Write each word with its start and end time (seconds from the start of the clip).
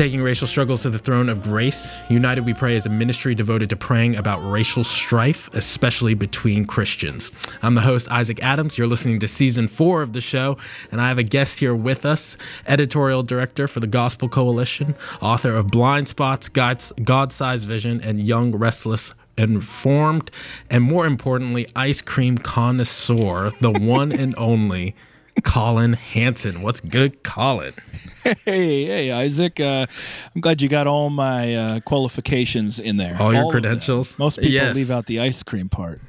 Taking 0.00 0.22
racial 0.22 0.46
struggles 0.46 0.80
to 0.84 0.88
the 0.88 0.98
throne 0.98 1.28
of 1.28 1.42
grace, 1.42 1.98
United 2.08 2.46
We 2.46 2.54
Pray 2.54 2.74
is 2.74 2.86
a 2.86 2.88
ministry 2.88 3.34
devoted 3.34 3.68
to 3.68 3.76
praying 3.76 4.16
about 4.16 4.38
racial 4.38 4.82
strife, 4.82 5.50
especially 5.52 6.14
between 6.14 6.64
Christians. 6.64 7.30
I'm 7.62 7.74
the 7.74 7.82
host, 7.82 8.10
Isaac 8.10 8.42
Adams. 8.42 8.78
You're 8.78 8.86
listening 8.86 9.20
to 9.20 9.28
season 9.28 9.68
four 9.68 10.00
of 10.00 10.14
the 10.14 10.22
show, 10.22 10.56
and 10.90 11.02
I 11.02 11.08
have 11.08 11.18
a 11.18 11.22
guest 11.22 11.58
here 11.58 11.74
with 11.74 12.06
us, 12.06 12.38
editorial 12.66 13.22
director 13.22 13.68
for 13.68 13.80
the 13.80 13.86
Gospel 13.86 14.30
Coalition, 14.30 14.94
author 15.20 15.54
of 15.54 15.70
Blind 15.70 16.08
Spots, 16.08 16.48
God 16.48 17.30
Sized 17.30 17.68
Vision, 17.68 18.00
and 18.00 18.18
Young 18.20 18.52
Restless 18.52 19.12
Reformed, 19.36 20.30
and 20.70 20.82
more 20.82 21.04
importantly, 21.04 21.68
ice 21.76 22.00
cream 22.00 22.38
connoisseur, 22.38 23.52
the 23.60 23.70
one 23.70 24.12
and 24.12 24.34
only 24.38 24.94
Collin 25.40 25.94
Hansen. 25.94 26.62
What's 26.62 26.80
good, 26.80 27.22
Collin? 27.22 27.74
Hey, 28.22 28.84
hey, 28.84 29.12
Isaac. 29.12 29.60
Uh, 29.60 29.86
I'm 30.34 30.40
glad 30.40 30.60
you 30.60 30.68
got 30.68 30.86
all 30.86 31.10
my 31.10 31.54
uh, 31.54 31.80
qualifications 31.80 32.78
in 32.78 32.96
there. 32.96 33.16
All 33.18 33.32
your 33.32 33.50
credentials. 33.50 34.18
Most 34.18 34.36
people 34.36 34.50
yes. 34.50 34.76
leave 34.76 34.90
out 34.90 35.06
the 35.06 35.20
ice 35.20 35.42
cream 35.42 35.68
part. 35.68 36.00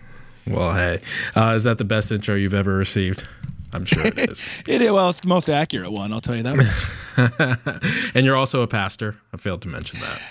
Well, 0.48 0.74
hey, 0.74 1.02
uh, 1.36 1.54
is 1.56 1.64
that 1.64 1.78
the 1.78 1.84
best 1.84 2.12
intro 2.12 2.36
you've 2.36 2.54
ever 2.54 2.76
received? 2.76 3.26
I'm 3.74 3.86
sure 3.86 4.06
it 4.06 4.18
is. 4.18 4.46
it 4.68 4.82
is. 4.82 4.92
Well, 4.92 5.10
it's 5.10 5.22
the 5.22 5.28
most 5.28 5.50
accurate 5.50 5.92
one. 5.92 6.12
I'll 6.12 6.22
tell 6.22 6.36
you 6.36 6.44
that 6.44 6.56
much. 6.58 8.12
and 8.16 8.26
you're 8.26 8.36
also 8.36 8.62
a 8.62 8.68
pastor. 8.68 9.16
I 9.34 9.38
failed 9.38 9.62
to 9.64 9.70
mention 9.70 10.00
that. 10.00 10.22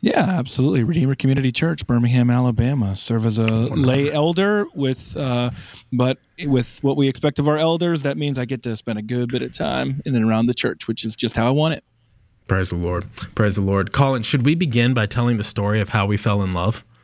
Yeah, 0.00 0.20
absolutely. 0.20 0.84
Redeemer 0.84 1.14
Community 1.16 1.50
Church, 1.50 1.86
Birmingham, 1.86 2.30
Alabama. 2.30 2.96
Serve 2.96 3.26
as 3.26 3.38
a 3.38 3.46
lay 3.46 4.12
elder 4.12 4.66
with, 4.74 5.16
uh, 5.16 5.50
but 5.92 6.18
with 6.46 6.78
what 6.82 6.96
we 6.96 7.08
expect 7.08 7.38
of 7.38 7.48
our 7.48 7.56
elders, 7.56 8.02
that 8.02 8.16
means 8.16 8.38
I 8.38 8.44
get 8.44 8.62
to 8.62 8.76
spend 8.76 8.98
a 8.98 9.02
good 9.02 9.28
bit 9.30 9.42
of 9.42 9.52
time 9.52 10.00
in 10.06 10.14
and 10.14 10.24
around 10.24 10.46
the 10.46 10.54
church, 10.54 10.86
which 10.86 11.04
is 11.04 11.16
just 11.16 11.36
how 11.36 11.48
I 11.48 11.50
want 11.50 11.74
it. 11.74 11.84
Praise 12.46 12.70
the 12.70 12.76
Lord. 12.76 13.06
Praise 13.34 13.56
the 13.56 13.60
Lord. 13.60 13.92
Collin, 13.92 14.22
should 14.22 14.46
we 14.46 14.54
begin 14.54 14.94
by 14.94 15.06
telling 15.06 15.36
the 15.36 15.44
story 15.44 15.80
of 15.80 15.90
how 15.90 16.06
we 16.06 16.16
fell 16.16 16.42
in 16.42 16.52
love? 16.52 16.84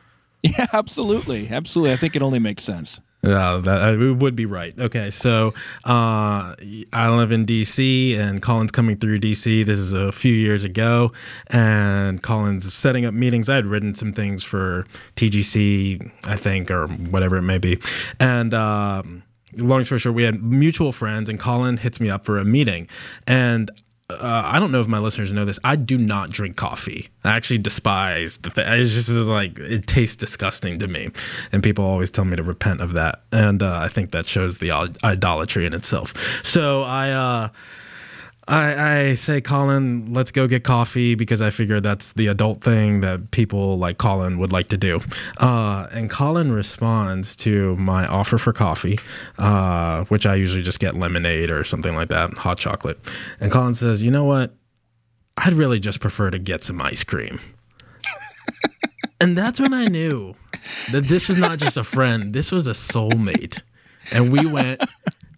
Yeah, 0.43 0.67
absolutely. 0.73 1.49
Absolutely. 1.49 1.91
I 1.91 1.97
think 1.97 2.15
it 2.15 2.21
only 2.21 2.37
makes 2.37 2.61
sense. 2.61 3.01
Yeah, 3.25 3.59
that 3.63 3.99
uh, 3.99 4.13
would 4.13 4.35
be 4.35 4.45
right. 4.45 4.77
Okay, 4.77 5.09
so 5.09 5.53
uh, 5.85 6.55
I 6.93 7.09
live 7.09 7.31
in 7.31 7.45
DC, 7.45 8.17
and 8.17 8.41
Collin's 8.41 8.71
coming 8.71 8.97
through 8.97 9.19
DC. 9.19 9.65
This 9.65 9.77
is 9.79 9.93
a 9.93 10.11
few 10.11 10.33
years 10.33 10.63
ago, 10.63 11.11
and 11.47 12.21
Collin's 12.21 12.71
setting 12.73 13.05
up 13.05 13.13
meetings. 13.13 13.49
I 13.49 13.55
had 13.55 13.65
written 13.65 13.95
some 13.95 14.13
things 14.13 14.43
for 14.43 14.85
TGC, 15.15 16.11
I 16.25 16.35
think, 16.35 16.69
or 16.69 16.87
whatever 16.87 17.37
it 17.37 17.43
may 17.43 17.57
be, 17.57 17.79
and. 18.19 18.53
Um, 18.53 19.23
long 19.57 19.85
story 19.85 19.99
short, 19.99 20.15
we 20.15 20.23
had 20.23 20.43
mutual 20.43 20.91
friends, 20.91 21.29
and 21.29 21.39
Collin 21.39 21.77
hits 21.77 21.99
me 22.01 22.09
up 22.09 22.25
for 22.25 22.37
a 22.37 22.43
meeting, 22.43 22.87
and 23.25 23.71
uh, 24.09 24.43
I 24.45 24.59
don't 24.59 24.71
know 24.71 24.81
if 24.81 24.87
my 24.87 24.99
listeners 24.99 25.31
know 25.31 25.45
this. 25.45 25.59
I 25.63 25.75
do 25.75 25.97
not 25.97 26.29
drink 26.29 26.55
coffee. 26.55 27.07
I 27.23 27.35
actually 27.35 27.57
despise 27.57 28.37
the 28.37 28.51
thing. 28.51 28.65
It's 28.67 28.93
just 28.93 29.09
like 29.09 29.57
it 29.57 29.87
tastes 29.87 30.15
disgusting 30.15 30.77
to 30.79 30.87
me, 30.87 31.09
and 31.51 31.63
people 31.63 31.85
always 31.85 32.11
tell 32.11 32.25
me 32.25 32.35
to 32.35 32.43
repent 32.43 32.81
of 32.81 32.93
that. 32.93 33.23
And 33.31 33.63
uh, 33.63 33.79
I 33.79 33.87
think 33.87 34.11
that 34.11 34.27
shows 34.27 34.59
the 34.59 34.71
idolatry 35.03 35.65
in 35.65 35.73
itself. 35.73 36.13
So 36.45 36.83
I. 36.83 37.11
Uh, 37.11 37.49
I, 38.47 38.99
I 38.99 39.13
say, 39.15 39.41
Collin, 39.41 40.13
let's 40.13 40.29
go 40.29 40.47
get 40.47 40.63
coffee 40.63 41.15
because 41.15 41.41
I 41.41 41.49
figure 41.49 41.79
that's 41.79 42.13
the 42.13 42.27
adult 42.27 42.61
thing 42.61 43.01
that 43.01 43.31
people 43.31 43.79
like 43.79 43.97
Collin 43.97 44.37
would 44.37 44.51
like 44.51 44.67
to 44.67 44.77
do. 44.77 44.99
Uh, 45.37 45.87
and 45.91 46.11
Collin 46.11 46.51
responds 46.51 47.35
to 47.37 47.75
my 47.77 48.05
offer 48.05 48.37
for 48.37 48.53
coffee, 48.53 48.99
uh, 49.39 50.03
which 50.05 50.27
I 50.27 50.35
usually 50.35 50.61
just 50.61 50.79
get 50.79 50.95
lemonade 50.95 51.49
or 51.49 51.63
something 51.63 51.95
like 51.95 52.09
that, 52.09 52.37
hot 52.37 52.59
chocolate. 52.59 52.99
And 53.39 53.51
Collin 53.51 53.73
says, 53.73 54.03
you 54.03 54.11
know 54.11 54.25
what? 54.25 54.53
I'd 55.37 55.53
really 55.53 55.79
just 55.79 55.99
prefer 55.99 56.29
to 56.29 56.37
get 56.37 56.63
some 56.63 56.79
ice 56.81 57.03
cream. 57.03 57.39
and 59.19 59.35
that's 59.35 59.59
when 59.59 59.73
I 59.73 59.87
knew 59.87 60.35
that 60.91 61.05
this 61.05 61.27
was 61.27 61.37
not 61.39 61.57
just 61.57 61.77
a 61.77 61.83
friend, 61.83 62.31
this 62.31 62.51
was 62.51 62.67
a 62.67 62.71
soulmate. 62.71 63.63
And 64.11 64.31
we 64.31 64.45
went 64.45 64.81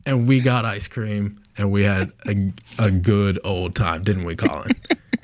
and 0.07 0.25
we 0.25 0.39
got 0.39 0.63
ice 0.63 0.87
cream 0.87 1.37
and 1.57 1.69
we 1.69 1.83
had 1.83 2.11
a, 2.27 2.53
a 2.79 2.89
good 2.89 3.37
old 3.43 3.75
time, 3.75 4.03
didn't 4.03 4.23
we, 4.23 4.35
Collin? 4.35 4.71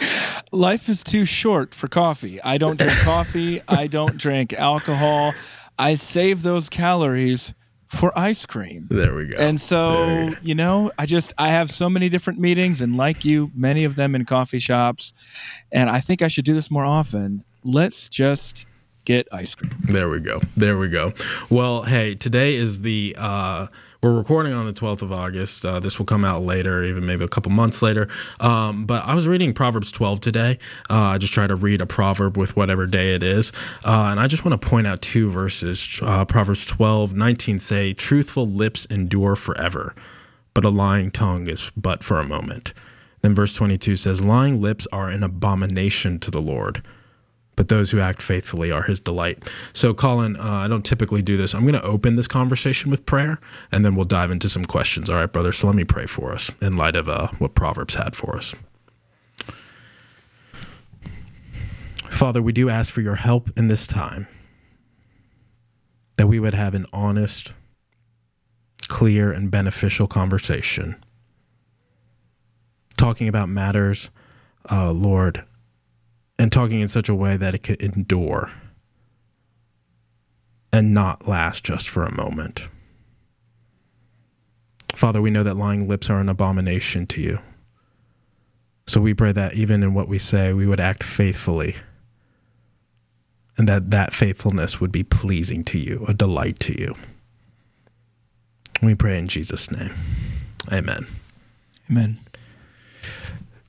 Life 0.52 0.90
is 0.90 1.02
too 1.04 1.24
short 1.24 1.74
for 1.74 1.88
coffee. 1.88 2.42
I 2.44 2.58
don't 2.58 2.78
drink 2.78 2.98
coffee. 3.00 3.62
I 3.68 3.88
don't 3.88 4.18
drink 4.18 4.52
alcohol. 4.54 5.34
I 5.80 5.96
save 5.96 6.44
those 6.44 6.70
calories 6.70 7.54
for 7.88 8.18
ice 8.18 8.46
cream. 8.46 8.88
There 8.90 9.16
we 9.16 9.28
go. 9.28 9.38
And 9.38 9.60
so, 9.60 10.34
you 10.42 10.54
know, 10.54 10.92
I 10.98 11.06
just 11.06 11.34
I 11.38 11.48
have 11.48 11.72
so 11.72 11.90
many 11.90 12.10
different 12.10 12.40
meetings 12.40 12.82
and 12.82 12.98
like 12.98 13.24
you, 13.24 13.52
many 13.56 13.86
of 13.86 13.96
them 13.96 14.16
in 14.16 14.26
coffee 14.26 14.60
shops, 14.60 15.14
and 15.72 15.90
I 15.90 16.02
think 16.02 16.22
I 16.22 16.28
should 16.28 16.46
do 16.46 16.54
this 16.54 16.70
more 16.70 16.86
often. 16.86 17.46
Let's 17.64 18.10
just 18.10 18.66
get 19.06 19.28
ice 19.32 19.56
cream. 19.56 19.74
There 19.84 20.10
we 20.10 20.20
go. 20.20 20.40
There 20.58 20.78
we 20.78 20.90
go. 20.90 21.14
Well, 21.50 21.84
hey, 21.84 22.16
today 22.16 22.56
is 22.56 22.82
the 22.82 23.16
uh 23.18 23.68
we're 24.04 24.18
recording 24.18 24.52
on 24.52 24.66
the 24.66 24.74
12th 24.74 25.02
of 25.02 25.14
August. 25.14 25.66
Uh, 25.66 25.80
this 25.80 25.98
will 25.98 26.06
come 26.06 26.26
out 26.26 26.44
later, 26.44 26.84
even 26.84 27.06
maybe 27.06 27.24
a 27.24 27.28
couple 27.28 27.52
months 27.54 27.82
later. 27.82 28.10
Um, 28.42 28.86
but 28.86 29.06
I 29.06 29.16
was 29.16 29.30
reading 29.30 29.54
Proverbs 29.54 29.94
12 29.94 30.20
today. 30.20 30.60
Uh, 30.90 31.02
I 31.02 31.18
just 31.18 31.32
try 31.32 31.48
to 31.48 31.56
read 31.56 31.80
a 31.80 31.86
proverb 31.86 32.38
with 32.38 32.58
whatever 32.58 32.86
day 32.86 33.16
it 33.16 33.24
is. 33.24 33.54
Uh, 33.86 34.10
and 34.12 34.20
I 34.20 34.28
just 34.28 34.44
want 34.44 34.62
to 34.62 34.68
point 34.68 34.88
out 34.88 35.02
two 35.02 35.30
verses. 35.30 36.00
Uh, 36.02 36.26
Proverbs 36.26 36.66
12, 36.66 37.16
19 37.16 37.60
say, 37.60 37.94
Truthful 37.94 38.46
lips 38.46 38.86
endure 38.88 39.38
forever, 39.38 39.96
but 40.54 40.66
a 40.66 40.70
lying 40.70 41.10
tongue 41.10 41.48
is 41.48 41.72
but 41.78 42.04
for 42.04 42.20
a 42.20 42.26
moment. 42.26 42.74
Then 43.22 43.34
verse 43.34 43.56
22 43.56 43.96
says, 43.96 44.22
Lying 44.22 44.62
lips 44.62 44.86
are 44.92 45.10
an 45.10 45.24
abomination 45.24 46.20
to 46.20 46.30
the 46.30 46.42
Lord 46.42 46.84
but 47.56 47.68
those 47.68 47.92
who 47.92 48.00
act 48.00 48.22
faithfully 48.22 48.72
are 48.72 48.84
his 48.84 49.00
delight. 49.00 49.44
So, 49.74 49.94
Collin, 49.94 50.36
uh, 50.38 50.44
I 50.44 50.68
don't 50.68 50.86
typically 50.86 51.22
do 51.22 51.38
this. 51.38 51.54
I'm 51.54 51.62
going 51.62 51.74
to 51.74 51.84
open 51.84 52.16
this 52.16 52.28
conversation 52.28 52.90
with 52.90 53.06
prayer, 53.06 53.38
and 53.72 53.86
then 53.86 53.96
we'll 53.96 54.06
dive 54.06 54.32
into 54.32 54.50
some 54.50 54.66
questions. 54.66 55.10
All 55.10 55.16
right, 55.16 55.32
brother. 55.32 55.52
So, 55.52 55.68
let 55.68 55.76
me 55.76 55.84
pray 55.84 56.06
for 56.06 56.32
us 56.32 56.52
in 56.62 56.78
light 56.78 56.96
of 56.96 57.08
uh, 57.08 57.28
what 57.40 57.56
Proverbs 57.56 57.96
had 57.96 58.16
for 58.16 58.36
us. 58.36 58.56
Father, 62.10 62.42
we 62.42 62.54
do 62.54 62.70
ask 62.70 62.92
for 62.92 63.02
your 63.02 63.16
help 63.16 63.50
in 63.58 63.68
this 63.68 63.88
time, 63.88 64.28
that 66.16 66.28
we 66.28 66.40
would 66.40 66.54
have 66.54 66.76
an 66.76 66.86
honest, 66.94 67.54
clear, 68.88 69.32
and 69.32 69.50
beneficial 69.50 70.08
conversation, 70.08 71.04
talking 72.98 73.28
about 73.28 73.50
matters, 73.50 74.10
uh, 74.72 74.92
Lord 74.92 75.44
and 76.44 76.52
talking 76.52 76.82
in 76.82 76.90
such 76.90 77.08
a 77.08 77.16
way 77.16 77.38
that 77.38 77.56
it 77.56 77.64
could 77.64 77.82
endure 77.82 78.52
and 80.74 80.94
not 80.94 81.26
last 81.26 81.64
just 81.64 81.88
for 81.88 82.04
a 82.04 82.14
moment. 82.14 82.68
Father, 84.94 85.22
we 85.22 85.32
know 85.32 85.44
that 85.44 85.56
lying 85.56 85.88
lips 85.88 86.10
are 86.10 86.20
an 86.20 86.28
abomination 86.28 87.08
to 87.08 87.22
you. 87.22 87.40
So 88.88 89.00
we 89.00 89.14
pray 89.14 89.32
that 89.32 89.54
even 89.54 89.84
in 89.84 89.94
what 89.94 90.10
we 90.10 90.20
say, 90.20 90.52
we 90.52 90.68
would 90.68 90.82
act 90.82 91.02
faithfully 91.02 91.78
and 93.58 93.66
that 93.70 93.92
that 93.92 94.12
faithfulness 94.12 94.82
would 94.82 94.92
be 94.92 95.04
pleasing 95.04 95.64
to 95.64 95.80
you, 95.80 96.04
a 96.10 96.14
delight 96.14 96.60
to 96.60 96.78
you. 96.78 96.94
We 98.82 98.96
pray 98.96 99.18
in 99.18 99.30
Jesus' 99.30 99.72
name. 99.72 99.94
Amen. 100.70 101.08
Amen. 101.90 102.20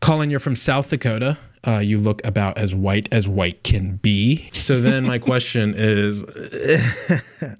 Collin, 0.00 0.28
you're 0.28 0.41
from 0.41 0.56
South 0.56 0.91
Dakota 0.91 1.38
uh, 1.66 1.78
you 1.78 1.98
look 1.98 2.25
about 2.25 2.58
as 2.58 2.75
white 2.75 3.08
as 3.12 3.28
white 3.28 3.64
can 3.64 3.97
be. 3.97 4.50
So 4.52 4.80
then 4.80 5.04
my 5.04 5.19
question 5.19 5.75
is 5.76 6.24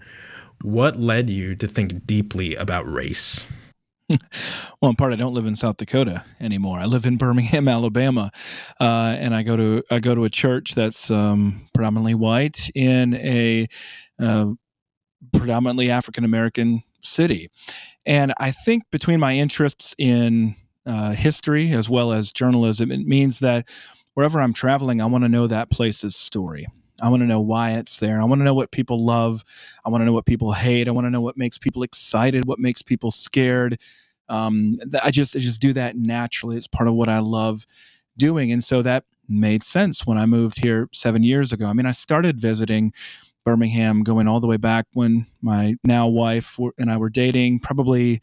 what 0.63 0.99
led 0.99 1.31
you 1.31 1.55
to 1.57 1.67
think 1.67 2.07
deeply 2.07 2.55
about 2.55 2.91
race? 2.91 3.47
well, 4.81 4.91
in 4.91 4.97
part, 4.97 5.13
I 5.13 5.17
don't 5.17 5.33
live 5.33 5.47
in 5.47 5.57
South 5.57 5.79
Dakota 5.79 6.25
anymore. 6.41 6.79
I 6.79 6.85
live 6.85 7.07
in 7.07 7.17
Birmingham, 7.17 7.69
Alabama, 7.69 8.31
uh, 8.81 9.17
and 9.19 9.35
I 9.35 9.43
go 9.43 9.57
to 9.57 9.83
I 9.91 9.99
go 9.99 10.15
to 10.15 10.25
a 10.25 10.31
church 10.31 10.75
that's 10.75 11.11
um, 11.11 11.69
predominantly 11.73 12.15
white 12.15 12.71
in 12.75 13.15
a 13.15 13.67
uh, 14.21 14.51
predominantly 15.33 15.91
African 15.91 16.25
American 16.25 16.83
city. 17.03 17.49
And 18.07 18.35
I 18.39 18.51
think 18.51 18.85
between 18.91 19.21
my 19.21 19.35
interests 19.35 19.95
in 19.97 20.57
uh, 20.87 21.13
history 21.13 21.73
as 21.73 21.89
well 21.89 22.13
as 22.13 22.33
journalism. 22.33 22.91
It 22.91 23.07
means 23.07 23.39
that 23.41 23.69
wherever 24.15 24.41
I'm 24.41 24.53
traveling, 24.53 25.01
I 25.01 25.07
want 25.07 25.25
to 25.25 25.29
know 25.29 25.47
that 25.47 25.71
place's 25.71 26.17
story. 26.17 26.67
I 27.03 27.09
want 27.09 27.23
to 27.23 27.27
know 27.27 27.41
why 27.41 27.73
it's 27.73 27.99
there. 27.99 28.21
I 28.21 28.25
want 28.25 28.41
to 28.41 28.45
know 28.45 28.55
what 28.55 28.71
people 28.71 29.05
love. 29.05 29.45
I 29.85 29.89
want 29.89 30.03
to 30.03 30.07
know 30.07 30.13
what 30.13 30.27
people 30.27 30.53
hate. 30.53 30.87
I 30.87 30.93
want 30.93 31.07
to 31.07 31.11
know 31.11 31.21
what 31.21 31.37
makes 31.37 31.59
people 31.59 31.83
excited, 31.83 32.45
what 32.45 32.59
makes 32.59 32.83
people 32.83 33.11
scared. 33.11 33.81
Um, 34.29 34.79
I 35.03 35.11
just 35.11 35.37
I 35.37 35.41
just 35.41 35.61
do 35.61 35.73
that 35.75 35.97
naturally. 35.97 36.57
It's 36.57 36.69
part 36.69 36.89
of 36.89 36.95
what 36.95 37.09
I 37.09 37.19
love 37.19 37.67
doing, 38.17 38.53
and 38.53 38.63
so 38.63 38.81
that 38.83 39.05
made 39.29 39.63
sense 39.63 40.07
when 40.07 40.19
I 40.19 40.27
moved 40.27 40.63
here 40.63 40.89
seven 40.93 41.23
years 41.23 41.53
ago. 41.53 41.67
I 41.67 41.73
mean, 41.73 41.87
I 41.87 41.91
started 41.91 42.39
visiting 42.39 42.93
Birmingham 43.45 44.03
going 44.03 44.27
all 44.27 44.41
the 44.41 44.47
way 44.47 44.57
back 44.57 44.87
when 44.95 45.27
my 45.43 45.75
now 45.85 46.07
wife 46.07 46.59
and 46.79 46.91
I 46.91 46.97
were 46.97 47.11
dating, 47.11 47.61
probably 47.61 48.21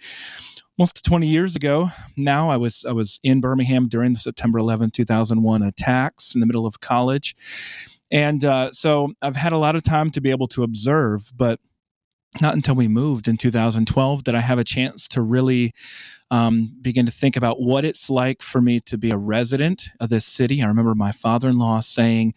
almost 0.82 1.06
20 1.06 1.28
years 1.28 1.56
ago 1.56 1.90
now 2.18 2.50
i 2.50 2.58
was 2.58 2.86
i 2.90 2.92
was 2.92 3.20
in 3.22 3.40
birmingham 3.40 3.88
during 3.88 4.14
the 4.14 4.18
september 4.18 4.58
11 4.58 4.90
2001 4.90 5.62
attacks 5.62 6.34
in 6.34 6.42
the 6.42 6.48
middle 6.48 6.66
of 6.66 6.80
college. 6.80 7.36
And 8.10 8.44
uh, 8.44 8.72
so 8.72 9.14
i've 9.22 9.36
had 9.36 9.54
a 9.54 9.60
lot 9.60 9.76
of 9.76 9.84
time 9.84 10.10
to 10.10 10.20
be 10.20 10.32
able 10.32 10.48
to 10.48 10.64
observe 10.64 11.32
but 11.38 11.60
not 12.42 12.56
until 12.56 12.74
we 12.74 12.88
moved 12.88 13.28
in 13.28 13.38
2012 13.38 14.24
did 14.24 14.34
i 14.34 14.40
have 14.40 14.58
a 14.58 14.64
chance 14.64 15.08
to 15.10 15.22
really 15.22 15.72
um, 16.32 16.76
begin 16.82 17.06
to 17.06 17.12
think 17.12 17.38
about 17.38 17.62
what 17.62 17.86
it's 17.86 18.10
like 18.10 18.42
for 18.42 18.60
me 18.60 18.80
to 18.80 18.98
be 18.98 19.12
a 19.12 19.18
resident 19.18 19.90
of 20.00 20.08
this 20.08 20.26
city. 20.26 20.64
I 20.64 20.68
remember 20.68 20.96
my 20.96 21.12
father-in-law 21.12 21.82
saying 21.82 22.36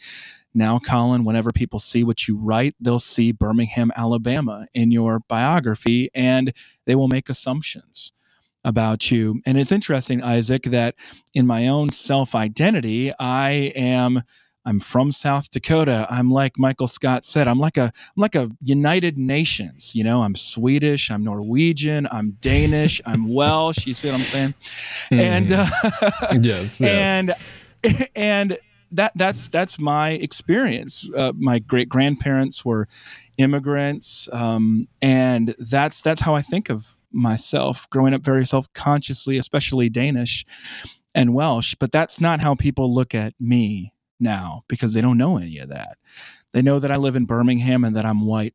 now, 0.52 0.80
Collin, 0.80 1.22
whenever 1.22 1.52
people 1.52 1.78
see 1.78 2.02
what 2.02 2.26
you 2.26 2.36
write, 2.36 2.74
they'll 2.80 2.98
see 2.98 3.30
Birmingham, 3.30 3.92
Alabama 3.94 4.66
in 4.74 4.90
your 4.90 5.20
biography 5.20 6.10
and 6.12 6.52
they 6.86 6.96
will 6.96 7.06
make 7.06 7.28
assumptions 7.28 8.12
about 8.64 9.10
you. 9.10 9.40
And 9.46 9.58
it's 9.58 9.72
interesting, 9.72 10.22
Isaac, 10.22 10.64
that 10.64 10.94
in 11.34 11.46
my 11.46 11.68
own 11.68 11.90
self 11.90 12.34
identity, 12.34 13.12
I 13.18 13.72
am. 13.76 14.22
I'm 14.66 14.80
from 14.80 15.12
South 15.12 15.50
Dakota. 15.50 16.06
I'm 16.08 16.30
like 16.30 16.58
Michael 16.58 16.86
Scott 16.86 17.26
said. 17.26 17.46
I'm 17.46 17.58
like 17.58 17.76
a 17.76 17.82
I'm 17.82 18.20
like 18.20 18.34
a 18.34 18.50
United 18.62 19.18
Nations. 19.18 19.94
You 19.94 20.04
know, 20.04 20.22
I'm 20.22 20.34
Swedish. 20.34 21.10
I'm 21.10 21.22
Norwegian. 21.22 22.08
I'm 22.10 22.38
Danish. 22.40 22.98
I'm 23.04 23.28
Welsh. 23.34 23.86
You 23.86 23.92
see 23.92 24.08
what 24.08 24.14
I'm 24.14 24.20
saying? 24.22 24.54
Mm. 25.10 25.18
And 25.18 25.52
uh, 25.52 25.66
yes, 26.40 26.80
yes, 26.80 26.80
and 26.82 27.34
and 28.16 28.58
that 28.94 29.12
that's 29.16 29.48
that's 29.48 29.78
my 29.78 30.10
experience. 30.10 31.10
Uh, 31.16 31.32
my 31.36 31.58
great 31.58 31.88
grandparents 31.88 32.64
were 32.64 32.88
immigrants, 33.36 34.28
um, 34.32 34.88
and 35.02 35.54
that's 35.58 36.00
that's 36.00 36.20
how 36.20 36.34
I 36.34 36.42
think 36.42 36.70
of 36.70 36.98
myself. 37.14 37.88
Growing 37.90 38.14
up 38.14 38.22
very 38.22 38.46
self 38.46 38.72
consciously, 38.72 39.38
especially 39.38 39.88
Danish 39.88 40.44
and 41.14 41.34
Welsh, 41.34 41.74
but 41.78 41.92
that's 41.92 42.20
not 42.20 42.40
how 42.40 42.54
people 42.54 42.92
look 42.92 43.14
at 43.14 43.34
me 43.38 43.92
now 44.20 44.64
because 44.68 44.92
they 44.92 45.00
don't 45.00 45.18
know 45.18 45.36
any 45.36 45.58
of 45.58 45.68
that. 45.68 45.98
They 46.52 46.62
know 46.62 46.78
that 46.78 46.90
I 46.90 46.96
live 46.96 47.16
in 47.16 47.24
Birmingham 47.24 47.84
and 47.84 47.94
that 47.96 48.04
I'm 48.04 48.26
white. 48.26 48.54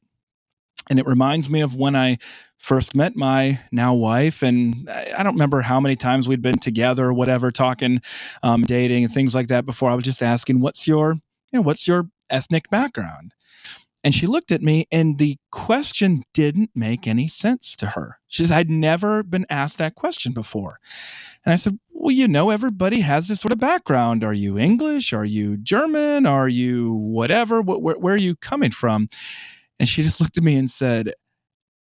And 0.90 0.98
it 0.98 1.06
reminds 1.06 1.50
me 1.50 1.62
of 1.62 1.76
when 1.76 1.96
I 1.96 2.18
first 2.58 2.96
met 2.96 3.16
my 3.16 3.60
now 3.72 3.94
wife. 3.94 4.42
And 4.42 4.90
I 4.90 5.24
don't 5.24 5.36
remember 5.36 5.62
how 5.62 5.80
many 5.80 5.96
times 5.96 6.28
we'd 6.28 6.42
been 6.42 6.58
together 6.58 7.08
or 7.08 7.14
whatever, 7.14 7.52
talking, 7.52 8.02
um, 8.42 8.64
dating, 8.64 9.04
and 9.04 9.14
things 9.14 9.36
like 9.36 9.48
that 9.48 9.66
before. 9.66 9.92
I 9.92 9.96
was 9.96 10.04
just 10.04 10.24
asking, 10.24 10.62
what's 10.62 10.88
your, 10.88 11.14
you 11.14 11.60
know, 11.60 11.62
what's 11.62 11.88
your 11.88 12.10
ethnic 12.30 12.70
background? 12.70 13.34
And 14.04 14.16
she 14.16 14.28
looked 14.28 14.51
at 14.51 14.62
me, 14.62 14.88
and 14.92 15.18
the 15.18 15.38
question 15.51 16.24
didn't 16.34 16.72
make 16.74 17.06
any 17.06 17.28
sense 17.28 17.75
to 17.78 17.88
her. 17.88 18.19
She 18.28 18.46
said, 18.46 18.57
I'd 18.57 18.69
never 18.69 19.24
been 19.24 19.46
asked 19.50 19.78
that 19.80 19.96
question 19.96 20.31
before. 20.31 20.80
And 21.44 21.51
I 21.51 21.57
said, 21.57 21.80
Well, 21.92 22.16
you 22.16 22.28
know, 22.28 22.50
everybody 22.50 23.01
has 23.01 23.28
this 23.28 23.42
sort 23.42 23.51
of 23.51 23.60
background. 23.60 24.24
Are 24.24 24.34
you 24.34 24.57
English? 24.57 25.12
Are 25.12 25.25
you 25.25 25.57
German? 25.57 26.25
Are 26.25 26.48
you 26.48 26.94
whatever? 26.94 27.62
Where, 27.62 27.98
where 27.98 28.13
are 28.13 28.18
you 28.18 28.36
coming 28.38 28.72
from? 28.72 29.10
And 29.80 29.90
she 29.90 30.02
just 30.02 30.22
looked 30.22 30.38
at 30.38 30.44
me 30.44 30.56
and 30.56 30.69
said, 30.69 31.12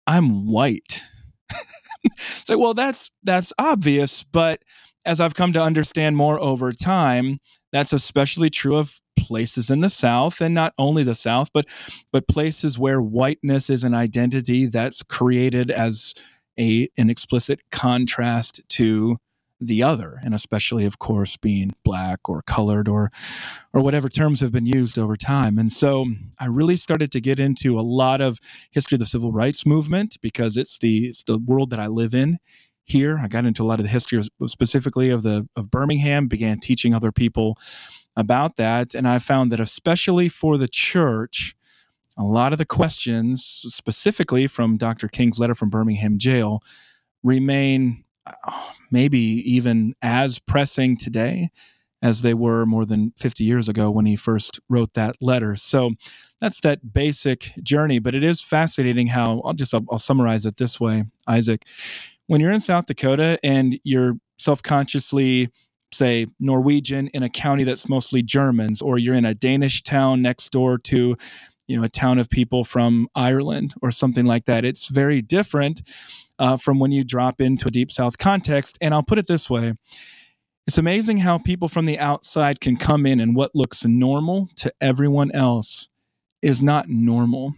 I'm 0.08 0.48
white. 0.48 1.04
so, 2.18 2.58
well, 2.58 2.74
that's 2.74 3.12
that's 3.24 3.54
obvious, 3.60 4.24
but 4.24 4.62
as 5.06 5.22
I've 5.22 5.36
come 5.36 5.54
to 5.54 5.62
understand 5.62 6.18
more 6.18 6.40
over 6.40 6.72
time, 6.72 7.40
that's 7.78 7.94
especially 7.94 8.50
true 8.50 8.76
of 8.76 9.00
places 9.20 9.70
in 9.70 9.82
the 9.82 9.90
South, 9.90 10.42
and 10.42 10.56
not 10.56 10.74
only 10.80 11.04
the 11.04 11.16
South, 11.16 11.50
but 11.54 11.66
but 12.12 12.28
places 12.28 12.80
where 12.80 13.02
whiteness 13.02 13.70
is 13.70 13.84
an 13.84 13.94
identity 13.94 14.66
that's 14.66 15.04
created 15.04 15.70
as 15.70 16.16
a 16.60 16.90
an 16.98 17.10
explicit 17.10 17.62
contrast 17.72 18.62
to 18.70 19.18
the 19.60 19.82
other, 19.82 20.20
and 20.24 20.34
especially, 20.34 20.86
of 20.86 21.00
course, 21.00 21.38
being 21.38 21.72
black 21.84 22.28
or 22.28 22.42
colored 22.44 22.88
or 22.88 23.12
or 23.74 23.82
whatever 23.82 24.10
terms 24.10 24.40
have 24.40 24.52
been 24.52 24.66
used 24.66 24.98
over 24.98 25.16
time. 25.16 25.60
And 25.60 25.72
so 25.72 26.08
I 26.40 26.46
really 26.46 26.78
started 26.78 27.12
to 27.12 27.22
get 27.22 27.40
into 27.40 27.78
a 27.78 27.82
lot 27.82 28.22
of 28.22 28.40
history 28.72 28.96
of 28.96 29.00
the 29.02 29.06
civil 29.06 29.32
rights 29.32 29.66
movement 29.66 30.18
because 30.22 30.58
it's 30.58 30.80
the 30.80 31.08
it's 31.08 31.24
the 31.24 31.38
world 31.38 31.70
that 31.70 31.80
I 31.80 31.88
live 31.88 32.16
in 32.16 32.40
here. 32.88 33.20
I 33.22 33.28
got 33.28 33.46
into 33.46 33.64
a 33.64 33.66
lot 33.68 33.80
of 33.80 33.84
the 33.84 33.92
history 33.92 34.18
of, 34.18 34.28
specifically 34.50 35.10
of 35.10 35.24
the 35.24 35.48
of 35.56 35.70
Birmingham, 35.70 36.28
began 36.28 36.60
teaching 36.60 36.94
other 36.94 37.12
people 37.12 37.58
about 38.16 38.56
that, 38.58 38.96
and 38.96 39.08
I 39.08 39.20
found 39.20 39.52
that 39.52 39.60
especially 39.60 40.30
for 40.30 40.58
the 40.58 40.68
church, 40.68 41.56
a 42.18 42.24
lot 42.24 42.52
of 42.52 42.58
the 42.58 42.66
questions, 42.66 43.44
specifically 43.68 44.48
from 44.48 44.78
Dr. 44.78 45.08
King's 45.08 45.38
letter 45.38 45.54
from 45.54 45.70
Birmingham 45.70 46.18
jail, 46.18 46.64
remain 47.22 48.04
uh, 48.26 48.34
maybe 48.90 49.20
even 49.20 49.94
as 50.02 50.40
pressing 50.40 50.98
today 50.98 51.52
as 52.02 52.22
they 52.22 52.34
were 52.34 52.66
more 52.66 52.86
than 52.86 53.12
50 53.18 53.44
years 53.44 53.68
ago 53.68 53.90
when 53.90 54.06
he 54.06 54.16
first 54.16 54.60
wrote 54.70 54.94
that 54.94 55.16
letter. 55.22 55.56
So 55.56 55.92
that's 56.40 56.62
that 56.62 56.94
basic 56.94 57.54
journey. 57.64 58.00
But 58.00 58.16
it 58.16 58.24
is 58.24 58.42
fascinating 58.42 59.08
how 59.08 59.42
I'll 59.46 59.54
just 59.54 59.74
I'll, 59.74 59.86
I'll 59.92 60.00
summarize 60.00 60.46
it 60.46 60.58
this 60.58 60.80
way, 60.80 61.06
Isaac. 61.28 61.66
When 62.28 62.42
you're 62.42 62.52
in 62.52 62.60
South 62.60 62.86
Dakota 62.86 63.40
and 63.44 63.80
you're 63.84 64.16
self-consciously 64.38 65.50
say 65.94 66.28
Norwegian 66.40 67.08
in 67.08 67.24
a 67.24 67.30
county 67.30 67.64
that's 67.64 67.88
mostly 67.88 68.22
Germans, 68.22 68.82
or 68.82 68.98
you're 68.98 69.16
in 69.16 69.26
a 69.26 69.34
Danish 69.34 69.84
town 69.84 70.22
next 70.22 70.52
door 70.52 70.78
to 70.80 71.16
you 71.68 71.78
know 71.78 71.84
a 71.84 71.90
town 71.90 72.20
of 72.20 72.30
people 72.30 72.64
from 72.64 73.08
Ireland 73.16 73.74
or 73.82 73.92
something 73.92 74.26
like 74.26 74.46
that. 74.46 74.66
It's 74.66 74.90
very 74.90 75.22
different 75.22 75.82
uh, 76.40 76.58
from 76.58 76.80
when 76.80 76.92
you 76.92 77.04
drop 77.04 77.42
into 77.42 77.68
a 77.68 77.72
deep 77.72 77.92
south 77.92 78.18
context. 78.18 78.78
And 78.82 78.94
I'll 78.94 79.04
put 79.04 79.18
it 79.18 79.28
this 79.28 79.50
way 79.50 79.74
it's 80.68 80.78
amazing 80.78 81.18
how 81.20 81.38
people 81.38 81.70
from 81.70 81.86
the 81.86 81.98
outside 81.98 82.60
can 82.60 82.76
come 82.76 83.06
in 83.06 83.22
and 83.22 83.36
what 83.36 83.56
looks 83.56 83.86
normal 83.86 84.50
to 84.58 84.72
everyone 84.82 85.32
else 85.32 85.88
is 86.42 86.62
not 86.62 86.90
normal 86.90 87.54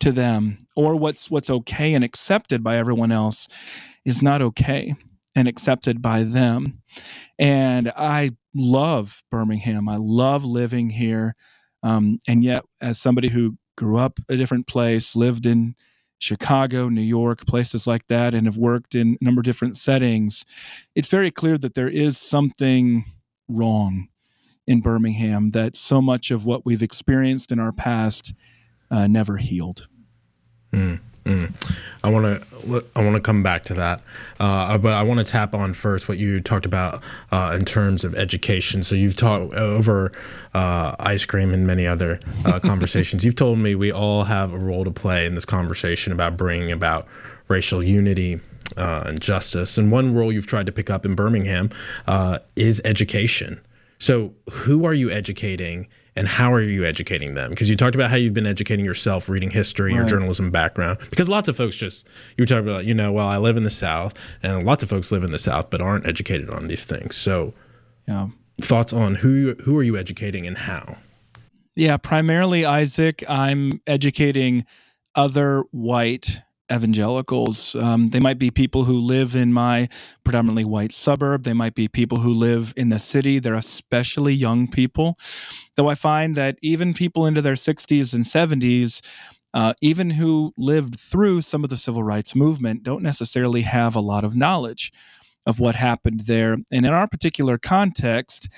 to 0.00 0.10
them 0.10 0.58
or 0.74 0.96
what's 0.96 1.30
what's 1.30 1.48
okay 1.48 1.94
and 1.94 2.02
accepted 2.02 2.64
by 2.64 2.76
everyone 2.76 3.12
else 3.12 3.46
is 4.04 4.20
not 4.20 4.42
okay 4.42 4.94
and 5.36 5.46
accepted 5.46 6.02
by 6.02 6.24
them. 6.24 6.82
And 7.38 7.92
i 7.96 8.32
love 8.54 9.22
birmingham. 9.30 9.88
I 9.88 9.96
love 9.96 10.44
living 10.44 10.90
here. 10.90 11.36
Um, 11.82 12.18
and 12.28 12.44
yet 12.44 12.64
as 12.80 13.00
somebody 13.00 13.30
who 13.30 13.56
grew 13.78 13.96
up 13.96 14.18
a 14.28 14.36
different 14.36 14.66
place 14.66 15.16
lived 15.16 15.46
in 15.46 15.74
Chicago, 16.22 16.88
New 16.88 17.02
York, 17.02 17.46
places 17.46 17.86
like 17.86 18.06
that, 18.06 18.32
and 18.32 18.46
have 18.46 18.56
worked 18.56 18.94
in 18.94 19.18
a 19.20 19.24
number 19.24 19.40
of 19.40 19.44
different 19.44 19.76
settings, 19.76 20.44
it's 20.94 21.08
very 21.08 21.30
clear 21.30 21.58
that 21.58 21.74
there 21.74 21.88
is 21.88 22.16
something 22.16 23.04
wrong 23.48 24.08
in 24.66 24.80
Birmingham, 24.80 25.50
that 25.50 25.76
so 25.76 26.00
much 26.00 26.30
of 26.30 26.46
what 26.46 26.64
we've 26.64 26.82
experienced 26.82 27.50
in 27.50 27.58
our 27.58 27.72
past 27.72 28.34
uh, 28.90 29.08
never 29.08 29.38
healed. 29.38 29.88
Mm. 30.72 31.00
Mm. 31.24 31.52
I 32.02 32.10
want 32.10 32.42
to 32.42 32.84
I 32.96 33.02
want 33.02 33.14
to 33.14 33.20
come 33.20 33.44
back 33.44 33.64
to 33.66 33.74
that, 33.74 34.02
uh, 34.40 34.76
but 34.78 34.92
I 34.92 35.02
want 35.04 35.24
to 35.24 35.24
tap 35.24 35.54
on 35.54 35.72
first 35.72 36.08
what 36.08 36.18
you 36.18 36.40
talked 36.40 36.66
about 36.66 37.02
uh, 37.30 37.56
in 37.58 37.64
terms 37.64 38.04
of 38.04 38.14
education. 38.16 38.82
So 38.82 38.96
you've 38.96 39.14
talked 39.14 39.54
over 39.54 40.10
uh, 40.52 40.96
ice 40.98 41.24
cream 41.24 41.54
and 41.54 41.64
many 41.64 41.86
other 41.86 42.18
uh, 42.44 42.58
conversations. 42.62 43.24
you've 43.24 43.36
told 43.36 43.58
me 43.58 43.76
we 43.76 43.92
all 43.92 44.24
have 44.24 44.52
a 44.52 44.58
role 44.58 44.84
to 44.84 44.90
play 44.90 45.24
in 45.26 45.36
this 45.36 45.44
conversation 45.44 46.12
about 46.12 46.36
bringing 46.36 46.72
about 46.72 47.06
racial 47.46 47.84
unity 47.84 48.40
uh, 48.76 49.04
and 49.06 49.20
justice. 49.20 49.78
And 49.78 49.92
one 49.92 50.14
role 50.14 50.32
you've 50.32 50.46
tried 50.46 50.66
to 50.66 50.72
pick 50.72 50.90
up 50.90 51.04
in 51.04 51.14
Birmingham 51.14 51.70
uh, 52.06 52.40
is 52.56 52.80
education. 52.84 53.60
So 53.98 54.34
who 54.50 54.84
are 54.84 54.94
you 54.94 55.10
educating? 55.10 55.86
And 56.14 56.28
how 56.28 56.52
are 56.52 56.60
you 56.60 56.84
educating 56.84 57.34
them? 57.34 57.50
Because 57.50 57.70
you 57.70 57.76
talked 57.76 57.94
about 57.94 58.10
how 58.10 58.16
you've 58.16 58.34
been 58.34 58.46
educating 58.46 58.84
yourself, 58.84 59.28
reading 59.28 59.50
history, 59.50 59.92
right. 59.92 59.98
your 59.98 60.06
journalism 60.06 60.50
background. 60.50 60.98
Because 61.10 61.28
lots 61.28 61.48
of 61.48 61.56
folks 61.56 61.74
just 61.74 62.04
you 62.36 62.42
were 62.42 62.46
talking 62.46 62.68
about, 62.68 62.84
you 62.84 62.94
know, 62.94 63.12
well, 63.12 63.28
I 63.28 63.38
live 63.38 63.56
in 63.56 63.62
the 63.62 63.70
South, 63.70 64.14
and 64.42 64.64
lots 64.64 64.82
of 64.82 64.90
folks 64.90 65.10
live 65.10 65.24
in 65.24 65.32
the 65.32 65.38
South 65.38 65.70
but 65.70 65.80
aren't 65.80 66.06
educated 66.06 66.50
on 66.50 66.66
these 66.66 66.84
things. 66.84 67.16
So, 67.16 67.54
yeah. 68.06 68.28
thoughts 68.60 68.92
on 68.92 69.16
who 69.16 69.54
who 69.62 69.76
are 69.78 69.82
you 69.82 69.96
educating 69.96 70.46
and 70.46 70.58
how? 70.58 70.96
Yeah, 71.74 71.96
primarily 71.96 72.66
Isaac. 72.66 73.24
I'm 73.28 73.80
educating 73.86 74.66
other 75.14 75.64
white 75.70 76.40
evangelicals. 76.70 77.74
Um, 77.74 78.10
they 78.10 78.20
might 78.20 78.38
be 78.38 78.50
people 78.50 78.84
who 78.84 78.98
live 78.98 79.34
in 79.34 79.52
my 79.52 79.88
predominantly 80.24 80.64
white 80.64 80.92
suburb. 80.92 81.44
They 81.44 81.52
might 81.52 81.74
be 81.74 81.88
people 81.88 82.18
who 82.18 82.32
live 82.32 82.72
in 82.76 82.88
the 82.88 82.98
city. 82.98 83.38
They're 83.38 83.54
especially 83.54 84.34
young 84.34 84.68
people. 84.68 85.18
Though 85.76 85.88
I 85.88 85.94
find 85.94 86.34
that 86.34 86.58
even 86.62 86.94
people 86.94 87.26
into 87.26 87.42
their 87.42 87.54
60s 87.54 88.14
and 88.14 88.24
70s, 88.24 89.00
uh, 89.54 89.74
even 89.80 90.10
who 90.10 90.52
lived 90.56 90.98
through 90.98 91.42
some 91.42 91.64
of 91.64 91.70
the 91.70 91.76
civil 91.76 92.02
rights 92.02 92.34
movement, 92.34 92.82
don't 92.82 93.02
necessarily 93.02 93.62
have 93.62 93.94
a 93.94 94.00
lot 94.00 94.24
of 94.24 94.36
knowledge 94.36 94.92
of 95.44 95.60
what 95.60 95.74
happened 95.74 96.20
there. 96.20 96.54
And 96.70 96.86
in 96.86 96.86
our 96.86 97.08
particular 97.08 97.58
context, 97.58 98.48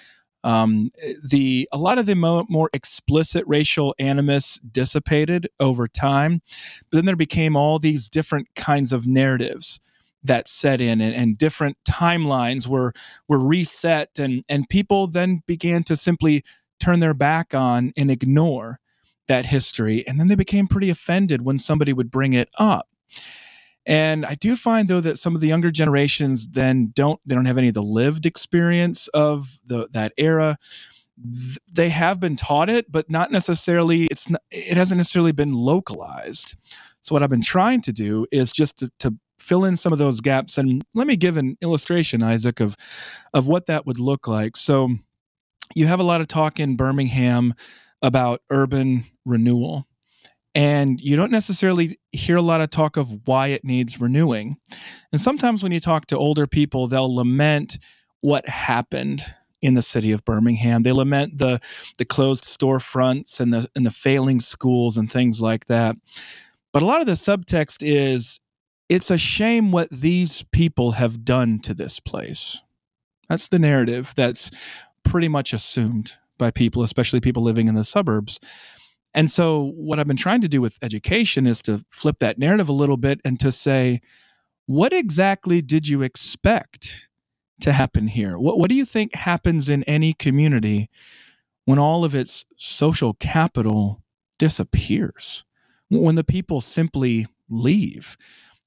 um, 0.44 0.92
the 1.28 1.68
a 1.72 1.78
lot 1.78 1.98
of 1.98 2.06
the 2.06 2.14
mo- 2.14 2.46
more 2.48 2.70
explicit 2.72 3.44
racial 3.46 3.94
animus 3.98 4.60
dissipated 4.70 5.48
over 5.58 5.88
time, 5.88 6.42
but 6.90 6.98
then 6.98 7.06
there 7.06 7.16
became 7.16 7.56
all 7.56 7.78
these 7.78 8.08
different 8.08 8.48
kinds 8.54 8.92
of 8.92 9.06
narratives 9.06 9.80
that 10.22 10.46
set 10.46 10.80
in 10.80 11.00
and, 11.00 11.14
and 11.14 11.36
different 11.36 11.76
timelines 11.88 12.68
were 12.68 12.92
were 13.26 13.38
reset 13.38 14.18
and 14.18 14.44
and 14.48 14.68
people 14.68 15.06
then 15.06 15.42
began 15.46 15.82
to 15.82 15.96
simply 15.96 16.44
turn 16.78 17.00
their 17.00 17.14
back 17.14 17.54
on 17.54 17.92
and 17.96 18.10
ignore 18.10 18.78
that 19.26 19.46
history. 19.46 20.06
And 20.06 20.20
then 20.20 20.28
they 20.28 20.34
became 20.34 20.66
pretty 20.66 20.90
offended 20.90 21.42
when 21.42 21.58
somebody 21.58 21.94
would 21.94 22.10
bring 22.10 22.34
it 22.34 22.50
up 22.58 22.88
and 23.87 24.25
i 24.26 24.35
do 24.35 24.57
find 24.57 24.88
though 24.88 25.00
that 25.00 25.19
some 25.19 25.35
of 25.35 25.41
the 25.41 25.49
younger 25.49 25.71
generations 25.71 26.49
then 26.49 26.91
don't 26.95 27.21
they 27.26 27.35
don't 27.35 27.47
have 27.47 27.59
any 27.59 27.69
of 27.69 27.75
the 27.75 27.83
lived 27.83 28.26
experience 28.26 29.09
of 29.09 29.59
the 29.67 29.88
that 29.93 30.12
era. 30.17 30.57
They 31.73 31.91
have 31.91 32.19
been 32.19 32.37
taught 32.37 32.69
it 32.69 32.91
but 32.91 33.09
not 33.09 33.31
necessarily 33.31 34.05
it's 34.05 34.29
not, 34.29 34.43
it 34.50 34.76
hasn't 34.76 34.99
necessarily 34.99 35.33
been 35.33 35.53
localized. 35.53 36.57
So 37.03 37.14
what 37.14 37.23
i've 37.23 37.31
been 37.31 37.43
trying 37.43 37.81
to 37.83 37.93
do 37.93 38.26
is 38.33 38.53
just 38.53 38.79
to, 38.79 38.91
to 39.00 39.14
fill 39.38 39.64
in 39.64 39.76
some 39.76 39.93
of 39.93 39.99
those 39.99 40.21
gaps 40.21 40.57
and 40.59 40.83
let 40.95 41.07
me 41.07 41.17
give 41.17 41.37
an 41.37 41.57
illustration 41.61 42.23
isaac 42.23 42.61
of 42.61 42.76
of 43.33 43.47
what 43.47 43.67
that 43.67 43.87
would 43.87 44.00
look 44.00 44.26
like. 44.26 44.57
So 44.57 44.91
you 45.75 45.87
have 45.87 46.00
a 46.00 46.05
lot 46.05 46.21
of 46.21 46.29
talk 46.29 46.59
in 46.61 46.76
birmingham 46.76 47.55
about 48.03 48.43
urban 48.50 49.05
renewal 49.25 49.87
and 50.54 51.00
you 51.00 51.16
don't 51.16 51.32
necessarily 51.32 51.99
hear 52.12 52.37
a 52.37 52.42
lot 52.42 52.61
of 52.61 52.70
talk 52.70 52.96
of 52.96 53.26
why 53.26 53.49
it 53.49 53.64
needs 53.64 54.00
renewing 54.00 54.56
and 55.12 55.20
sometimes 55.20 55.62
when 55.62 55.73
you 55.73 55.80
talk 55.80 56.06
to 56.06 56.16
older 56.16 56.46
people 56.46 56.87
they'll 56.87 57.14
lament 57.14 57.78
what 58.20 58.49
happened 58.49 59.23
in 59.64 59.73
the 59.73 59.82
city 59.82 60.12
of 60.12 60.25
Birmingham. 60.26 60.82
They 60.82 60.92
lament 60.92 61.38
the 61.38 61.58
the 61.96 62.04
closed 62.04 62.44
storefronts 62.44 63.40
and 63.40 63.52
the 63.52 63.68
and 63.75 63.84
the 63.84 63.90
failing 63.90 64.40
schools 64.40 64.99
and 64.99 65.11
things 65.11 65.40
like 65.40 65.66
that. 65.66 65.96
But 66.73 66.82
a 66.82 66.87
lot 66.87 67.00
of 67.00 67.06
the 67.06 67.12
subtext 67.12 67.78
is 67.80 68.40
it's 68.90 69.11
a 69.11 69.16
shame 69.16 69.73
what 69.73 69.88
these 69.90 70.44
people 70.52 70.92
have 70.92 71.25
done 71.25 71.61
to 71.61 71.73
this 71.73 71.99
place. 71.99 72.62
That's 73.30 73.49
the 73.49 73.58
narrative 73.58 74.12
that's 74.14 74.50
pretty 75.02 75.28
much 75.28 75.54
assumed 75.54 76.18
by 76.37 76.50
people, 76.50 76.82
especially 76.82 77.20
people 77.20 77.42
living 77.42 77.66
in 77.66 77.75
the 77.75 77.84
suburbs. 77.84 78.38
And 79.14 79.30
so, 79.30 79.73
what 79.76 79.99
I've 79.99 80.09
been 80.09 80.16
trying 80.16 80.40
to 80.40 80.49
do 80.49 80.61
with 80.61 80.78
education 80.83 81.47
is 81.47 81.62
to 81.62 81.85
flip 81.88 82.18
that 82.18 82.38
narrative 82.38 82.68
a 82.68 82.73
little 82.73 82.97
bit 82.97 83.21
and 83.25 83.38
to 83.40 83.52
say, 83.52 84.00
what 84.66 84.92
exactly 84.92 85.62
did 85.62 85.88
you 85.88 86.02
expect 86.02 87.09
to 87.61 87.73
happen 87.73 88.09
here? 88.09 88.38
What, 88.38 88.59
what 88.59 88.71
do 88.71 88.76
you 88.76 88.85
think 88.85 89.14
happens 89.14 89.68
in 89.68 89.85
any 89.85 90.12
community 90.14 90.88
when 91.64 91.78
all 91.78 92.04
of 92.04 92.14
its 92.14 92.44
social 92.56 93.14
capital 93.14 94.02
disappears? 94.38 95.44
When 95.90 96.16
the 96.16 96.25
people 96.25 96.61
simply 96.61 97.26
leave? 97.49 98.16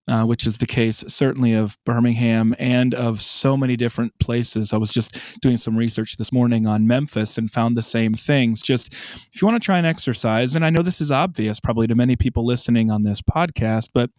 Uh, 0.09 0.23
which 0.23 0.47
is 0.47 0.57
the 0.59 0.65
case 0.65 1.03
certainly 1.09 1.51
of 1.51 1.77
Birmingham 1.83 2.55
and 2.59 2.93
of 2.93 3.21
so 3.21 3.57
many 3.57 3.75
different 3.75 4.17
places. 4.19 4.71
I 4.71 4.77
was 4.77 4.89
just 4.89 5.19
doing 5.41 5.57
some 5.57 5.75
research 5.75 6.15
this 6.15 6.31
morning 6.31 6.65
on 6.65 6.87
Memphis 6.87 7.37
and 7.37 7.51
found 7.51 7.75
the 7.75 7.81
same 7.81 8.13
things. 8.13 8.61
Just 8.61 8.93
if 8.93 9.41
you 9.41 9.45
want 9.45 9.61
to 9.61 9.65
try 9.65 9.77
and 9.77 9.85
exercise, 9.85 10.55
and 10.55 10.65
I 10.65 10.69
know 10.69 10.81
this 10.81 11.01
is 11.01 11.11
obvious 11.11 11.59
probably 11.59 11.87
to 11.87 11.95
many 11.95 12.15
people 12.15 12.45
listening 12.45 12.89
on 12.89 13.03
this 13.03 13.21
podcast, 13.21 13.89
but 13.93 14.09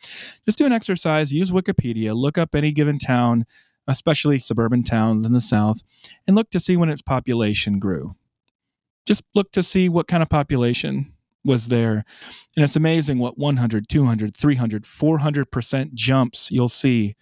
just 0.45 0.59
do 0.59 0.67
an 0.67 0.73
exercise, 0.73 1.33
use 1.33 1.51
Wikipedia, 1.51 2.15
look 2.15 2.37
up 2.37 2.55
any 2.55 2.71
given 2.71 2.99
town, 2.99 3.47
especially 3.87 4.39
suburban 4.39 4.83
towns 4.83 5.25
in 5.25 5.33
the 5.33 5.41
South, 5.41 5.85
and 6.27 6.37
look 6.37 6.51
to 6.51 6.61
see 6.61 6.77
when 6.77 6.91
its 6.91 7.01
population 7.01 7.79
grew. 7.79 8.15
Just 9.07 9.23
look 9.35 9.53
to 9.53 9.63
see 9.63 9.89
what 9.89 10.07
kind 10.07 10.23
of 10.23 10.29
population 10.29 11.15
was 11.45 11.69
there. 11.69 12.05
And 12.57 12.65
it's 12.65 12.77
amazing 12.77 13.19
what 13.19 13.39
100, 13.39 13.89
200, 13.89 14.37
300, 14.37 14.85
400% 14.85 15.95
jumps 15.95 16.51
you'll 16.51 16.69
see 16.69 17.15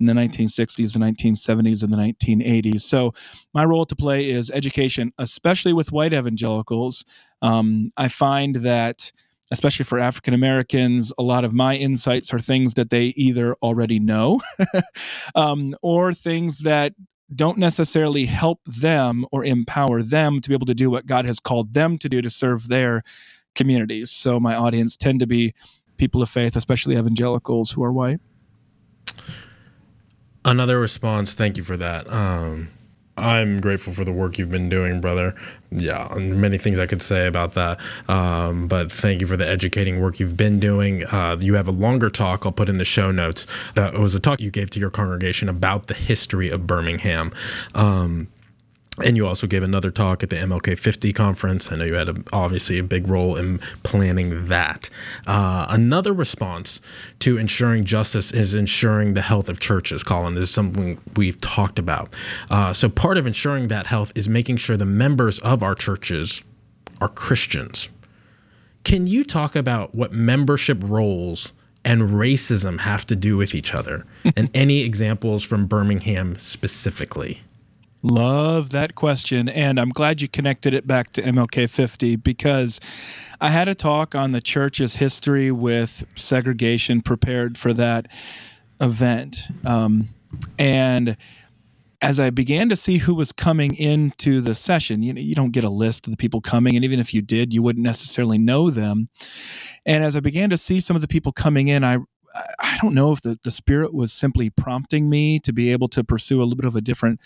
in 0.00 0.06
the 0.06 0.12
1960s, 0.12 0.92
the 0.92 0.98
1970s, 0.98 1.82
and 1.82 1.92
the 1.92 1.96
1980s. 1.96 2.80
So, 2.80 3.12
my 3.52 3.64
role 3.64 3.84
to 3.84 3.94
play 3.94 4.28
is 4.28 4.50
education, 4.50 5.12
especially 5.18 5.72
with 5.72 5.92
white 5.92 6.12
evangelicals. 6.12 7.04
Um, 7.42 7.90
I 7.96 8.08
find 8.08 8.56
that 8.56 9.12
especially 9.50 9.84
for 9.84 9.98
African 9.98 10.34
Americans, 10.34 11.12
a 11.18 11.22
lot 11.22 11.44
of 11.44 11.52
my 11.52 11.76
insights 11.76 12.32
are 12.32 12.38
things 12.38 12.74
that 12.74 12.90
they 12.90 13.06
either 13.16 13.54
already 13.62 14.00
know 14.00 14.40
um, 15.34 15.74
or 15.82 16.12
things 16.14 16.60
that 16.60 16.94
don't 17.34 17.58
necessarily 17.58 18.26
help 18.26 18.60
them 18.66 19.24
or 19.32 19.44
empower 19.44 20.02
them 20.02 20.40
to 20.40 20.48
be 20.48 20.54
able 20.54 20.66
to 20.66 20.74
do 20.74 20.90
what 20.90 21.06
God 21.06 21.24
has 21.24 21.40
called 21.40 21.74
them 21.74 21.98
to 21.98 22.08
do 22.08 22.20
to 22.20 22.30
serve 22.30 22.68
their 22.68 23.02
communities. 23.54 24.10
So 24.10 24.38
my 24.40 24.54
audience 24.54 24.96
tend 24.96 25.20
to 25.20 25.26
be 25.26 25.54
people 25.96 26.22
of 26.22 26.28
faith, 26.28 26.56
especially 26.56 26.96
evangelicals 26.96 27.70
who 27.70 27.84
are 27.84 27.92
white. 27.92 28.20
Another 30.44 30.78
response. 30.78 31.34
Thank 31.34 31.56
you 31.56 31.64
for 31.64 31.76
that. 31.76 32.10
Um, 32.12 32.68
I'm 33.16 33.60
grateful 33.60 33.92
for 33.92 34.04
the 34.04 34.12
work 34.12 34.38
you've 34.38 34.50
been 34.50 34.68
doing, 34.68 35.00
brother. 35.00 35.34
Yeah, 35.70 36.12
many 36.16 36.58
things 36.58 36.78
I 36.78 36.86
could 36.86 37.00
say 37.00 37.26
about 37.26 37.54
that. 37.54 37.80
Um, 38.08 38.66
but 38.66 38.90
thank 38.90 39.20
you 39.20 39.26
for 39.26 39.36
the 39.36 39.46
educating 39.46 40.00
work 40.00 40.18
you've 40.18 40.36
been 40.36 40.58
doing. 40.58 41.04
Uh, 41.06 41.36
you 41.38 41.54
have 41.54 41.68
a 41.68 41.72
longer 41.72 42.10
talk 42.10 42.44
I'll 42.44 42.52
put 42.52 42.68
in 42.68 42.78
the 42.78 42.84
show 42.84 43.12
notes. 43.12 43.46
That 43.74 43.94
was 43.94 44.14
a 44.14 44.20
talk 44.20 44.40
you 44.40 44.50
gave 44.50 44.70
to 44.70 44.80
your 44.80 44.90
congregation 44.90 45.48
about 45.48 45.86
the 45.86 45.94
history 45.94 46.50
of 46.50 46.66
Birmingham. 46.66 47.32
Um, 47.74 48.28
and 49.02 49.16
you 49.16 49.26
also 49.26 49.48
gave 49.48 49.64
another 49.64 49.90
talk 49.90 50.22
at 50.22 50.30
the 50.30 50.36
MLK 50.36 50.78
50 50.78 51.12
conference. 51.12 51.72
I 51.72 51.76
know 51.76 51.84
you 51.84 51.94
had 51.94 52.08
a, 52.08 52.14
obviously 52.32 52.78
a 52.78 52.84
big 52.84 53.08
role 53.08 53.36
in 53.36 53.58
planning 53.82 54.46
that. 54.46 54.88
Uh, 55.26 55.66
another 55.68 56.12
response 56.12 56.80
to 57.18 57.36
ensuring 57.36 57.84
justice 57.84 58.30
is 58.30 58.54
ensuring 58.54 59.14
the 59.14 59.22
health 59.22 59.48
of 59.48 59.58
churches, 59.58 60.04
Collin. 60.04 60.34
This 60.34 60.50
is 60.50 60.54
something 60.54 61.00
we've 61.16 61.40
talked 61.40 61.78
about. 61.80 62.14
Uh, 62.50 62.72
so, 62.72 62.88
part 62.88 63.18
of 63.18 63.26
ensuring 63.26 63.66
that 63.68 63.88
health 63.88 64.12
is 64.14 64.28
making 64.28 64.58
sure 64.58 64.76
the 64.76 64.86
members 64.86 65.40
of 65.40 65.62
our 65.62 65.74
churches 65.74 66.44
are 67.00 67.08
Christians. 67.08 67.88
Can 68.84 69.06
you 69.06 69.24
talk 69.24 69.56
about 69.56 69.94
what 69.94 70.12
membership 70.12 70.78
rolls 70.84 71.52
and 71.84 72.02
racism 72.02 72.80
have 72.80 73.06
to 73.06 73.16
do 73.16 73.36
with 73.36 73.56
each 73.56 73.74
other? 73.74 74.06
and 74.36 74.50
any 74.54 74.80
examples 74.82 75.42
from 75.42 75.66
Birmingham 75.66 76.36
specifically? 76.36 77.42
Love 78.04 78.68
that 78.68 78.94
question. 78.94 79.48
And 79.48 79.80
I'm 79.80 79.88
glad 79.88 80.20
you 80.20 80.28
connected 80.28 80.74
it 80.74 80.86
back 80.86 81.08
to 81.10 81.22
MLK 81.22 81.70
50 81.70 82.16
because 82.16 82.78
I 83.40 83.48
had 83.48 83.66
a 83.66 83.74
talk 83.74 84.14
on 84.14 84.32
the 84.32 84.42
church's 84.42 84.96
history 84.96 85.50
with 85.50 86.04
segregation 86.14 87.00
prepared 87.00 87.56
for 87.56 87.72
that 87.72 88.08
event. 88.78 89.38
Um, 89.64 90.08
and 90.58 91.16
as 92.02 92.20
I 92.20 92.28
began 92.28 92.68
to 92.68 92.76
see 92.76 92.98
who 92.98 93.14
was 93.14 93.32
coming 93.32 93.74
into 93.74 94.42
the 94.42 94.54
session, 94.54 95.02
you 95.02 95.14
know, 95.14 95.22
you 95.22 95.34
don't 95.34 95.52
get 95.52 95.64
a 95.64 95.70
list 95.70 96.06
of 96.06 96.10
the 96.10 96.18
people 96.18 96.42
coming, 96.42 96.76
and 96.76 96.84
even 96.84 97.00
if 97.00 97.14
you 97.14 97.22
did, 97.22 97.54
you 97.54 97.62
wouldn't 97.62 97.82
necessarily 97.82 98.36
know 98.36 98.68
them. 98.68 99.08
And 99.86 100.04
as 100.04 100.14
I 100.14 100.20
began 100.20 100.50
to 100.50 100.58
see 100.58 100.80
some 100.80 100.94
of 100.96 101.00
the 101.00 101.08
people 101.08 101.32
coming 101.32 101.68
in, 101.68 101.82
I 101.82 101.98
I 102.34 102.78
don't 102.82 102.94
know 102.94 103.12
if 103.12 103.22
the, 103.22 103.38
the 103.42 103.50
spirit 103.50 103.94
was 103.94 104.12
simply 104.12 104.50
prompting 104.50 105.08
me 105.08 105.38
to 105.40 105.52
be 105.52 105.70
able 105.70 105.88
to 105.88 106.02
pursue 106.02 106.40
a 106.40 106.44
little 106.44 106.56
bit 106.56 106.64
of 106.66 106.76
a 106.76 106.80
different 106.80 107.20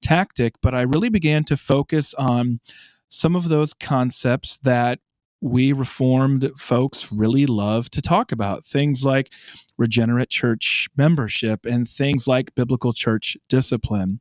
tactic, 0.00 0.54
but 0.62 0.74
I 0.74 0.82
really 0.82 1.08
began 1.08 1.44
to 1.44 1.56
focus 1.56 2.14
on 2.14 2.60
some 3.08 3.36
of 3.36 3.48
those 3.48 3.74
concepts 3.74 4.58
that 4.62 5.00
we 5.42 5.72
reformed 5.72 6.48
folks 6.56 7.10
really 7.10 7.46
love 7.46 7.90
to 7.90 8.00
talk 8.00 8.30
about 8.30 8.64
things 8.64 9.04
like 9.04 9.32
regenerate 9.76 10.30
church 10.30 10.88
membership 10.96 11.66
and 11.66 11.88
things 11.88 12.28
like 12.28 12.54
biblical 12.54 12.92
church 12.92 13.36
discipline. 13.48 14.20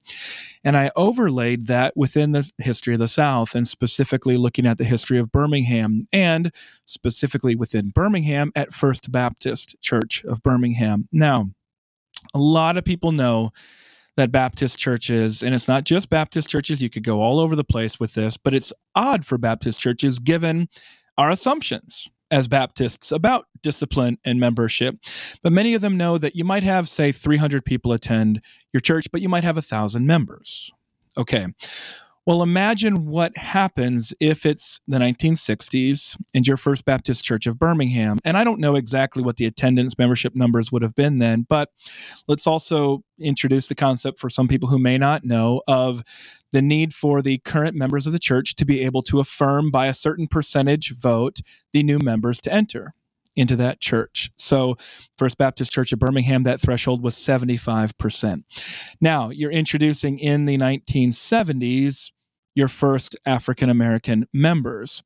And 0.64 0.76
I 0.76 0.90
overlaid 0.96 1.68
that 1.68 1.96
within 1.96 2.32
the 2.32 2.52
history 2.58 2.96
of 2.96 3.00
the 3.00 3.08
South 3.08 3.54
and 3.54 3.68
specifically 3.68 4.36
looking 4.36 4.66
at 4.66 4.80
the 4.80 4.84
history 4.84 5.20
of 5.20 5.32
Birmingham 5.32 6.08
and 6.12 6.52
specifically 6.86 7.56
within 7.56 7.92
Birmingham 7.92 8.52
at 8.56 8.74
First 8.74 9.12
Baptist 9.12 9.76
Church 9.80 10.26
of 10.26 10.42
Birmingham. 10.42 11.08
Now, 11.12 11.52
a 12.34 12.40
lot 12.40 12.78
of 12.78 12.84
people 12.84 13.12
know 13.12 13.52
that 14.18 14.32
Baptist 14.32 14.78
churches, 14.80 15.44
and 15.44 15.54
it's 15.54 15.68
not 15.68 15.84
just 15.84 16.10
Baptist 16.10 16.50
churches, 16.50 16.82
you 16.82 16.90
could 16.90 17.04
go 17.04 17.22
all 17.22 17.40
over 17.40 17.56
the 17.56 17.64
place 17.64 18.00
with 18.00 18.16
this, 18.16 18.38
but 18.38 18.54
it's 18.56 18.74
odd 18.96 19.24
for 19.24 19.38
Baptist 19.38 19.80
churches 19.80 20.20
given 20.20 20.68
our 21.22 21.30
assumptions 21.30 22.10
as 22.32 22.48
Baptists 22.48 23.12
about 23.12 23.46
discipline 23.62 24.18
and 24.26 24.40
membership. 24.40 24.96
But 25.44 25.54
many 25.54 25.76
of 25.76 25.82
them 25.82 25.98
know 25.98 26.18
that 26.18 26.36
you 26.36 26.44
might 26.44 26.64
have, 26.64 26.90
say, 26.90 27.12
300 27.12 27.64
people 27.64 27.94
attend 27.94 28.42
your 28.74 28.82
church, 28.82 29.06
but 29.12 29.22
you 29.22 29.30
might 29.30 29.44
have 29.44 29.58
a 29.58 29.62
thousand 29.62 30.08
members. 30.08 30.72
Okay. 31.16 31.46
Well, 32.26 32.42
imagine 32.42 33.06
what 33.06 33.38
happens 33.38 34.14
if 34.20 34.46
it's 34.46 34.80
the 34.88 34.98
1960s 34.98 36.18
and 36.34 36.48
your 36.48 36.58
First 36.58 36.86
Baptist 36.86 37.24
Church 37.24 37.46
of 37.46 37.60
Birmingham. 37.60 38.18
And 38.26 38.38
I 38.38 38.44
don't 38.44 38.60
know 38.60 38.76
exactly 38.76 39.22
what 39.22 39.38
the 39.38 39.46
attendance 39.46 39.98
membership 39.98 40.36
numbers 40.36 40.72
would 40.72 40.82
have 40.82 40.96
been 40.96 41.18
then, 41.18 41.46
but 41.48 41.70
let's 42.28 42.48
also 42.48 43.04
introduce 43.20 43.68
the 43.68 43.76
concept 43.76 44.18
for 44.18 44.30
some 44.30 44.48
people 44.48 44.70
who 44.70 44.80
may 44.80 44.98
not 44.98 45.24
know 45.24 45.62
of 45.68 46.04
the 46.52 46.62
need 46.62 46.94
for 46.94 47.22
the 47.22 47.40
current 47.40 47.76
members 47.76 48.08
of 48.08 48.14
the 48.14 48.20
church 48.20 48.56
to 48.56 48.66
be 48.66 48.82
able 48.82 49.02
to 49.04 49.20
affirm 49.20 49.72
by 49.72 49.88
a 49.88 49.94
certain 49.94 50.28
percentage 50.28 50.94
vote 50.98 51.40
the 51.74 51.84
new 51.84 52.00
members 52.00 52.40
to 52.42 52.54
enter. 52.54 52.94
into 53.34 53.56
that 53.56 53.80
church. 53.80 54.30
So, 54.36 54.76
First 55.18 55.38
Baptist 55.38 55.72
Church 55.72 55.94
of 55.94 56.00
Birmingham, 56.00 56.44
that 56.44 56.60
threshold 56.60 57.02
was 57.02 57.16
75%. 57.16 58.44
Now, 59.00 59.30
you're 59.30 59.50
introducing 59.52 60.20
in 60.20 60.44
the 60.44 60.58
1970s 60.58 62.12
your 62.56 62.68
first 62.68 63.16
African 63.26 63.70
American 63.70 64.28
members. 64.34 65.02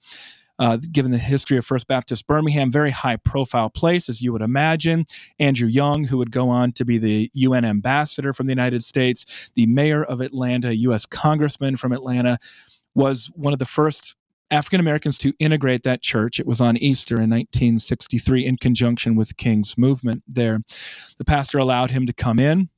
Uh, 0.57 0.77
given 0.91 1.11
the 1.11 1.17
history 1.17 1.57
of 1.57 1.65
First 1.65 1.87
Baptist 1.87 2.27
Birmingham, 2.27 2.71
very 2.71 2.91
high 2.91 3.17
profile 3.17 3.69
place, 3.69 4.07
as 4.07 4.21
you 4.21 4.31
would 4.31 4.41
imagine. 4.41 5.05
Andrew 5.37 5.67
Young, 5.67 6.05
who 6.05 6.17
would 6.17 6.31
go 6.31 6.49
on 6.49 6.71
to 6.73 6.85
be 6.85 6.97
the 6.97 7.29
UN 7.33 7.65
ambassador 7.65 8.31
from 8.31 8.47
the 8.47 8.51
United 8.51 8.83
States, 8.83 9.51
the 9.55 9.65
mayor 9.65 10.03
of 10.03 10.21
Atlanta, 10.21 10.75
U.S. 10.75 11.05
congressman 11.05 11.75
from 11.75 11.91
Atlanta, 11.91 12.37
was 12.93 13.29
one 13.35 13.51
of 13.51 13.59
the 13.59 13.65
first 13.65 14.15
African 14.51 14.79
Americans 14.79 15.17
to 15.19 15.33
integrate 15.39 15.83
that 15.83 16.01
church. 16.01 16.39
It 16.39 16.45
was 16.45 16.61
on 16.61 16.77
Easter 16.77 17.15
in 17.15 17.29
1963 17.29 18.45
in 18.45 18.57
conjunction 18.57 19.15
with 19.15 19.35
King's 19.37 19.77
movement 19.77 20.23
there. 20.27 20.59
The 21.17 21.25
pastor 21.25 21.57
allowed 21.57 21.91
him 21.91 22.05
to 22.05 22.13
come 22.13 22.39
in. 22.39 22.69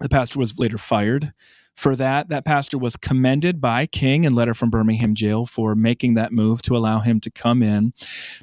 The 0.00 0.08
pastor 0.08 0.38
was 0.38 0.58
later 0.58 0.78
fired 0.78 1.32
for 1.76 1.96
that. 1.96 2.28
That 2.28 2.44
pastor 2.44 2.78
was 2.78 2.96
commended 2.96 3.60
by 3.60 3.86
King 3.86 4.24
in 4.24 4.34
letter 4.34 4.54
from 4.54 4.70
Birmingham 4.70 5.14
jail 5.14 5.46
for 5.46 5.74
making 5.74 6.14
that 6.14 6.32
move 6.32 6.62
to 6.62 6.76
allow 6.76 7.00
him 7.00 7.20
to 7.20 7.30
come 7.30 7.62
in. 7.62 7.92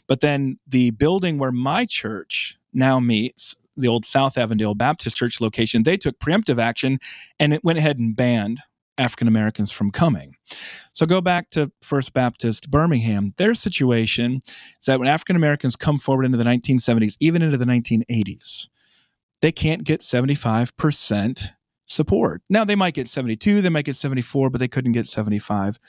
But 0.07 0.19
then 0.19 0.59
the 0.67 0.91
building 0.91 1.37
where 1.37 1.51
my 1.51 1.85
church 1.85 2.57
now 2.73 2.99
meets, 2.99 3.55
the 3.77 3.87
old 3.87 4.05
South 4.05 4.37
Avondale 4.37 4.75
Baptist 4.75 5.15
Church 5.15 5.39
location, 5.39 5.83
they 5.83 5.97
took 5.97 6.19
preemptive 6.19 6.59
action 6.59 6.99
and 7.39 7.53
it 7.53 7.63
went 7.63 7.79
ahead 7.79 7.97
and 7.97 8.15
banned 8.15 8.59
African 8.97 9.29
Americans 9.29 9.71
from 9.71 9.91
coming. 9.91 10.35
So 10.93 11.05
go 11.05 11.21
back 11.21 11.49
to 11.51 11.71
First 11.81 12.11
Baptist 12.11 12.69
Birmingham. 12.69 13.33
Their 13.37 13.53
situation 13.53 14.41
is 14.45 14.85
that 14.85 14.99
when 14.99 15.07
African 15.07 15.37
Americans 15.37 15.77
come 15.77 15.97
forward 15.97 16.25
into 16.25 16.37
the 16.37 16.43
1970s, 16.43 17.15
even 17.21 17.41
into 17.41 17.57
the 17.57 17.65
1980s, 17.65 18.67
they 19.41 19.53
can't 19.53 19.85
get 19.85 20.01
75% 20.01 21.53
support. 21.89 22.41
Now 22.49 22.63
they 22.63 22.75
might 22.75 22.93
get 22.93 23.07
72, 23.07 23.61
they 23.61 23.69
might 23.69 23.85
get 23.85 23.95
74, 23.95 24.49
but 24.49 24.59
they 24.59 24.67
couldn't 24.67 24.93
get 24.93 25.05
75%. 25.05 25.79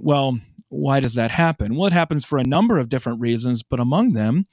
Well, 0.00 0.38
why 0.68 1.00
does 1.00 1.14
that 1.14 1.30
happen? 1.30 1.76
Well, 1.76 1.86
it 1.86 1.92
happens 1.92 2.24
for 2.24 2.38
a 2.38 2.44
number 2.44 2.78
of 2.78 2.88
different 2.88 3.20
reasons, 3.20 3.62
but 3.62 3.80
among 3.80 4.12
them, 4.12 4.46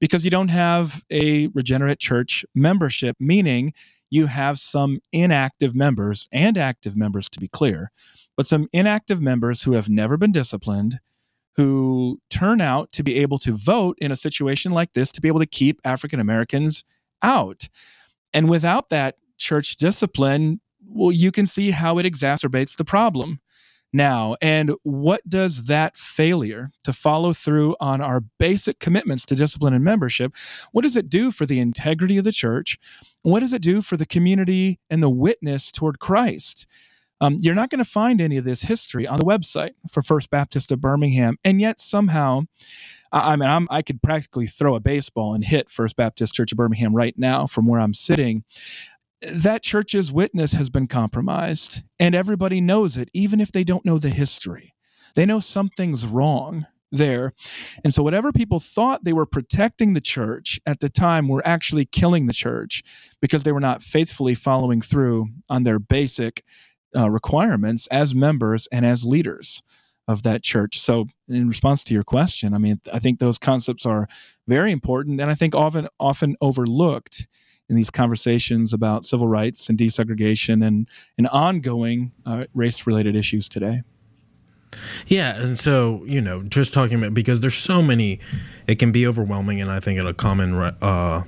because 0.00 0.24
you 0.24 0.30
don't 0.30 0.48
have 0.48 1.04
a 1.10 1.48
regenerate 1.48 1.98
church 1.98 2.44
membership, 2.54 3.16
meaning 3.20 3.74
you 4.08 4.26
have 4.26 4.58
some 4.58 5.00
inactive 5.12 5.74
members 5.74 6.28
and 6.32 6.56
active 6.56 6.96
members, 6.96 7.28
to 7.28 7.38
be 7.38 7.48
clear, 7.48 7.90
but 8.36 8.46
some 8.46 8.68
inactive 8.72 9.20
members 9.20 9.62
who 9.62 9.72
have 9.72 9.88
never 9.90 10.16
been 10.16 10.32
disciplined, 10.32 10.98
who 11.56 12.18
turn 12.30 12.60
out 12.60 12.90
to 12.92 13.02
be 13.02 13.18
able 13.18 13.38
to 13.38 13.52
vote 13.52 13.98
in 14.00 14.10
a 14.10 14.16
situation 14.16 14.72
like 14.72 14.94
this 14.94 15.12
to 15.12 15.20
be 15.20 15.28
able 15.28 15.40
to 15.40 15.46
keep 15.46 15.80
African 15.84 16.18
Americans 16.18 16.84
out. 17.22 17.68
And 18.32 18.48
without 18.48 18.88
that 18.88 19.16
church 19.40 19.76
discipline, 19.76 20.60
well, 20.86 21.12
you 21.12 21.32
can 21.32 21.46
see 21.46 21.70
how 21.70 21.98
it 21.98 22.06
exacerbates 22.06 22.76
the 22.76 22.84
problem 22.84 23.40
now. 23.92 24.36
And 24.40 24.72
what 24.82 25.28
does 25.28 25.64
that 25.64 25.96
failure 25.96 26.70
to 26.84 26.92
follow 26.92 27.32
through 27.32 27.76
on 27.80 28.00
our 28.00 28.20
basic 28.38 28.78
commitments 28.78 29.26
to 29.26 29.34
discipline 29.34 29.74
and 29.74 29.84
membership, 29.84 30.34
what 30.72 30.82
does 30.82 30.96
it 30.96 31.08
do 31.08 31.30
for 31.30 31.46
the 31.46 31.58
integrity 31.58 32.16
of 32.16 32.24
the 32.24 32.32
church? 32.32 32.78
What 33.22 33.40
does 33.40 33.52
it 33.52 33.62
do 33.62 33.82
for 33.82 33.96
the 33.96 34.06
community 34.06 34.78
and 34.88 35.02
the 35.02 35.10
witness 35.10 35.72
toward 35.72 35.98
Christ? 35.98 36.66
Um, 37.20 37.36
you're 37.40 37.54
not 37.54 37.68
going 37.68 37.84
to 37.84 37.90
find 37.90 38.20
any 38.20 38.38
of 38.38 38.44
this 38.44 38.62
history 38.62 39.06
on 39.06 39.18
the 39.18 39.26
website 39.26 39.72
for 39.90 40.00
First 40.00 40.30
Baptist 40.30 40.72
of 40.72 40.80
Birmingham, 40.80 41.36
and 41.44 41.60
yet 41.60 41.78
somehow, 41.78 42.42
I, 43.12 43.32
I 43.32 43.36
mean, 43.36 43.48
I'm, 43.48 43.68
I 43.70 43.82
could 43.82 44.02
practically 44.02 44.46
throw 44.46 44.74
a 44.74 44.80
baseball 44.80 45.34
and 45.34 45.44
hit 45.44 45.68
First 45.68 45.96
Baptist 45.96 46.32
Church 46.32 46.52
of 46.52 46.56
Birmingham 46.56 46.96
right 46.96 47.14
now 47.18 47.46
from 47.46 47.66
where 47.66 47.78
I'm 47.78 47.92
sitting 47.92 48.44
that 49.22 49.62
church's 49.62 50.12
witness 50.12 50.52
has 50.52 50.70
been 50.70 50.86
compromised, 50.86 51.82
and 51.98 52.14
everybody 52.14 52.60
knows 52.60 52.96
it, 52.96 53.10
even 53.12 53.40
if 53.40 53.52
they 53.52 53.64
don't 53.64 53.84
know 53.84 53.98
the 53.98 54.10
history. 54.10 54.74
They 55.14 55.26
know 55.26 55.40
something's 55.40 56.06
wrong 56.06 56.66
there. 56.92 57.34
And 57.84 57.94
so, 57.94 58.02
whatever 58.02 58.32
people 58.32 58.60
thought 58.60 59.04
they 59.04 59.12
were 59.12 59.26
protecting 59.26 59.92
the 59.92 60.00
church 60.00 60.60
at 60.66 60.80
the 60.80 60.88
time 60.88 61.28
were 61.28 61.46
actually 61.46 61.84
killing 61.84 62.26
the 62.26 62.32
church 62.32 62.82
because 63.20 63.42
they 63.42 63.52
were 63.52 63.60
not 63.60 63.82
faithfully 63.82 64.34
following 64.34 64.80
through 64.80 65.28
on 65.48 65.62
their 65.62 65.78
basic 65.78 66.44
uh, 66.96 67.10
requirements 67.10 67.86
as 67.88 68.14
members 68.14 68.66
and 68.72 68.84
as 68.84 69.04
leaders 69.04 69.62
of 70.08 70.22
that 70.24 70.42
church. 70.42 70.80
So, 70.80 71.06
in 71.28 71.48
response 71.48 71.84
to 71.84 71.94
your 71.94 72.02
question, 72.04 72.54
I 72.54 72.58
mean, 72.58 72.80
I 72.92 72.98
think 72.98 73.18
those 73.18 73.38
concepts 73.38 73.86
are 73.86 74.08
very 74.48 74.72
important 74.72 75.20
and 75.20 75.30
I 75.30 75.34
think 75.34 75.54
often 75.54 75.88
often 75.98 76.36
overlooked 76.40 77.28
in 77.70 77.76
these 77.76 77.88
conversations 77.88 78.74
about 78.74 79.06
civil 79.06 79.28
rights 79.28 79.68
and 79.68 79.78
desegregation 79.78 80.66
and, 80.66 80.88
and 81.16 81.28
ongoing 81.28 82.12
uh, 82.26 82.44
race 82.52 82.86
related 82.86 83.16
issues 83.16 83.48
today. 83.48 83.82
Yeah, 85.06 85.40
and 85.40 85.58
so 85.58 86.04
you 86.04 86.20
know, 86.20 86.42
just 86.42 86.74
talking 86.74 86.98
about 86.98 87.14
because 87.14 87.40
there's 87.40 87.56
so 87.56 87.82
many, 87.82 88.20
it 88.66 88.78
can 88.78 88.92
be 88.92 89.06
overwhelming, 89.06 89.60
and 89.60 89.70
I 89.70 89.80
think 89.80 90.00
a 90.00 90.14
common 90.14 90.54
uh, 90.54 91.24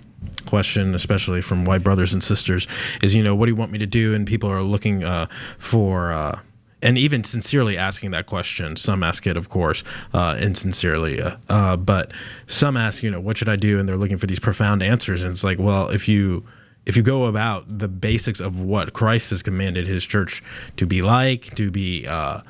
question, 0.46 0.94
especially 0.94 1.42
from 1.42 1.64
white 1.64 1.82
brothers 1.82 2.12
and 2.12 2.22
sisters, 2.22 2.68
is 3.02 3.14
you 3.14 3.22
know, 3.22 3.34
what 3.34 3.46
do 3.46 3.52
you 3.52 3.56
want 3.56 3.72
me 3.72 3.78
to 3.78 3.86
do? 3.86 4.14
And 4.14 4.26
people 4.26 4.50
are 4.50 4.62
looking 4.62 5.02
uh, 5.02 5.26
for 5.58 6.12
uh, 6.12 6.38
and 6.82 6.98
even 6.98 7.24
sincerely 7.24 7.78
asking 7.78 8.10
that 8.10 8.26
question. 8.26 8.76
Some 8.76 9.02
ask 9.02 9.26
it, 9.26 9.36
of 9.36 9.48
course, 9.48 9.84
uh, 10.12 10.36
insincerely, 10.40 11.20
uh, 11.20 11.36
uh, 11.48 11.76
but 11.76 12.12
some 12.46 12.76
ask, 12.76 13.02
you 13.02 13.10
know, 13.10 13.20
what 13.20 13.38
should 13.38 13.48
I 13.48 13.56
do? 13.56 13.78
And 13.78 13.88
they're 13.88 13.96
looking 13.96 14.18
for 14.18 14.26
these 14.26 14.40
profound 14.40 14.82
answers. 14.82 15.22
And 15.22 15.32
it's 15.32 15.44
like, 15.44 15.58
well, 15.58 15.88
if 15.88 16.08
you 16.08 16.44
if 16.84 16.96
you 16.96 17.02
go 17.02 17.26
about 17.26 17.78
the 17.78 17.86
basics 17.88 18.40
of 18.40 18.58
what 18.58 18.92
Christ 18.92 19.30
has 19.30 19.42
commanded 19.42 19.86
His 19.86 20.04
church 20.04 20.42
to 20.76 20.86
be 20.86 21.00
like, 21.00 21.54
to 21.54 21.70
be 21.70 22.06
uh, 22.06 22.40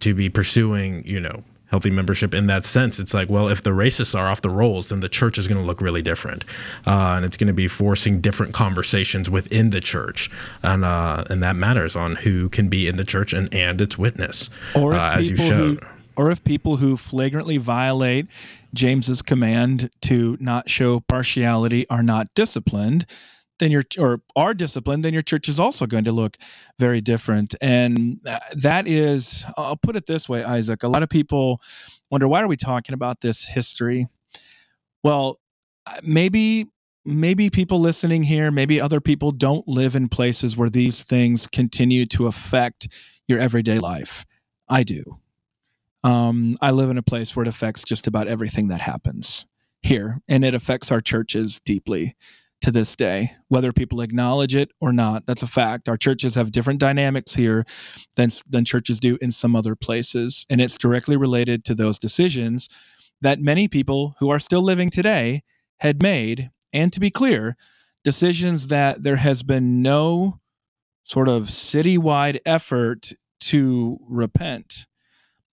to 0.00 0.14
be 0.14 0.28
pursuing, 0.28 1.06
you 1.06 1.20
know, 1.20 1.44
healthy 1.72 1.90
membership 1.90 2.34
in 2.34 2.46
that 2.48 2.66
sense. 2.66 3.00
It's 3.00 3.14
like, 3.14 3.30
well, 3.30 3.48
if 3.48 3.62
the 3.62 3.70
racists 3.70 4.16
are 4.16 4.28
off 4.28 4.42
the 4.42 4.50
rolls, 4.50 4.90
then 4.90 5.00
the 5.00 5.08
church 5.08 5.38
is 5.38 5.48
going 5.48 5.58
to 5.58 5.64
look 5.64 5.80
really 5.80 6.02
different, 6.02 6.44
uh, 6.86 7.14
and 7.16 7.24
it's 7.24 7.38
going 7.38 7.48
to 7.48 7.54
be 7.54 7.66
forcing 7.66 8.20
different 8.20 8.52
conversations 8.52 9.30
within 9.30 9.70
the 9.70 9.80
church, 9.80 10.30
and 10.62 10.84
uh, 10.84 11.24
and 11.30 11.42
that 11.42 11.56
matters 11.56 11.96
on 11.96 12.16
who 12.16 12.50
can 12.50 12.68
be 12.68 12.86
in 12.86 12.96
the 12.96 13.04
church 13.04 13.32
and 13.32 13.52
and 13.52 13.80
its 13.80 13.96
witness, 13.96 14.50
or 14.76 14.92
uh, 14.92 15.18
as 15.18 15.30
you 15.30 15.36
showed. 15.36 15.80
Who, 15.82 15.88
or 16.14 16.30
if 16.30 16.44
people 16.44 16.76
who 16.76 16.98
flagrantly 16.98 17.56
violate 17.56 18.26
James's 18.74 19.22
command 19.22 19.90
to 20.02 20.36
not 20.40 20.68
show 20.68 21.00
partiality 21.00 21.88
are 21.88 22.02
not 22.02 22.32
disciplined, 22.34 23.06
then 23.62 23.70
your 23.70 23.84
or 23.96 24.20
are 24.34 24.54
disciplined, 24.54 25.04
then 25.04 25.12
your 25.12 25.22
church 25.22 25.48
is 25.48 25.60
also 25.60 25.86
going 25.86 26.02
to 26.02 26.10
look 26.10 26.36
very 26.80 27.00
different. 27.00 27.54
And 27.60 28.18
uh, 28.26 28.40
that 28.54 28.88
is, 28.88 29.44
I'll 29.56 29.76
put 29.76 29.94
it 29.94 30.06
this 30.06 30.28
way, 30.28 30.42
Isaac. 30.42 30.82
A 30.82 30.88
lot 30.88 31.04
of 31.04 31.08
people 31.08 31.60
wonder 32.10 32.26
why 32.26 32.42
are 32.42 32.48
we 32.48 32.56
talking 32.56 32.92
about 32.92 33.20
this 33.20 33.46
history? 33.46 34.08
Well, 35.04 35.38
maybe 36.02 36.66
maybe 37.04 37.50
people 37.50 37.78
listening 37.78 38.24
here, 38.24 38.50
maybe 38.50 38.80
other 38.80 39.00
people 39.00 39.30
don't 39.30 39.66
live 39.68 39.94
in 39.94 40.08
places 40.08 40.56
where 40.56 40.70
these 40.70 41.04
things 41.04 41.46
continue 41.46 42.04
to 42.06 42.26
affect 42.26 42.88
your 43.28 43.38
everyday 43.38 43.78
life. 43.78 44.24
I 44.68 44.82
do. 44.82 45.18
Um, 46.02 46.58
I 46.60 46.72
live 46.72 46.90
in 46.90 46.98
a 46.98 47.02
place 47.02 47.36
where 47.36 47.42
it 47.42 47.48
affects 47.48 47.84
just 47.84 48.08
about 48.08 48.26
everything 48.26 48.68
that 48.68 48.80
happens 48.80 49.46
here, 49.82 50.20
and 50.28 50.44
it 50.44 50.54
affects 50.54 50.90
our 50.90 51.00
churches 51.00 51.60
deeply 51.64 52.16
to 52.62 52.70
this 52.70 52.96
day, 52.96 53.32
whether 53.48 53.72
people 53.72 54.00
acknowledge 54.00 54.54
it 54.54 54.70
or 54.80 54.92
not. 54.92 55.26
That's 55.26 55.42
a 55.42 55.46
fact. 55.46 55.88
Our 55.88 55.96
churches 55.96 56.34
have 56.34 56.52
different 56.52 56.80
dynamics 56.80 57.34
here 57.34 57.64
than, 58.16 58.30
than 58.48 58.64
churches 58.64 59.00
do 59.00 59.18
in 59.20 59.30
some 59.30 59.54
other 59.54 59.74
places. 59.74 60.46
And 60.48 60.60
it's 60.60 60.78
directly 60.78 61.16
related 61.16 61.64
to 61.66 61.74
those 61.74 61.98
decisions 61.98 62.68
that 63.20 63.40
many 63.40 63.68
people 63.68 64.14
who 64.18 64.30
are 64.30 64.38
still 64.38 64.62
living 64.62 64.90
today 64.90 65.42
had 65.80 66.02
made. 66.02 66.50
And 66.72 66.92
to 66.92 67.00
be 67.00 67.10
clear, 67.10 67.56
decisions 68.04 68.68
that 68.68 69.02
there 69.02 69.16
has 69.16 69.42
been 69.42 69.82
no 69.82 70.40
sort 71.04 71.28
of 71.28 71.44
citywide 71.44 72.38
effort 72.46 73.12
to 73.40 73.98
repent 74.08 74.86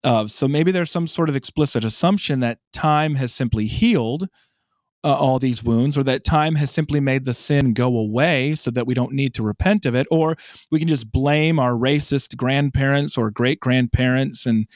of. 0.03 0.31
So 0.31 0.47
maybe 0.47 0.71
there's 0.71 0.91
some 0.91 1.07
sort 1.07 1.29
of 1.29 1.35
explicit 1.35 1.83
assumption 1.83 2.39
that 2.39 2.59
time 2.73 3.15
has 3.15 3.33
simply 3.33 3.67
healed 3.67 4.27
uh, 5.05 5.13
all 5.13 5.37
these 5.37 5.63
wounds, 5.63 5.97
or 5.97 6.03
that 6.03 6.23
time 6.23 6.55
has 6.55 6.71
simply 6.71 6.99
made 6.99 7.25
the 7.25 7.33
sin 7.33 7.73
go 7.73 7.95
away 7.95 8.55
so 8.55 8.71
that 8.71 8.87
we 8.87 8.95
don't 8.95 9.13
need 9.13 9.35
to 9.35 9.43
repent 9.43 9.85
of 9.85 9.93
it, 9.93 10.07
or 10.09 10.35
we 10.71 10.79
can 10.79 10.87
just 10.87 11.11
blame 11.11 11.59
our 11.59 11.73
racist 11.73 12.35
grandparents 12.35 13.15
or 13.15 13.29
great 13.29 13.59
grandparents 13.59 14.47
and 14.47 14.67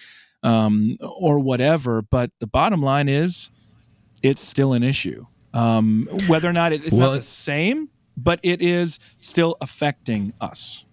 um, 0.43 0.97
or 1.01 1.39
whatever. 1.39 2.03
But 2.03 2.29
the 2.39 2.47
bottom 2.47 2.81
line 2.81 3.09
is, 3.09 3.49
it's 4.21 4.41
still 4.41 4.73
an 4.73 4.83
issue. 4.83 5.25
Um, 5.53 6.07
whether 6.27 6.47
or 6.47 6.53
not 6.53 6.73
it's 6.73 6.91
well, 6.91 7.11
not 7.11 7.17
the 7.17 7.21
same, 7.23 7.89
but 8.15 8.39
it 8.43 8.61
is 8.61 8.99
still 9.19 9.57
affecting 9.61 10.33
us. 10.39 10.85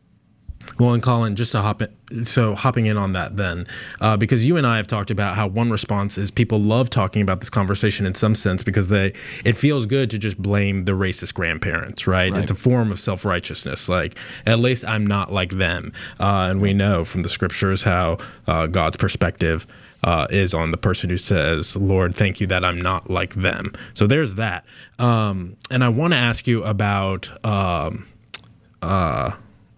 Well, 0.79 0.92
and 0.92 1.02
Collin, 1.02 1.37
just 1.37 1.52
to 1.52 1.62
hop 1.62 1.83
in, 1.83 2.24
so 2.26 2.55
hopping 2.55 2.87
in 2.87 2.98
on 2.98 3.12
that 3.14 3.37
then, 3.37 3.66
uh, 4.00 4.16
because 4.16 4.46
you 4.46 4.57
and 4.57 4.66
I 4.66 4.76
have 4.76 4.87
talked 4.87 5.11
about 5.11 5.35
how 5.37 5.46
one 5.46 5.70
response 5.70 6.18
is 6.18 6.31
people 6.31 6.61
love 6.61 6.90
talking 6.90 7.22
about 7.22 7.40
this 7.40 7.50
conversation 7.50 8.07
in 8.07 8.14
some 8.14 8.35
sense 8.35 8.62
because 8.62 8.88
they 8.88 9.12
it 9.44 9.57
feels 9.57 9.87
good 9.87 10.11
to 10.11 10.18
just 10.18 10.40
blame 10.40 10.85
the 10.85 10.92
racist 10.92 11.35
grandparents, 11.35 12.07
right? 12.07 12.33
Right. 12.33 12.42
It's 12.42 12.50
a 12.50 12.55
form 12.55 12.92
of 12.92 13.00
self 13.00 13.24
righteousness. 13.24 13.88
Like 13.88 14.16
at 14.44 14.59
least 14.59 14.85
I'm 14.85 15.07
not 15.07 15.33
like 15.33 15.52
them, 15.52 15.92
uh, 16.20 16.48
and 16.50 16.61
we 16.61 16.72
know 16.72 17.05
from 17.05 17.22
the 17.22 17.29
scriptures 17.29 17.83
how 17.83 18.18
uh, 18.46 18.66
God's 18.66 18.96
perspective. 18.96 19.66
Uh, 20.05 20.26
is 20.31 20.55
on 20.55 20.70
the 20.70 20.76
person 20.76 21.11
who 21.11 21.16
says, 21.16 21.74
Lord, 21.74 22.14
thank 22.14 22.40
you 22.40 22.46
that 22.48 22.64
I'm 22.64 22.81
not 22.81 23.11
like 23.11 23.35
them. 23.35 23.72
So 23.94 24.07
there's 24.07 24.35
that. 24.35 24.64
Um, 25.00 25.57
and 25.68 25.83
I 25.83 25.88
want 25.88 26.12
to 26.12 26.18
ask 26.18 26.46
you 26.46 26.62
about 26.62 27.29
um, 27.44 28.07
uh, 28.83 29.33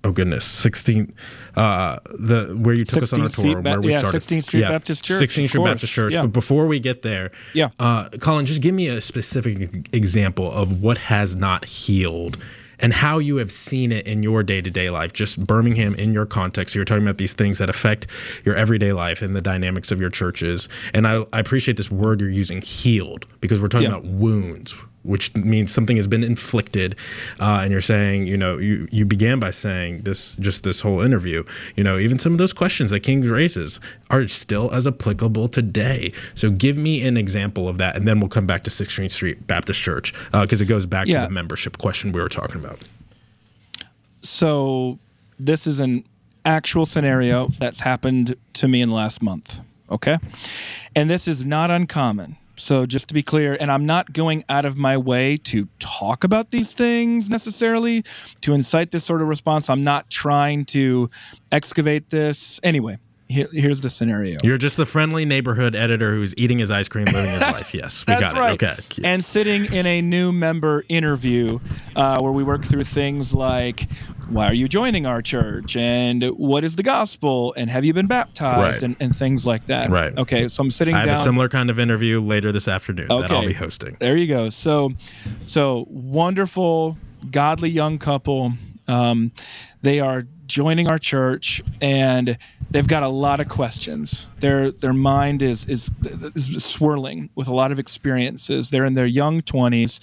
oh 0.08 0.12
goodness, 0.12 0.44
16 0.44 1.14
uh 1.56 1.98
the 2.18 2.56
where 2.60 2.74
you 2.74 2.84
took 2.84 3.02
us 3.02 3.12
on 3.12 3.20
our 3.20 3.28
16th 3.28 3.30
Street 3.38 3.52
tour 3.52 3.62
Ba- 3.62 3.70
where 3.70 3.80
we 3.80 3.90
yeah, 3.92 3.98
started. 4.00 4.22
16th 4.22 4.42
Street 4.44 4.62
Baptist 4.62 5.04
Church, 5.04 5.22
16th 5.22 5.44
of 5.44 5.48
Street 5.50 5.64
Baptist 5.64 5.92
Church. 5.92 6.14
Yeah. 6.14 6.22
but 6.22 6.32
before 6.32 6.66
we 6.66 6.80
get 6.80 7.02
there 7.02 7.30
Yeah. 7.54 7.70
uh 7.78 8.08
Collin 8.20 8.46
just 8.46 8.62
give 8.62 8.74
me 8.74 8.88
a 8.88 9.00
specific 9.00 9.88
example 9.94 10.50
of 10.50 10.80
what 10.82 10.98
has 10.98 11.36
not 11.36 11.64
healed 11.66 12.38
and 12.80 12.92
how 12.92 13.18
you 13.18 13.36
have 13.36 13.50
seen 13.50 13.90
it 13.90 14.06
in 14.06 14.22
your 14.22 14.44
day-to-day 14.44 14.88
life. 14.88 15.12
Just 15.12 15.44
Birmingham 15.44 15.96
in 15.96 16.12
your 16.12 16.26
context 16.26 16.76
you're 16.76 16.84
talking 16.84 17.02
about 17.02 17.18
these 17.18 17.32
things 17.32 17.58
that 17.58 17.68
affect 17.68 18.06
your 18.44 18.54
everyday 18.54 18.92
life 18.92 19.20
and 19.20 19.34
the 19.34 19.40
dynamics 19.40 19.90
of 19.90 20.00
your 20.00 20.10
churches. 20.10 20.68
And 20.94 21.04
I, 21.08 21.24
I 21.32 21.40
appreciate 21.40 21.76
this 21.76 21.90
word 21.90 22.20
you're 22.20 22.30
using 22.30 22.62
healed 22.62 23.26
because 23.40 23.60
we're 23.60 23.66
talking 23.68 23.88
Yeah. 23.90 23.96
about 23.96 24.04
wounds 24.04 24.74
which 25.04 25.34
means 25.36 25.72
something 25.72 25.96
has 25.96 26.06
been 26.06 26.24
inflicted 26.24 26.94
uh, 27.40 27.60
and 27.62 27.70
you're 27.72 27.80
saying 27.80 28.26
you 28.26 28.36
know 28.36 28.58
you, 28.58 28.88
you 28.90 29.04
began 29.04 29.38
by 29.38 29.50
saying 29.50 30.02
this 30.02 30.34
just 30.36 30.64
this 30.64 30.80
whole 30.80 31.00
interview 31.00 31.42
you 31.76 31.84
know 31.84 31.98
even 31.98 32.18
some 32.18 32.32
of 32.32 32.38
those 32.38 32.52
questions 32.52 32.90
that 32.90 33.00
king 33.00 33.20
raises 33.22 33.80
are 34.10 34.26
still 34.28 34.70
as 34.72 34.86
applicable 34.86 35.46
today 35.48 36.12
so 36.34 36.50
give 36.50 36.76
me 36.76 37.02
an 37.06 37.16
example 37.16 37.68
of 37.68 37.78
that 37.78 37.96
and 37.96 38.06
then 38.08 38.18
we'll 38.20 38.28
come 38.28 38.46
back 38.46 38.64
to 38.64 38.70
16th 38.70 39.10
street 39.10 39.46
baptist 39.46 39.80
church 39.80 40.12
because 40.32 40.60
it 40.60 40.66
goes 40.66 40.84
back 40.86 41.06
Yeah. 41.06 41.20
to 41.20 41.26
the 41.28 41.32
membership 41.32 41.78
question 41.78 42.12
we 42.12 42.20
were 42.20 42.28
talking 42.28 42.56
about 42.56 42.78
So 44.20 44.98
this 45.38 45.66
is 45.66 45.80
an 45.80 46.04
actual 46.44 46.86
scenario 46.86 47.48
that's 47.58 47.80
happened 47.80 48.34
to 48.54 48.68
me 48.68 48.80
in 48.80 48.88
the 48.88 48.94
last 48.94 49.22
month. 49.22 49.60
Okay. 49.90 50.18
And 50.96 51.08
this 51.08 51.28
is 51.28 51.44
not 51.46 51.70
uncommon. 51.70 52.36
So 52.58 52.86
just 52.86 53.08
to 53.08 53.14
be 53.14 53.22
clear, 53.22 53.56
and 53.58 53.70
I'm 53.70 53.86
not 53.86 54.12
going 54.12 54.44
out 54.48 54.64
of 54.64 54.76
my 54.76 54.96
way 54.96 55.36
to 55.44 55.68
talk 55.78 56.24
about 56.24 56.50
these 56.50 56.72
things 56.72 57.30
necessarily 57.30 58.04
to 58.42 58.52
incite 58.52 58.90
this 58.90 59.04
sort 59.04 59.22
of 59.22 59.28
response. 59.28 59.70
I'm 59.70 59.84
not 59.84 60.10
trying 60.10 60.64
to 60.66 61.08
excavate 61.52 62.10
this. 62.10 62.60
Anyway, 62.62 62.98
here, 63.28 63.48
here's 63.52 63.80
the 63.82 63.90
scenario. 63.90 64.38
you're 64.42 64.58
just 64.58 64.76
the 64.76 64.86
friendly 64.86 65.24
neighborhood 65.24 65.74
editor 65.74 66.12
who's 66.12 66.34
eating 66.36 66.58
his 66.58 66.70
ice 66.70 66.88
cream 66.88 67.04
living 67.04 67.30
his 67.30 67.40
life 67.40 67.74
yes 67.74 68.04
we 68.06 68.14
got 68.14 68.34
right. 68.36 68.60
it 68.60 68.64
okay 68.64 69.02
And 69.04 69.24
sitting 69.24 69.72
in 69.72 69.86
a 69.86 70.00
new 70.02 70.32
member 70.32 70.84
interview 70.88 71.58
uh, 71.94 72.20
where 72.20 72.32
we 72.32 72.42
work 72.42 72.64
through 72.64 72.84
things 72.84 73.34
like, 73.34 73.86
why 74.28 74.46
are 74.46 74.54
you 74.54 74.68
joining 74.68 75.06
our 75.06 75.22
church? 75.22 75.76
And 75.76 76.22
what 76.24 76.64
is 76.64 76.76
the 76.76 76.82
gospel? 76.82 77.54
And 77.56 77.70
have 77.70 77.84
you 77.84 77.92
been 77.94 78.06
baptized? 78.06 78.82
Right. 78.82 78.82
And, 78.82 78.96
and 79.00 79.16
things 79.16 79.46
like 79.46 79.66
that. 79.66 79.90
Right. 79.90 80.16
Okay. 80.16 80.48
So 80.48 80.62
I'm 80.62 80.70
sitting 80.70 80.94
i 80.94 80.98
have 80.98 81.06
down. 81.06 81.14
a 81.16 81.22
similar 81.22 81.48
kind 81.48 81.70
of 81.70 81.78
interview 81.78 82.20
later 82.20 82.52
this 82.52 82.68
afternoon 82.68 83.08
that 83.08 83.30
i'll 83.30 83.46
be 83.46 83.52
hosting 83.52 83.96
There 84.00 84.16
you 84.16 84.26
go. 84.26 84.48
So, 84.50 84.92
so 85.46 85.86
wonderful, 85.88 86.96
godly 87.30 87.70
young 87.70 87.98
couple. 87.98 88.52
Um, 88.86 89.32
they 89.82 90.00
are 90.00 90.26
joining 90.48 90.88
our 90.88 90.98
church, 90.98 91.62
and 91.80 92.36
they've 92.70 92.88
got 92.88 93.02
a 93.02 93.08
lot 93.08 93.40
of 93.40 93.48
questions. 93.48 94.28
Their 94.40 94.70
their 94.70 94.92
mind 94.92 95.42
is 95.42 95.66
is, 95.66 95.90
is 96.34 96.64
swirling 96.64 97.30
with 97.36 97.48
a 97.48 97.54
lot 97.54 97.70
of 97.70 97.78
experiences. 97.78 98.70
They're 98.70 98.84
in 98.84 98.94
their 98.94 99.06
young 99.06 99.42
twenties, 99.42 100.00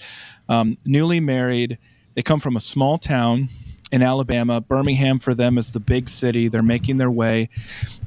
um, 0.48 0.78
newly 0.84 1.20
married. 1.20 1.78
They 2.14 2.22
come 2.22 2.40
from 2.40 2.56
a 2.56 2.60
small 2.60 2.96
town 2.96 3.48
in 3.92 4.02
Alabama. 4.02 4.60
Birmingham 4.60 5.18
for 5.18 5.34
them 5.34 5.58
is 5.58 5.72
the 5.72 5.80
big 5.80 6.08
city. 6.08 6.48
They're 6.48 6.62
making 6.62 6.96
their 6.96 7.10
way 7.10 7.48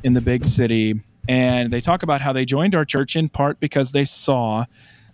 in 0.03 0.13
the 0.13 0.21
big 0.21 0.45
city. 0.45 1.01
And 1.27 1.71
they 1.71 1.79
talk 1.79 2.01
about 2.01 2.21
how 2.21 2.33
they 2.33 2.43
joined 2.43 2.73
our 2.73 2.85
church 2.85 3.15
in 3.15 3.29
part 3.29 3.59
because 3.59 3.91
they 3.91 4.05
saw 4.05 4.65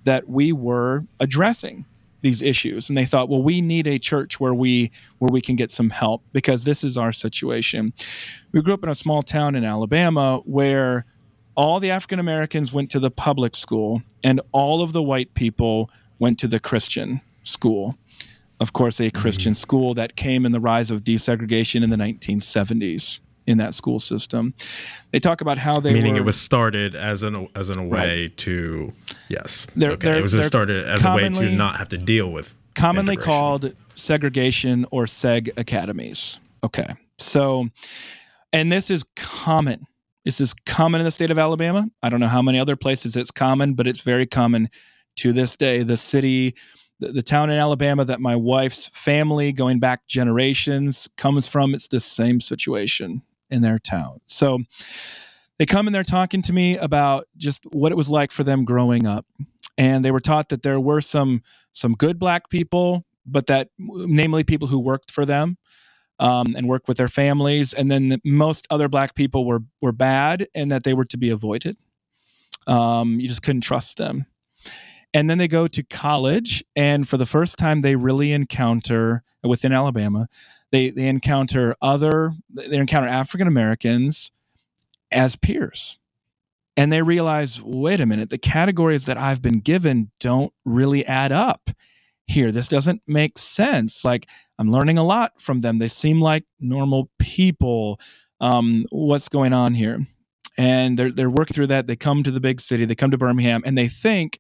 that 0.06 0.30
we 0.30 0.54
were 0.54 1.04
addressing 1.20 1.86
these 2.26 2.42
issues. 2.42 2.90
And 2.90 2.98
they 2.98 3.06
thought 3.06 3.30
well 3.30 3.42
we 3.42 3.62
need 3.62 3.88
a 3.88 3.98
church 4.00 4.40
where 4.40 4.54
we 4.54 4.92
where 5.20 5.32
we 5.32 5.40
can 5.40 5.56
get 5.56 5.72
some 5.72 5.92
help 5.92 6.24
because 6.34 6.66
this 6.66 6.84
is 6.84 6.98
our 6.98 7.12
situation. 7.12 7.94
We 8.52 8.62
grew 8.62 8.74
up 8.74 8.84
in 8.84 8.90
a 8.90 8.96
small 8.96 9.22
town 9.22 9.56
in 9.56 9.64
alabama 9.64 10.42
where 10.46 11.06
all 11.56 11.80
the 11.80 11.92
african 11.92 12.20
americans 12.20 12.74
went 12.74 12.90
to 12.92 13.00
the 13.00 13.12
public 13.12 13.56
school 13.56 14.02
and 14.24 14.42
all 14.52 14.82
of 14.82 14.92
the 14.92 15.04
white 15.04 15.34
people 15.36 15.90
went 16.20 16.40
to 16.40 16.48
the 16.48 16.60
christian 16.60 17.22
school. 17.44 17.96
Of 18.60 18.74
course 18.74 19.00
a 19.00 19.12
christian 19.12 19.54
mm-hmm. 19.54 19.62
school 19.62 19.94
that 19.94 20.16
came 20.16 20.46
in 20.46 20.52
the 20.52 20.60
rise 20.60 20.90
of 20.90 21.04
desegregation 21.04 21.84
in 21.84 21.92
the 21.92 21.98
1970s 21.98 23.20
in 23.48 23.58
that 23.58 23.74
school 23.74 24.00
system 24.00 24.54
they 25.12 25.20
talk 25.20 25.42
about 25.42 25.58
how 25.58 25.80
they 25.80 25.94
meaning 25.94 26.14
were, 26.14 26.20
it 26.22 26.26
was 26.26 26.40
started 26.40 26.96
as 26.96 27.24
an 27.24 27.48
as 27.56 27.70
an 27.70 27.78
a 27.80 27.84
way 27.86 28.30
to 28.36 28.92
yes 29.30 29.68
They're- 29.76 29.92
okay 29.92 30.08
they're- 30.08 30.18
it 30.18 30.22
was 30.24 30.46
started 30.46 30.88
as 30.88 31.04
a 31.06 31.16
way 31.16 31.30
to 31.30 31.50
not 31.52 31.78
have 31.78 31.90
to 31.90 31.98
deal 31.98 32.32
with 32.32 32.56
commonly 32.76 33.16
called 33.16 33.74
segregation 33.96 34.86
or 34.92 35.06
seg 35.06 35.50
academies. 35.58 36.40
Okay. 36.64 36.88
So, 37.18 37.70
and 38.52 38.70
this 38.72 38.92
is 38.92 39.04
common. 39.16 39.88
This 40.26 40.42
is 40.42 40.54
common 40.66 41.00
in 41.00 41.06
the 41.06 41.12
state 41.12 41.32
of 41.32 41.40
Alabama. 41.40 41.88
I 42.04 42.10
don't 42.10 42.20
know 42.20 42.28
how 42.28 42.42
many 42.42 42.60
other 42.60 42.76
places 42.76 43.16
it's 43.16 43.32
common, 43.32 43.74
but 43.74 43.88
it's 43.88 44.02
very 44.02 44.26
common 44.26 44.70
to 45.18 45.32
this 45.32 45.56
day. 45.56 45.84
The 45.84 45.96
city, 45.96 46.56
the 47.00 47.22
town 47.22 47.50
in 47.50 47.58
Alabama 47.58 48.04
that 48.04 48.20
my 48.20 48.36
wife's 48.36 48.88
family, 48.94 49.54
going 49.54 49.80
back 49.80 50.06
generations, 50.08 51.08
comes 51.18 51.48
from, 51.48 51.74
it's 51.74 51.88
the 51.88 52.00
same 52.02 52.42
situation 52.42 53.22
in 53.50 53.62
their 53.62 53.80
town. 53.80 54.20
So, 54.26 54.60
they 55.58 55.66
come 55.66 55.88
and 55.88 55.96
they're 55.96 56.04
talking 56.04 56.42
to 56.44 56.54
me 56.54 56.78
about 56.78 57.28
just 57.38 57.64
what 57.72 57.92
it 57.92 57.96
was 57.96 58.10
like 58.10 58.32
for 58.32 58.44
them 58.44 58.66
growing 58.66 59.08
up. 59.08 59.26
And 59.78 60.04
they 60.04 60.12
were 60.12 60.20
taught 60.20 60.50
that 60.50 60.64
there 60.64 60.80
were 60.80 61.02
some 61.02 61.42
some 61.72 61.94
good 61.94 62.20
black 62.20 62.50
people 62.50 63.06
but 63.26 63.48
that 63.48 63.70
namely 63.78 64.44
people 64.44 64.68
who 64.68 64.80
worked 64.80 65.12
for 65.12 65.26
them 65.26 65.58
um, 66.20 66.56
and 66.56 66.68
worked 66.68 66.88
with 66.88 66.98
their 66.98 67.08
families. 67.08 67.74
And 67.74 67.92
then 67.92 68.22
most 68.24 68.68
other 68.70 68.88
black 68.88 69.16
people 69.16 69.46
were 69.46 69.64
were 69.82 69.92
bad 69.92 70.48
and 70.54 70.72
that 70.72 70.84
they 70.84 70.94
were 70.94 71.06
to 71.06 71.18
be 71.18 71.30
avoided. 71.30 71.78
Um, 72.68 73.20
you 73.20 73.28
just 73.28 73.44
couldn't 73.44 73.62
trust 73.62 73.98
them 73.98 74.26
and 75.16 75.30
then 75.30 75.40
they 75.40 75.48
go 75.48 75.68
to 75.68 75.82
college 75.84 76.64
and 76.76 77.10
for 77.10 77.18
the 77.18 77.26
first 77.26 77.58
time 77.58 77.82
they 77.82 77.96
really 77.96 78.34
encounter 78.34 79.24
within 79.44 79.74
alabama 79.74 80.28
they 80.72 80.92
they 80.92 81.08
encounter 81.08 81.76
other 81.82 82.34
they 82.54 82.78
encounter 82.78 83.08
african 83.08 83.48
americans 83.48 84.32
as 85.12 85.36
peers. 85.36 85.98
And 86.78 86.92
they 86.92 87.02
realize 87.02 87.62
wait 87.64 88.02
a 88.02 88.06
minute 88.06 88.30
the 88.30 88.38
categories 88.38 89.06
that 89.06 89.18
i've 89.18 89.42
been 89.42 89.62
given 89.62 90.12
don't 90.20 90.54
really 90.66 91.06
add 91.06 91.32
up 91.32 91.70
here. 92.28 92.52
This 92.52 92.68
doesn't 92.68 93.02
make 93.08 93.38
sense. 93.38 94.04
Like 94.04 94.28
i'm 94.60 94.72
learning 94.72 94.98
a 94.98 95.04
lot 95.04 95.40
from 95.42 95.62
them. 95.62 95.78
They 95.78 95.88
seem 95.88 96.22
like 96.22 96.44
normal 96.60 97.10
people. 97.18 98.00
Um, 98.42 98.86
what's 98.92 99.30
going 99.30 99.54
on 99.54 99.74
here? 99.76 100.06
And 100.58 101.00
they're, 101.00 101.12
they're 101.12 101.30
working 101.30 101.54
through 101.54 101.68
that. 101.68 101.88
They 101.88 101.96
come 101.96 102.24
to 102.24 102.32
the 102.32 102.40
big 102.40 102.60
city. 102.60 102.86
They 102.86 102.96
come 102.96 103.12
to 103.12 103.18
birmingham 103.18 103.64
and 103.66 103.78
they 103.78 103.88
think 103.88 104.40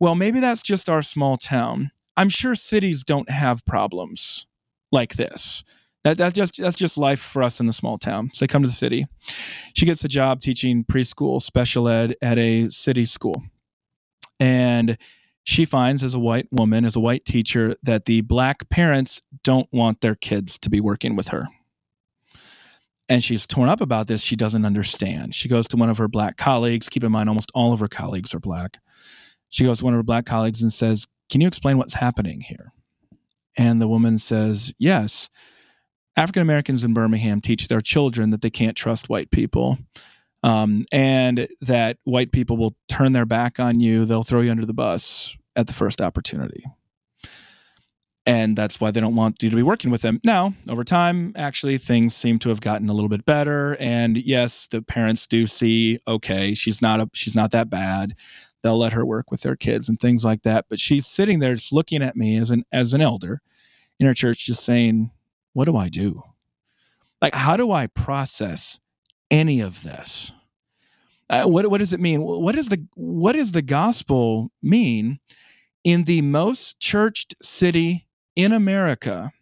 well 0.00 0.14
maybe 0.14 0.40
that's 0.40 0.62
just 0.62 0.88
our 0.88 1.02
small 1.02 1.36
town 1.36 1.90
i'm 2.16 2.28
sure 2.28 2.54
cities 2.54 3.04
don't 3.04 3.30
have 3.30 3.64
problems 3.64 4.46
like 4.92 5.14
this 5.14 5.64
that, 6.04 6.16
that's 6.16 6.34
just 6.34 6.56
that's 6.58 6.76
just 6.76 6.96
life 6.96 7.20
for 7.20 7.42
us 7.42 7.58
in 7.58 7.66
the 7.66 7.72
small 7.72 7.98
town 7.98 8.30
so 8.32 8.44
they 8.44 8.46
come 8.46 8.62
to 8.62 8.68
the 8.68 8.74
city 8.74 9.06
she 9.74 9.84
gets 9.84 10.04
a 10.04 10.08
job 10.08 10.40
teaching 10.40 10.84
preschool 10.84 11.42
special 11.42 11.88
ed 11.88 12.14
at 12.22 12.38
a 12.38 12.68
city 12.70 13.04
school. 13.04 13.42
And 14.38 14.96
she 15.44 15.64
finds, 15.64 16.02
as 16.02 16.14
a 16.14 16.18
white 16.18 16.48
woman, 16.50 16.84
as 16.84 16.96
a 16.96 17.00
white 17.00 17.24
teacher, 17.24 17.76
that 17.82 18.06
the 18.06 18.22
black 18.22 18.68
parents 18.68 19.22
don't 19.44 19.68
want 19.72 20.00
their 20.00 20.14
kids 20.14 20.58
to 20.60 20.70
be 20.70 20.80
working 20.80 21.14
with 21.14 21.28
her. 21.28 21.46
And 23.08 23.22
she's 23.22 23.46
torn 23.46 23.68
up 23.68 23.80
about 23.80 24.08
this. 24.08 24.20
She 24.20 24.34
doesn't 24.34 24.64
understand. 24.64 25.34
She 25.34 25.48
goes 25.48 25.68
to 25.68 25.76
one 25.76 25.88
of 25.88 25.98
her 25.98 26.08
black 26.08 26.36
colleagues. 26.36 26.88
Keep 26.88 27.04
in 27.04 27.12
mind, 27.12 27.28
almost 27.28 27.52
all 27.54 27.72
of 27.72 27.80
her 27.80 27.88
colleagues 27.88 28.34
are 28.34 28.40
black. 28.40 28.78
She 29.50 29.64
goes 29.64 29.78
to 29.78 29.84
one 29.84 29.94
of 29.94 29.98
her 29.98 30.02
black 30.02 30.26
colleagues 30.26 30.62
and 30.62 30.72
says, 30.72 31.06
Can 31.30 31.40
you 31.40 31.48
explain 31.48 31.78
what's 31.78 31.94
happening 31.94 32.40
here? 32.40 32.72
And 33.56 33.80
the 33.80 33.88
woman 33.88 34.18
says, 34.18 34.74
Yes. 34.78 35.30
African 36.16 36.42
Americans 36.42 36.84
in 36.84 36.94
Birmingham 36.94 37.40
teach 37.40 37.68
their 37.68 37.80
children 37.80 38.30
that 38.30 38.40
they 38.42 38.50
can't 38.50 38.76
trust 38.76 39.08
white 39.08 39.30
people. 39.30 39.78
Um, 40.42 40.84
and 40.92 41.48
that 41.60 41.98
white 42.04 42.32
people 42.32 42.56
will 42.56 42.74
turn 42.88 43.12
their 43.12 43.26
back 43.26 43.58
on 43.60 43.80
you. 43.80 44.04
They'll 44.04 44.22
throw 44.22 44.40
you 44.40 44.50
under 44.50 44.64
the 44.66 44.72
bus 44.72 45.36
at 45.56 45.66
the 45.66 45.72
first 45.74 46.00
opportunity. 46.00 46.64
and 48.26 48.56
that's 48.58 48.80
why 48.80 48.90
they 48.90 49.00
don't 49.00 49.14
want 49.14 49.40
you 49.42 49.48
to 49.50 49.56
be 49.56 49.62
working 49.62 49.90
with 49.90 50.02
them. 50.02 50.20
Now, 50.24 50.52
over 50.68 50.82
time, 50.82 51.32
actually, 51.36 51.78
things 51.78 52.14
seem 52.14 52.38
to 52.40 52.48
have 52.48 52.60
gotten 52.60 52.88
a 52.88 52.92
little 52.92 53.08
bit 53.08 53.24
better, 53.24 53.76
and 53.78 54.16
yes, 54.16 54.66
the 54.68 54.82
parents 54.82 55.26
do 55.28 55.46
see, 55.46 56.00
okay, 56.08 56.52
she's 56.54 56.82
not 56.82 57.00
a, 57.00 57.08
she's 57.12 57.36
not 57.36 57.52
that 57.52 57.70
bad. 57.70 58.14
They'll 58.62 58.78
let 58.78 58.92
her 58.92 59.04
work 59.04 59.30
with 59.30 59.42
their 59.42 59.56
kids 59.56 59.88
and 59.88 59.98
things 59.98 60.24
like 60.24 60.42
that. 60.42 60.66
But 60.68 60.78
she's 60.78 61.06
sitting 61.06 61.38
there 61.38 61.54
just 61.54 61.72
looking 61.72 62.02
at 62.02 62.16
me 62.16 62.36
as 62.36 62.50
an 62.50 62.64
as 62.72 62.94
an 62.94 63.00
elder 63.00 63.40
in 64.00 64.06
her 64.06 64.14
church, 64.14 64.46
just 64.46 64.64
saying, 64.64 65.10
"What 65.52 65.66
do 65.66 65.76
I 65.76 65.88
do? 65.88 66.22
Like, 67.22 67.34
how 67.34 67.56
do 67.56 67.72
I 67.72 67.86
process 67.86 68.80
any 69.30 69.60
of 69.60 69.82
this? 69.82 70.32
Uh, 71.28 71.44
what 71.44 71.68
what 71.70 71.78
does 71.78 71.92
it 71.92 72.00
mean? 72.00 72.22
What 72.22 72.56
is 72.56 72.68
the 72.68 72.84
what 72.94 73.32
does 73.32 73.52
the 73.52 73.62
gospel 73.62 74.50
mean 74.62 75.18
in 75.84 76.04
the 76.04 76.22
most 76.22 76.80
churched 76.80 77.34
city 77.42 78.06
in 78.34 78.52
America 78.52 79.32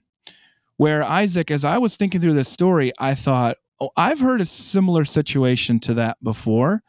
where 0.77 1.03
Isaac, 1.03 1.51
as 1.51 1.65
I 1.65 1.79
was 1.79 1.97
thinking 1.97 2.21
through 2.21 2.35
this 2.35 2.49
story, 2.49 2.93
I 2.99 3.15
thought, 3.15 3.59
oh, 3.81 3.91
I've 3.97 4.21
heard 4.21 4.41
a 4.41 4.47
similar 4.47 5.05
situation 5.05 5.79
to 5.81 5.95
that 5.95 6.23
before. 6.23 6.83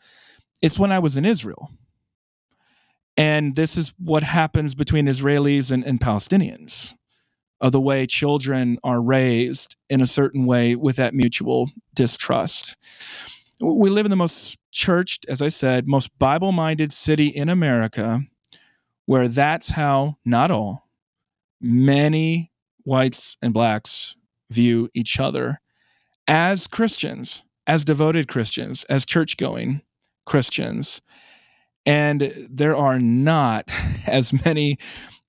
It's 0.61 0.79
when 0.79 0.91
I 0.91 0.99
was 0.99 1.17
in 1.17 1.25
Israel. 1.25 1.69
And 3.17 3.56
this 3.56 3.78
is 3.78 3.93
what 3.97 4.23
happens 4.23 4.75
between 4.75 5.08
Israelis 5.08 5.71
and, 5.71 5.84
and 5.84 5.99
Palestinians 5.99 6.93
of 7.62 7.71
the 7.71 7.80
way 7.80 8.06
children 8.06 8.78
are 8.84 9.01
raised 9.01 9.78
in 9.89 10.01
a 10.01 10.08
certain 10.08 10.45
way 10.45 10.75
with 10.75 10.97
that 10.97 11.13
mutual 11.13 11.71
distrust. 11.93 12.75
We 13.62 13.89
live 13.89 14.06
in 14.06 14.10
the 14.10 14.17
most 14.17 14.58
churched, 14.71 15.25
as 15.30 15.41
I 15.41 15.47
said, 15.47 15.88
most 15.88 16.17
Bible 16.19 16.51
minded 16.51 16.91
city 16.91 17.28
in 17.28 17.47
America 17.47 18.21
where 19.06 19.28
that's 19.28 19.69
how, 19.69 20.17
not 20.25 20.51
all, 20.51 20.89
many 21.62 22.51
whites 22.84 23.38
and 23.41 23.54
blacks 23.54 24.15
view 24.51 24.89
each 24.93 25.19
other 25.19 25.62
as 26.28 26.67
Christians, 26.67 27.43
as 27.67 27.86
devoted 27.86 28.28
Christians, 28.28 28.84
as 28.86 29.06
church 29.06 29.38
going 29.38 29.82
Christians. 30.25 31.01
And 31.86 32.48
there 32.50 32.76
are 32.76 33.00
not 33.00 33.69
as 34.08 34.34
many 34.45 34.78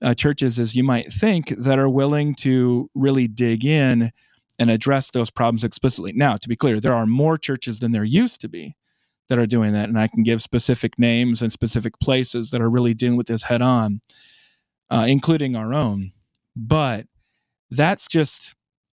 uh, 0.02 0.14
churches 0.14 0.58
as 0.58 0.76
you 0.76 0.84
might 0.84 1.12
think 1.12 1.48
that 1.50 1.78
are 1.78 1.88
willing 1.88 2.34
to 2.36 2.90
really 2.94 3.28
dig 3.28 3.64
in 3.64 4.12
and 4.58 4.70
address 4.70 5.10
those 5.10 5.30
problems 5.30 5.64
explicitly. 5.64 6.12
Now, 6.14 6.36
to 6.36 6.48
be 6.48 6.56
clear, 6.56 6.80
there 6.80 6.94
are 6.94 7.06
more 7.06 7.36
churches 7.36 7.80
than 7.80 7.92
there 7.92 8.04
used 8.04 8.40
to 8.40 8.48
be 8.48 8.74
that 9.28 9.38
are 9.38 9.46
doing 9.46 9.72
that. 9.72 9.88
And 9.88 9.98
I 9.98 10.08
can 10.08 10.22
give 10.22 10.40
specific 10.40 10.98
names 10.98 11.42
and 11.42 11.50
specific 11.52 11.98
places 12.00 12.50
that 12.50 12.60
are 12.60 12.70
really 12.70 12.94
dealing 12.94 13.16
with 13.16 13.26
this 13.26 13.42
head 13.42 13.60
on, 13.60 14.00
uh, 14.90 15.06
including 15.08 15.56
our 15.56 15.74
own. 15.74 16.12
But 16.54 17.06
that's 17.70 18.06
just, 18.06 18.54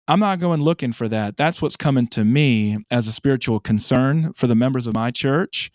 I'm 0.07 0.19
not 0.19 0.39
going 0.39 0.61
looking 0.61 0.91
for 0.91 1.07
that. 1.09 1.35
That's 1.35 1.61
what's 1.61 1.75
coming 1.75 2.07
to 2.09 2.23
me 2.23 2.77
as 2.91 3.07
a 3.07 3.11
spiritual 3.11 3.59
concern 3.59 4.33
for 4.33 4.47
the 4.47 4.55
members 4.55 4.87
of 4.87 4.93
my 4.93 5.11
church. 5.11 5.71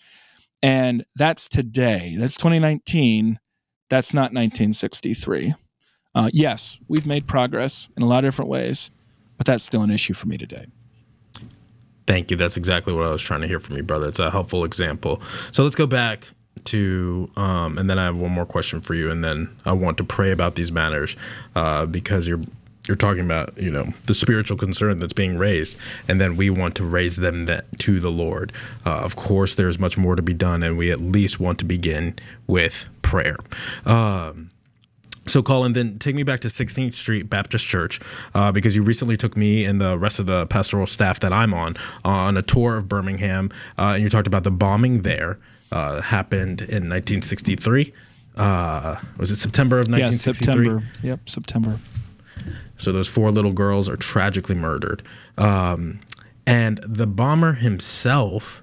And 0.65 1.05
that's 1.15 1.47
today. 1.47 2.17
That's 2.19 2.39
2019. 2.39 3.39
That's 3.91 4.15
not 4.15 4.33
1963. 4.33 5.55
Uh, 6.15 6.31
yes, 6.33 6.79
we've 6.89 7.05
made 7.05 7.27
progress 7.27 7.91
in 7.99 8.03
a 8.03 8.07
lot 8.07 8.25
of 8.25 8.29
different 8.29 8.51
ways, 8.51 8.91
but 9.37 9.45
that's 9.47 9.63
still 9.63 9.83
an 9.83 9.91
issue 9.91 10.15
for 10.15 10.27
me 10.27 10.39
today. 10.39 10.67
Thank 12.07 12.31
you. 12.31 12.39
That's 12.39 12.57
exactly 12.57 12.95
what 12.95 13.05
I 13.05 13.11
was 13.11 13.21
trying 13.21 13.43
to 13.43 13.47
hear 13.47 13.61
from 13.61 13.77
you, 13.77 13.83
brother. 13.83 14.09
It's 14.09 14.19
a 14.19 14.31
helpful 14.31 14.65
example. 14.65 15.21
So 15.53 15.65
let's 15.65 15.75
go 15.75 15.87
back 15.87 16.29
to, 16.65 17.31
um, 17.37 17.77
and 17.77 17.91
then 17.91 17.99
I 17.99 18.05
have 18.05 18.17
one 18.17 18.31
more 18.31 18.47
question 18.47 18.81
for 18.81 18.95
you, 18.95 19.11
and 19.11 19.23
then 19.23 19.55
I 19.67 19.73
want 19.73 19.99
to 19.99 20.05
pray 20.05 20.31
about 20.31 20.55
these 20.55 20.73
matters 20.73 21.15
uh, 21.55 21.85
because 21.85 22.27
you're 22.27 22.41
you're 22.87 22.97
talking 22.97 23.25
about 23.25 23.57
you 23.57 23.71
know 23.71 23.87
the 24.07 24.15
spiritual 24.15 24.57
concern 24.57 24.99
that's 24.99 25.13
being 25.13 25.39
raised 25.39 25.79
and 26.09 26.21
then 26.21 26.37
we 26.37 26.51
want 26.51 26.75
to 26.75 26.85
raise 26.85 27.17
them 27.17 27.47
that, 27.47 27.65
to 27.79 28.01
the 28.01 28.11
lord 28.11 28.53
uh, 28.85 28.99
of 28.99 29.17
course 29.17 29.55
there's 29.55 29.79
much 29.79 29.97
more 29.97 30.17
to 30.17 30.23
be 30.23 30.35
done 30.35 30.63
and 30.63 30.77
we 30.77 30.91
at 30.91 31.01
least 31.01 31.41
want 31.41 31.59
to 31.59 31.65
begin 31.65 32.15
with 32.47 32.87
prayer 33.03 33.37
um, 33.87 34.51
so, 35.27 35.43
Collin, 35.43 35.73
then 35.73 35.99
take 35.99 36.15
me 36.15 36.23
back 36.23 36.41
to 36.41 36.49
16th 36.49 36.95
Street 36.95 37.31
Baptist 37.31 37.65
Church 37.65 38.01
uh, 38.35 38.53
because 38.53 38.77
you 38.77 38.83
recently 38.83 39.17
took 39.17 39.37
me 39.37 39.65
and 39.65 39.81
the 39.81 39.99
rest 39.99 40.19
of 40.19 40.27
the 40.27 40.47
pastoral 40.47 40.87
staff 40.87 41.21
that 41.21 41.33
I'm 41.33 41.55
on 41.55 41.77
on 42.05 42.37
a 42.37 42.43
tour 42.43 42.77
of 42.77 42.89
Birmingham, 42.89 43.51
uh, 43.79 43.93
and 43.95 44.03
you 44.03 44.11
talked 44.11 44.27
about 44.27 44.45
the 44.45 44.51
bombing 44.51 45.03
there 45.03 45.39
uh, 45.73 46.03
happened 46.03 46.61
in 46.61 46.91
1963. 46.91 47.93
Uh, 48.37 48.97
was 49.19 49.31
it 49.31 49.37
September 49.37 49.79
of 49.79 49.89
1963? 49.89 50.67
Yeah, 50.67 50.73
September. 50.73 50.89
Yep, 51.03 51.29
September. 51.29 51.79
So 52.85 52.93
those 52.93 53.09
four 53.09 53.31
little 53.31 53.53
girls 53.53 53.89
are 53.89 53.97
tragically 53.97 54.55
murdered, 54.55 55.03
um, 55.39 56.01
and 56.47 56.79
the 56.79 57.07
bomber 57.07 57.55
himself 57.55 58.63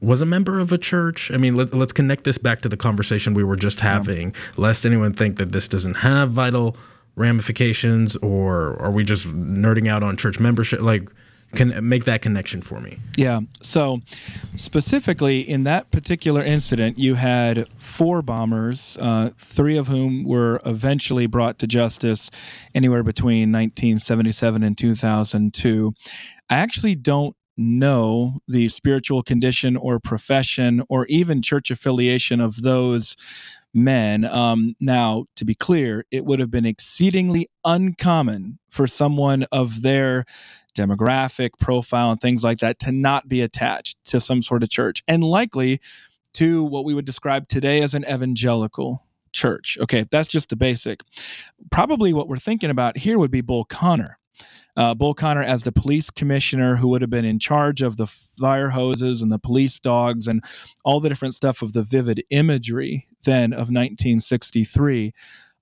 was 0.00 0.20
a 0.20 0.26
member 0.26 0.58
of 0.58 0.72
a 0.72 0.78
church. 0.78 1.30
I 1.30 1.36
mean, 1.36 1.56
let, 1.56 1.74
us 1.74 1.92
connect 1.92 2.24
this 2.24 2.38
back 2.38 2.62
to 2.62 2.68
the 2.68 2.76
conversation 2.76 3.34
we 3.34 3.44
were 3.44 3.56
just 3.56 3.80
having, 3.80 4.30
yeah. 4.30 4.40
lest 4.56 4.86
anyone 4.86 5.12
think 5.12 5.36
that 5.36 5.52
this 5.52 5.68
doesn't 5.68 5.98
have 5.98 6.30
vital 6.30 6.76
ramifications, 7.16 8.16
or 8.16 8.80
are 8.80 8.90
we 8.90 9.04
just 9.04 9.26
nerding 9.28 9.88
out 9.88 10.02
on 10.02 10.16
church 10.16 10.40
membership? 10.40 10.80
Like, 10.80 11.08
can 11.54 11.88
make 11.88 12.04
that 12.04 12.22
connection 12.22 12.62
for 12.62 12.80
me. 12.80 12.98
Yeah. 13.16 13.40
So, 13.60 14.00
specifically 14.56 15.40
in 15.40 15.64
that 15.64 15.90
particular 15.90 16.42
incident, 16.42 16.98
you 16.98 17.14
had 17.14 17.68
four 17.78 18.22
bombers, 18.22 18.96
uh, 19.00 19.30
three 19.36 19.76
of 19.76 19.88
whom 19.88 20.24
were 20.24 20.60
eventually 20.64 21.26
brought 21.26 21.58
to 21.58 21.66
justice 21.66 22.30
anywhere 22.74 23.02
between 23.02 23.52
1977 23.52 24.62
and 24.62 24.78
2002. 24.78 25.92
I 26.48 26.56
actually 26.56 26.94
don't 26.94 27.36
know 27.56 28.40
the 28.48 28.68
spiritual 28.68 29.22
condition 29.22 29.76
or 29.76 30.00
profession 30.00 30.82
or 30.88 31.06
even 31.06 31.42
church 31.42 31.70
affiliation 31.70 32.40
of 32.40 32.62
those 32.62 33.16
men. 33.72 34.24
Um, 34.24 34.74
now, 34.80 35.24
to 35.36 35.44
be 35.44 35.54
clear, 35.54 36.04
it 36.10 36.24
would 36.24 36.38
have 36.38 36.50
been 36.50 36.66
exceedingly 36.66 37.48
uncommon 37.64 38.58
for 38.68 38.86
someone 38.86 39.44
of 39.52 39.82
their 39.82 40.24
demographic 40.76 41.50
profile 41.58 42.10
and 42.10 42.20
things 42.20 42.44
like 42.44 42.58
that 42.58 42.78
to 42.80 42.92
not 42.92 43.28
be 43.28 43.40
attached 43.40 43.96
to 44.04 44.20
some 44.20 44.42
sort 44.42 44.62
of 44.62 44.70
church 44.70 45.02
and 45.08 45.24
likely 45.24 45.80
to 46.34 46.64
what 46.64 46.84
we 46.84 46.94
would 46.94 47.04
describe 47.04 47.48
today 47.48 47.82
as 47.82 47.94
an 47.94 48.04
evangelical 48.04 49.04
church. 49.32 49.76
Okay, 49.80 50.06
that's 50.10 50.28
just 50.28 50.48
the 50.48 50.56
basic. 50.56 51.02
Probably 51.70 52.12
what 52.12 52.28
we're 52.28 52.38
thinking 52.38 52.70
about 52.70 52.96
here 52.96 53.18
would 53.18 53.30
be 53.30 53.40
Bull 53.40 53.64
Connor 53.64 54.19
uh, 54.80 54.94
Bull 54.94 55.12
Connor 55.12 55.42
as 55.42 55.64
the 55.64 55.72
police 55.72 56.08
commissioner 56.08 56.76
who 56.76 56.88
would 56.88 57.02
have 57.02 57.10
been 57.10 57.26
in 57.26 57.38
charge 57.38 57.82
of 57.82 57.98
the 57.98 58.06
fire 58.06 58.70
hoses 58.70 59.20
and 59.20 59.30
the 59.30 59.38
police 59.38 59.78
dogs 59.78 60.26
and 60.26 60.42
all 60.86 61.00
the 61.00 61.10
different 61.10 61.34
stuff 61.34 61.60
of 61.60 61.74
the 61.74 61.82
vivid 61.82 62.24
imagery 62.30 63.06
then 63.24 63.52
of 63.52 63.68
1963 63.68 65.12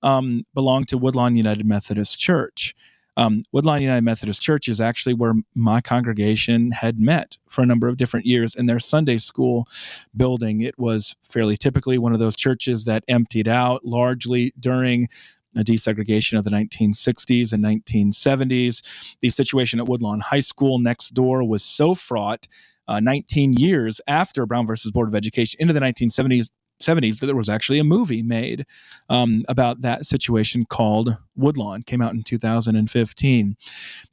um, 0.03 0.45
belonged 0.53 0.87
to 0.87 0.97
Woodlawn 0.97 1.35
United 1.35 1.65
Methodist 1.65 2.17
Church. 2.17 2.73
Um, 3.17 3.41
Woodlawn 3.51 3.81
United 3.81 4.05
Methodist 4.05 4.41
Church 4.41 4.69
is 4.69 4.79
actually 4.79 5.15
where 5.15 5.33
my 5.53 5.81
congregation 5.81 6.71
had 6.71 6.97
met 6.97 7.37
for 7.49 7.61
a 7.61 7.65
number 7.65 7.89
of 7.89 7.97
different 7.97 8.25
years 8.25 8.55
in 8.55 8.67
their 8.67 8.79
Sunday 8.79 9.17
school 9.17 9.67
building. 10.15 10.61
It 10.61 10.79
was 10.79 11.17
fairly 11.21 11.57
typically 11.57 11.97
one 11.97 12.13
of 12.13 12.19
those 12.19 12.37
churches 12.37 12.85
that 12.85 13.03
emptied 13.09 13.49
out 13.49 13.83
largely 13.83 14.53
during 14.57 15.09
desegregation 15.57 16.37
of 16.37 16.43
the 16.43 16.51
1960s 16.51 17.53
and 17.53 17.63
1970s. 17.63 18.81
The 19.21 19.29
situation 19.29 19.79
at 19.79 19.87
Woodlawn 19.87 20.19
High 20.19 20.39
School 20.39 20.79
next 20.79 21.13
door 21.13 21.43
was 21.43 21.63
so 21.63 21.95
fraught. 21.95 22.47
Uh, 22.87 22.99
19 22.99 23.53
years 23.53 24.01
after 24.07 24.47
Brown 24.47 24.65
versus 24.65 24.89
Board 24.89 25.07
of 25.07 25.13
Education 25.13 25.57
into 25.59 25.73
the 25.73 25.79
1970s 25.79 26.49
70s 26.81 27.19
that 27.19 27.27
there 27.27 27.35
was 27.35 27.49
actually 27.49 27.79
a 27.79 27.83
movie 27.83 28.23
made 28.23 28.65
um, 29.09 29.43
about 29.47 29.81
that 29.81 30.05
situation 30.05 30.65
called 30.65 31.17
Woodlawn 31.35 31.83
came 31.83 32.01
out 32.01 32.13
in 32.13 32.23
2015 32.23 33.57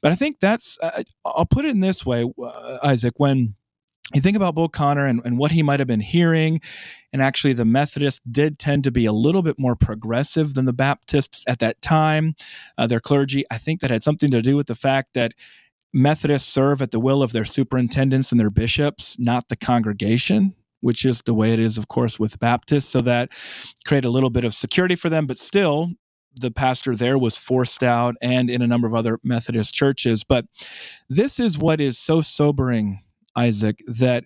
but 0.01 0.11
i 0.11 0.15
think 0.15 0.39
that's 0.39 0.77
uh, 0.81 1.03
i'll 1.25 1.45
put 1.45 1.65
it 1.65 1.71
in 1.71 1.79
this 1.79 2.05
way 2.05 2.25
uh, 2.43 2.77
isaac 2.83 3.13
when 3.17 3.55
you 4.13 4.21
think 4.21 4.37
about 4.37 4.55
Bull 4.55 4.69
Connor 4.69 5.05
and, 5.05 5.21
and 5.25 5.37
what 5.37 5.51
he 5.51 5.63
might 5.63 5.79
have 5.79 5.87
been 5.87 5.99
hearing. 5.99 6.61
And 7.11 7.21
actually, 7.21 7.53
the 7.53 7.65
Methodists 7.65 8.21
did 8.29 8.57
tend 8.57 8.83
to 8.85 8.91
be 8.91 9.05
a 9.05 9.11
little 9.11 9.41
bit 9.41 9.59
more 9.59 9.75
progressive 9.75 10.53
than 10.53 10.65
the 10.65 10.73
Baptists 10.73 11.43
at 11.47 11.59
that 11.59 11.81
time. 11.81 12.35
Uh, 12.77 12.87
their 12.87 12.99
clergy, 12.99 13.43
I 13.51 13.57
think 13.57 13.81
that 13.81 13.89
had 13.89 14.03
something 14.03 14.31
to 14.31 14.41
do 14.41 14.55
with 14.55 14.67
the 14.67 14.75
fact 14.75 15.13
that 15.13 15.33
Methodists 15.93 16.51
serve 16.51 16.81
at 16.81 16.91
the 16.91 16.99
will 16.99 17.21
of 17.21 17.31
their 17.31 17.45
superintendents 17.45 18.31
and 18.31 18.39
their 18.39 18.49
bishops, 18.49 19.17
not 19.19 19.49
the 19.49 19.55
congregation, 19.55 20.53
which 20.81 21.05
is 21.05 21.21
the 21.25 21.33
way 21.33 21.53
it 21.53 21.59
is, 21.59 21.77
of 21.77 21.87
course, 21.87 22.19
with 22.19 22.39
Baptists. 22.39 22.89
So 22.89 23.01
that 23.01 23.29
create 23.85 24.05
a 24.05 24.09
little 24.09 24.29
bit 24.29 24.45
of 24.45 24.53
security 24.53 24.95
for 24.95 25.09
them, 25.09 25.25
but 25.25 25.37
still, 25.37 25.91
the 26.39 26.51
pastor 26.51 26.95
there 26.95 27.17
was 27.17 27.35
forced 27.35 27.83
out 27.83 28.15
and 28.21 28.49
in 28.49 28.61
a 28.61 28.67
number 28.67 28.85
of 28.85 28.93
other 28.93 29.19
Methodist 29.23 29.73
churches. 29.73 30.23
But 30.23 30.45
this 31.09 31.39
is 31.39 31.57
what 31.57 31.81
is 31.81 31.97
so 31.97 32.21
sobering 32.21 33.01
Isaac, 33.37 33.81
that 33.87 34.25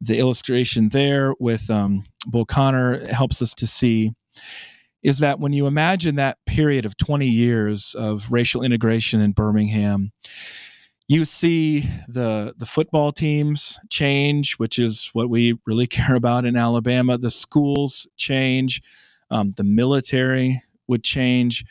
the 0.00 0.18
illustration 0.18 0.88
there 0.88 1.34
with 1.38 1.70
um, 1.70 2.04
Bull 2.26 2.46
Connor 2.46 3.06
helps 3.12 3.42
us 3.42 3.54
to 3.54 3.66
see. 3.66 4.12
is 5.02 5.18
that 5.18 5.40
when 5.40 5.52
you 5.52 5.66
imagine 5.66 6.14
that 6.16 6.38
period 6.46 6.86
of 6.86 6.96
20 6.96 7.26
years 7.26 7.94
of 7.98 8.30
racial 8.30 8.62
integration 8.62 9.20
in 9.20 9.32
Birmingham, 9.32 10.12
you 11.08 11.24
see 11.24 11.80
the 12.08 12.54
the 12.56 12.66
football 12.66 13.12
teams 13.12 13.78
change, 13.90 14.54
which 14.54 14.78
is 14.78 15.10
what 15.12 15.28
we 15.28 15.58
really 15.66 15.86
care 15.98 16.14
about 16.14 16.44
in 16.44 16.56
Alabama. 16.56 17.18
The 17.18 17.30
schools 17.30 18.06
change, 18.16 18.80
um, 19.30 19.52
the 19.56 19.64
military 19.64 20.62
would 20.88 21.04
change. 21.04 21.64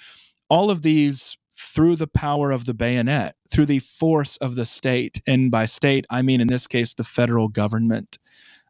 All 0.49 0.69
of 0.69 0.81
these 0.81 1.37
through 1.73 1.95
the 1.95 2.07
power 2.07 2.51
of 2.51 2.65
the 2.65 2.73
bayonet, 2.73 3.35
through 3.51 3.67
the 3.67 3.79
force 3.79 4.37
of 4.37 4.55
the 4.55 4.65
state, 4.65 5.21
and 5.27 5.51
by 5.51 5.65
state 5.65 6.05
I 6.09 6.21
mean 6.21 6.41
in 6.41 6.47
this 6.47 6.67
case 6.67 6.93
the 6.93 7.03
federal 7.03 7.47
government, 7.47 8.17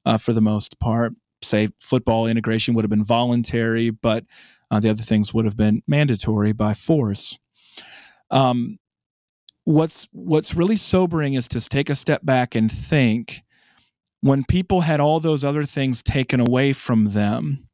uh, 0.06 0.18
for 0.18 0.34
the 0.34 0.42
most 0.42 0.80
part. 0.80 1.14
Say 1.44 1.70
football 1.80 2.28
integration 2.28 2.76
would 2.76 2.84
have 2.84 2.90
been 2.92 3.04
voluntary, 3.04 3.90
but 3.90 4.26
uh, 4.70 4.80
the 4.80 4.90
other 4.90 5.04
things 5.04 5.34
would 5.34 5.46
have 5.46 5.58
been 5.58 5.82
mandatory 5.88 6.54
by 6.54 6.74
force. 6.76 7.40
Um, 8.30 8.78
what's 9.64 10.08
what's 10.12 10.56
really 10.56 10.76
sobering 10.76 11.34
is 11.34 11.48
to 11.50 11.62
take 11.62 11.90
a 11.90 11.96
step 11.96 12.26
back 12.26 12.56
and 12.56 12.72
think 12.72 13.42
when 14.22 14.44
people 14.44 14.82
had 14.82 15.00
all 15.00 15.20
those 15.20 15.44
other 15.44 15.66
things 15.66 16.04
taken 16.04 16.40
away 16.40 16.74
from 16.74 17.06
them 17.06 17.68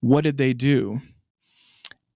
what 0.00 0.24
did 0.24 0.38
they 0.38 0.52
do 0.52 1.00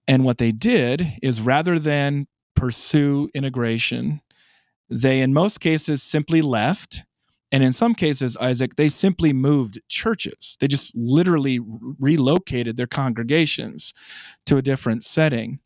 and 0.07 0.23
what 0.23 0.37
they 0.37 0.51
did 0.51 1.13
is 1.21 1.41
rather 1.41 1.79
than 1.79 2.27
pursue 2.55 3.29
integration. 3.33 4.21
They 4.89 5.21
in 5.21 5.33
most 5.33 5.59
cases 5.59 6.03
simply 6.03 6.41
left 6.41 7.03
and 7.51 7.63
in 7.63 7.73
some 7.73 7.95
cases 7.95 8.37
isaac 8.37 8.75
they 8.75 8.89
simply 8.89 9.33
moved 9.33 9.79
churches. 9.89 10.57
They 10.59 10.67
just 10.67 10.95
literally 10.95 11.59
relocated 11.99 12.77
their 12.77 12.87
congregations 12.87 13.93
to 14.45 14.57
a 14.57 14.61
different 14.61 15.03
setting. 15.03 15.59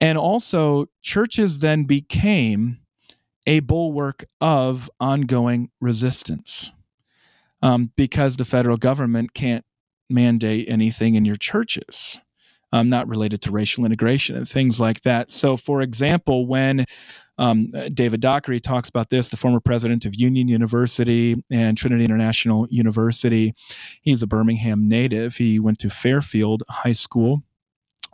And 0.00 0.18
also, 0.18 0.86
churches 1.02 1.60
then 1.60 1.84
became 1.84 2.78
a 3.46 3.60
bulwark 3.60 4.24
of 4.40 4.90
ongoing 5.00 5.70
resistance 5.80 6.72
um, 7.62 7.90
because 7.96 8.36
the 8.36 8.44
federal 8.44 8.76
government 8.76 9.34
can't 9.34 9.64
mandate 10.10 10.68
anything 10.68 11.14
in 11.14 11.24
your 11.24 11.36
churches. 11.36 12.20
Um, 12.74 12.88
not 12.88 13.06
related 13.06 13.40
to 13.42 13.52
racial 13.52 13.84
integration 13.84 14.34
and 14.34 14.48
things 14.48 14.80
like 14.80 15.02
that. 15.02 15.30
So, 15.30 15.56
for 15.56 15.80
example, 15.80 16.48
when 16.48 16.86
um, 17.38 17.68
David 17.92 18.18
Dockery 18.20 18.58
talks 18.58 18.88
about 18.88 19.10
this, 19.10 19.28
the 19.28 19.36
former 19.36 19.60
president 19.60 20.04
of 20.04 20.16
Union 20.16 20.48
University 20.48 21.36
and 21.52 21.78
Trinity 21.78 22.04
International 22.04 22.66
University, 22.70 23.54
he's 24.02 24.24
a 24.24 24.26
Birmingham 24.26 24.88
native. 24.88 25.36
He 25.36 25.60
went 25.60 25.78
to 25.78 25.88
Fairfield 25.88 26.64
High 26.68 26.90
School 26.90 27.44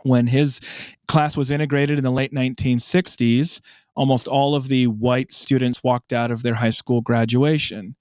when 0.03 0.27
his 0.27 0.59
class 1.07 1.35
was 1.35 1.49
integrated 1.49 1.97
in 1.97 2.03
the 2.03 2.11
late 2.11 2.31
1960s, 2.31 3.61
almost 3.95 4.27
all 4.27 4.53
of 4.53 4.67
the 4.67 4.85
white 4.85 5.31
students 5.31 5.83
walked 5.83 6.13
out 6.13 6.29
of 6.29 6.43
their 6.43 6.55
high 6.55 6.69
school 6.69 7.01
graduation. 7.01 7.95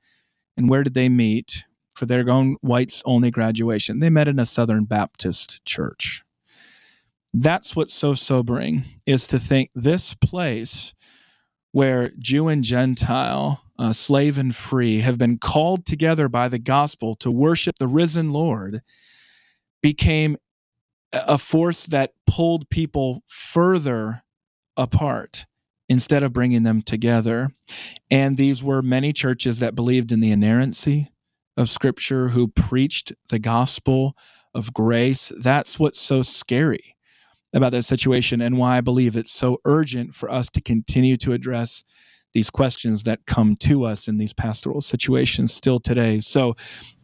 And 0.58 0.68
where 0.68 0.82
did 0.82 0.92
they 0.92 1.08
meet 1.08 1.64
for 1.94 2.04
their 2.04 2.28
own 2.28 2.56
whites 2.60 3.02
only 3.06 3.30
graduation? 3.30 4.00
They 4.00 4.10
met 4.10 4.28
in 4.28 4.38
a 4.38 4.44
Southern 4.44 4.84
Baptist 4.84 5.64
church. 5.64 6.22
That's 7.32 7.76
what's 7.76 7.94
so 7.94 8.14
sobering 8.14 8.84
is 9.06 9.26
to 9.28 9.38
think 9.38 9.70
this 9.74 10.14
place 10.14 10.94
where 11.72 12.10
Jew 12.18 12.48
and 12.48 12.64
Gentile, 12.64 13.62
uh, 13.78 13.92
slave 13.92 14.36
and 14.36 14.54
free, 14.54 15.00
have 15.00 15.18
been 15.18 15.38
called 15.38 15.86
together 15.86 16.28
by 16.28 16.48
the 16.48 16.58
gospel 16.58 17.14
to 17.16 17.30
worship 17.30 17.76
the 17.78 17.86
risen 17.86 18.30
Lord 18.30 18.82
became 19.80 20.36
a 21.12 21.38
force 21.38 21.86
that 21.86 22.12
pulled 22.26 22.68
people 22.68 23.22
further 23.28 24.22
apart 24.76 25.46
instead 25.88 26.22
of 26.22 26.32
bringing 26.32 26.64
them 26.64 26.82
together. 26.82 27.50
And 28.10 28.36
these 28.36 28.62
were 28.62 28.82
many 28.82 29.12
churches 29.12 29.60
that 29.60 29.74
believed 29.74 30.12
in 30.12 30.20
the 30.20 30.30
inerrancy 30.32 31.10
of 31.56 31.68
Scripture, 31.68 32.28
who 32.28 32.48
preached 32.48 33.12
the 33.28 33.38
gospel 33.38 34.16
of 34.54 34.72
grace. 34.72 35.32
That's 35.36 35.78
what's 35.78 36.00
so 36.00 36.22
scary 36.22 36.96
about 37.52 37.72
that 37.72 37.84
situation, 37.84 38.40
and 38.40 38.58
why 38.58 38.76
I 38.76 38.80
believe 38.80 39.16
it's 39.16 39.32
so 39.32 39.58
urgent 39.64 40.14
for 40.14 40.30
us 40.30 40.48
to 40.50 40.60
continue 40.60 41.16
to 41.18 41.32
address 41.32 41.84
these 42.32 42.50
questions 42.50 43.02
that 43.04 43.26
come 43.26 43.56
to 43.56 43.84
us 43.84 44.06
in 44.06 44.18
these 44.18 44.32
pastoral 44.32 44.80
situations 44.80 45.52
still 45.52 45.80
today. 45.80 46.20
So 46.20 46.54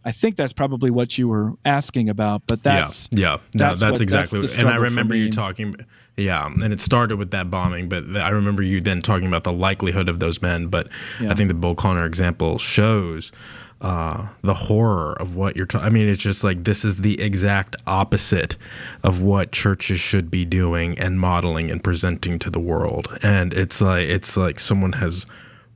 I 0.04 0.12
think 0.12 0.37
that's 0.37 0.52
probably 0.52 0.90
what 0.92 1.18
you 1.18 1.26
were 1.26 1.54
asking 1.64 2.09
about, 2.09 2.42
but 2.46 2.62
that's 2.62 3.09
yeah, 3.11 3.32
yeah, 3.32 3.37
that's, 3.54 3.80
no, 3.80 3.87
that's 3.87 3.92
what, 3.94 4.00
exactly. 4.02 4.40
That's 4.40 4.54
and 4.54 4.68
I 4.68 4.76
remember 4.76 5.16
you 5.16 5.32
talking, 5.32 5.74
yeah, 6.16 6.46
and 6.46 6.72
it 6.72 6.80
started 6.80 7.16
with 7.16 7.32
that 7.32 7.50
bombing, 7.50 7.88
but 7.88 8.04
I 8.16 8.28
remember 8.28 8.62
you 8.62 8.80
then 8.80 9.02
talking 9.02 9.26
about 9.26 9.42
the 9.42 9.52
likelihood 9.52 10.09
of 10.09 10.20
those 10.20 10.40
men. 10.40 10.68
But 10.68 10.88
yeah. 11.20 11.32
I 11.32 11.35
think 11.35 11.48
the 11.48 11.54
Bull 11.54 11.74
Connor 11.74 12.06
example 12.06 12.59
shows 12.59 13.32
uh, 13.80 14.28
the 14.42 14.54
horror 14.54 15.12
of 15.20 15.34
what 15.34 15.56
you're 15.56 15.66
talking. 15.66 15.86
I 15.86 15.90
mean, 15.90 16.08
it's 16.08 16.22
just 16.22 16.42
like 16.42 16.64
this 16.64 16.84
is 16.84 17.02
the 17.02 17.20
exact 17.20 17.76
opposite 17.86 18.56
of 19.02 19.22
what 19.22 19.52
churches 19.52 20.00
should 20.00 20.30
be 20.30 20.44
doing 20.44 20.98
and 20.98 21.20
modeling 21.20 21.70
and 21.70 21.82
presenting 21.82 22.38
to 22.40 22.50
the 22.50 22.60
world. 22.60 23.08
And 23.22 23.52
it's 23.52 23.80
like 23.80 24.08
it's 24.08 24.36
like 24.36 24.60
someone 24.60 24.92
has 24.94 25.26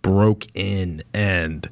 broke 0.02 0.46
in 0.54 1.02
and 1.12 1.68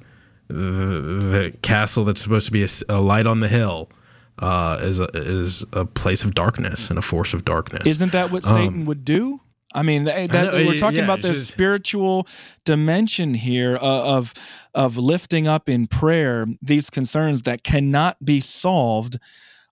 the, 0.49 1.55
castle 1.63 2.05
that's 2.05 2.23
supposed 2.23 2.47
to 2.47 2.53
be 2.53 2.65
a, 2.65 2.69
a 2.89 3.01
light 3.01 3.27
on 3.27 3.41
the 3.41 3.49
hill 3.49 3.91
uh, 4.39 4.79
is 4.81 4.99
a, 4.99 5.09
is 5.15 5.65
a 5.73 5.85
place 5.85 6.25
of 6.25 6.35
darkness 6.35 6.91
and 6.91 6.99
a 6.99 7.03
force 7.03 7.35
of 7.35 7.45
darkness. 7.45 7.87
Isn't 7.87 8.13
that 8.13 8.31
what 8.31 8.47
um, 8.47 8.55
Satan 8.55 8.85
would 8.87 9.05
do? 9.05 9.41
I 9.75 9.83
mean, 9.83 10.05
that, 10.05 10.31
that 10.31 10.55
I 10.55 10.67
we're 10.67 10.79
talking 10.79 10.99
yeah, 10.99 11.05
about 11.05 11.21
the 11.21 11.35
just, 11.35 11.51
spiritual 11.51 12.27
dimension 12.65 13.35
here 13.35 13.77
uh, 13.77 13.81
of 13.81 14.33
of 14.75 14.97
lifting 14.97 15.47
up 15.47 15.69
in 15.69 15.87
prayer 15.87 16.47
these 16.63 16.89
concerns 16.89 17.43
that 17.43 17.65
cannot 17.65 18.25
be 18.25 18.41
solved 18.41 19.19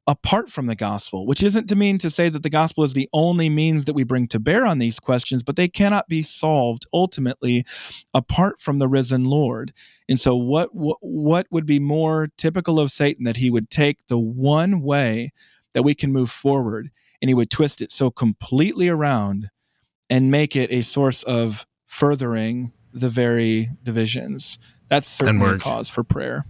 apart 0.06 0.50
from 0.50 0.66
the 0.66 0.76
gospel, 0.76 1.26
which 1.26 1.42
isn't 1.42 1.66
to 1.68 1.74
mean 1.74 1.98
to 1.98 2.10
say 2.10 2.28
that 2.28 2.42
the 2.42 2.50
gospel 2.50 2.84
is 2.84 2.92
the 2.92 3.08
only 3.12 3.48
means 3.48 3.86
that 3.86 3.94
we 3.94 4.04
bring 4.04 4.28
to 4.28 4.38
bear 4.38 4.64
on 4.64 4.78
these 4.78 5.00
questions, 5.00 5.42
but 5.42 5.56
they 5.56 5.66
cannot 5.66 6.08
be 6.08 6.22
solved 6.22 6.86
ultimately 6.92 7.64
apart 8.14 8.60
from 8.60 8.78
the 8.78 8.86
risen 8.88 9.24
Lord. 9.24 9.72
And 10.08 10.20
so, 10.20 10.36
what 10.36 10.74
what, 10.74 10.98
what 11.00 11.46
would 11.50 11.66
be 11.66 11.80
more 11.80 12.28
typical 12.36 12.78
of 12.78 12.90
Satan 12.90 13.24
that 13.24 13.38
he 13.38 13.50
would 13.50 13.70
take 13.70 14.06
the 14.08 14.18
one 14.18 14.82
way 14.82 15.32
that 15.72 15.82
we 15.82 15.94
can 15.94 16.12
move 16.12 16.30
forward 16.30 16.90
and 17.20 17.28
he 17.28 17.34
would 17.34 17.50
twist 17.50 17.80
it 17.80 17.90
so 17.90 18.10
completely 18.10 18.88
around 18.88 19.50
and 20.08 20.30
make 20.30 20.56
it 20.56 20.70
a 20.70 20.82
source 20.82 21.22
of 21.22 21.66
furthering 21.86 22.72
the 22.92 23.10
very 23.10 23.70
divisions. 23.82 24.58
That's 24.88 25.06
certainly 25.06 25.56
a 25.56 25.58
cause 25.58 25.88
for 25.88 26.04
prayer. 26.04 26.46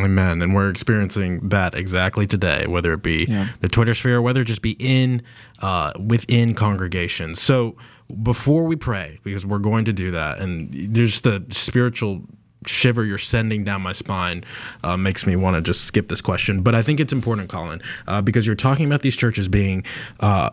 Amen. 0.00 0.42
And 0.42 0.54
we're 0.54 0.68
experiencing 0.68 1.48
that 1.48 1.74
exactly 1.74 2.26
today, 2.26 2.66
whether 2.66 2.92
it 2.92 3.02
be 3.02 3.26
yeah. 3.28 3.48
the 3.60 3.68
Twitter 3.68 3.94
sphere, 3.94 4.20
whether 4.20 4.42
it 4.42 4.46
just 4.46 4.62
be 4.62 4.76
in 4.78 5.22
uh, 5.62 5.92
within 5.98 6.54
congregations. 6.54 7.40
So 7.40 7.76
before 8.22 8.64
we 8.64 8.76
pray, 8.76 9.20
because 9.24 9.46
we're 9.46 9.58
going 9.58 9.84
to 9.86 9.92
do 9.92 10.10
that, 10.10 10.38
and 10.38 10.70
there's 10.72 11.22
the 11.22 11.44
spiritual 11.50 12.24
shiver 12.66 13.04
you're 13.04 13.18
sending 13.18 13.64
down 13.64 13.80
my 13.80 13.92
spine 13.92 14.44
uh, 14.82 14.96
makes 14.96 15.26
me 15.26 15.36
want 15.36 15.56
to 15.56 15.62
just 15.62 15.84
skip 15.84 16.08
this 16.08 16.20
question. 16.20 16.62
But 16.62 16.74
I 16.74 16.82
think 16.82 17.00
it's 17.00 17.12
important, 17.12 17.48
Collin, 17.48 17.80
uh, 18.06 18.22
because 18.22 18.46
you're 18.46 18.56
talking 18.56 18.86
about 18.86 19.02
these 19.02 19.16
churches 19.16 19.48
being, 19.48 19.84
uh, 20.20 20.50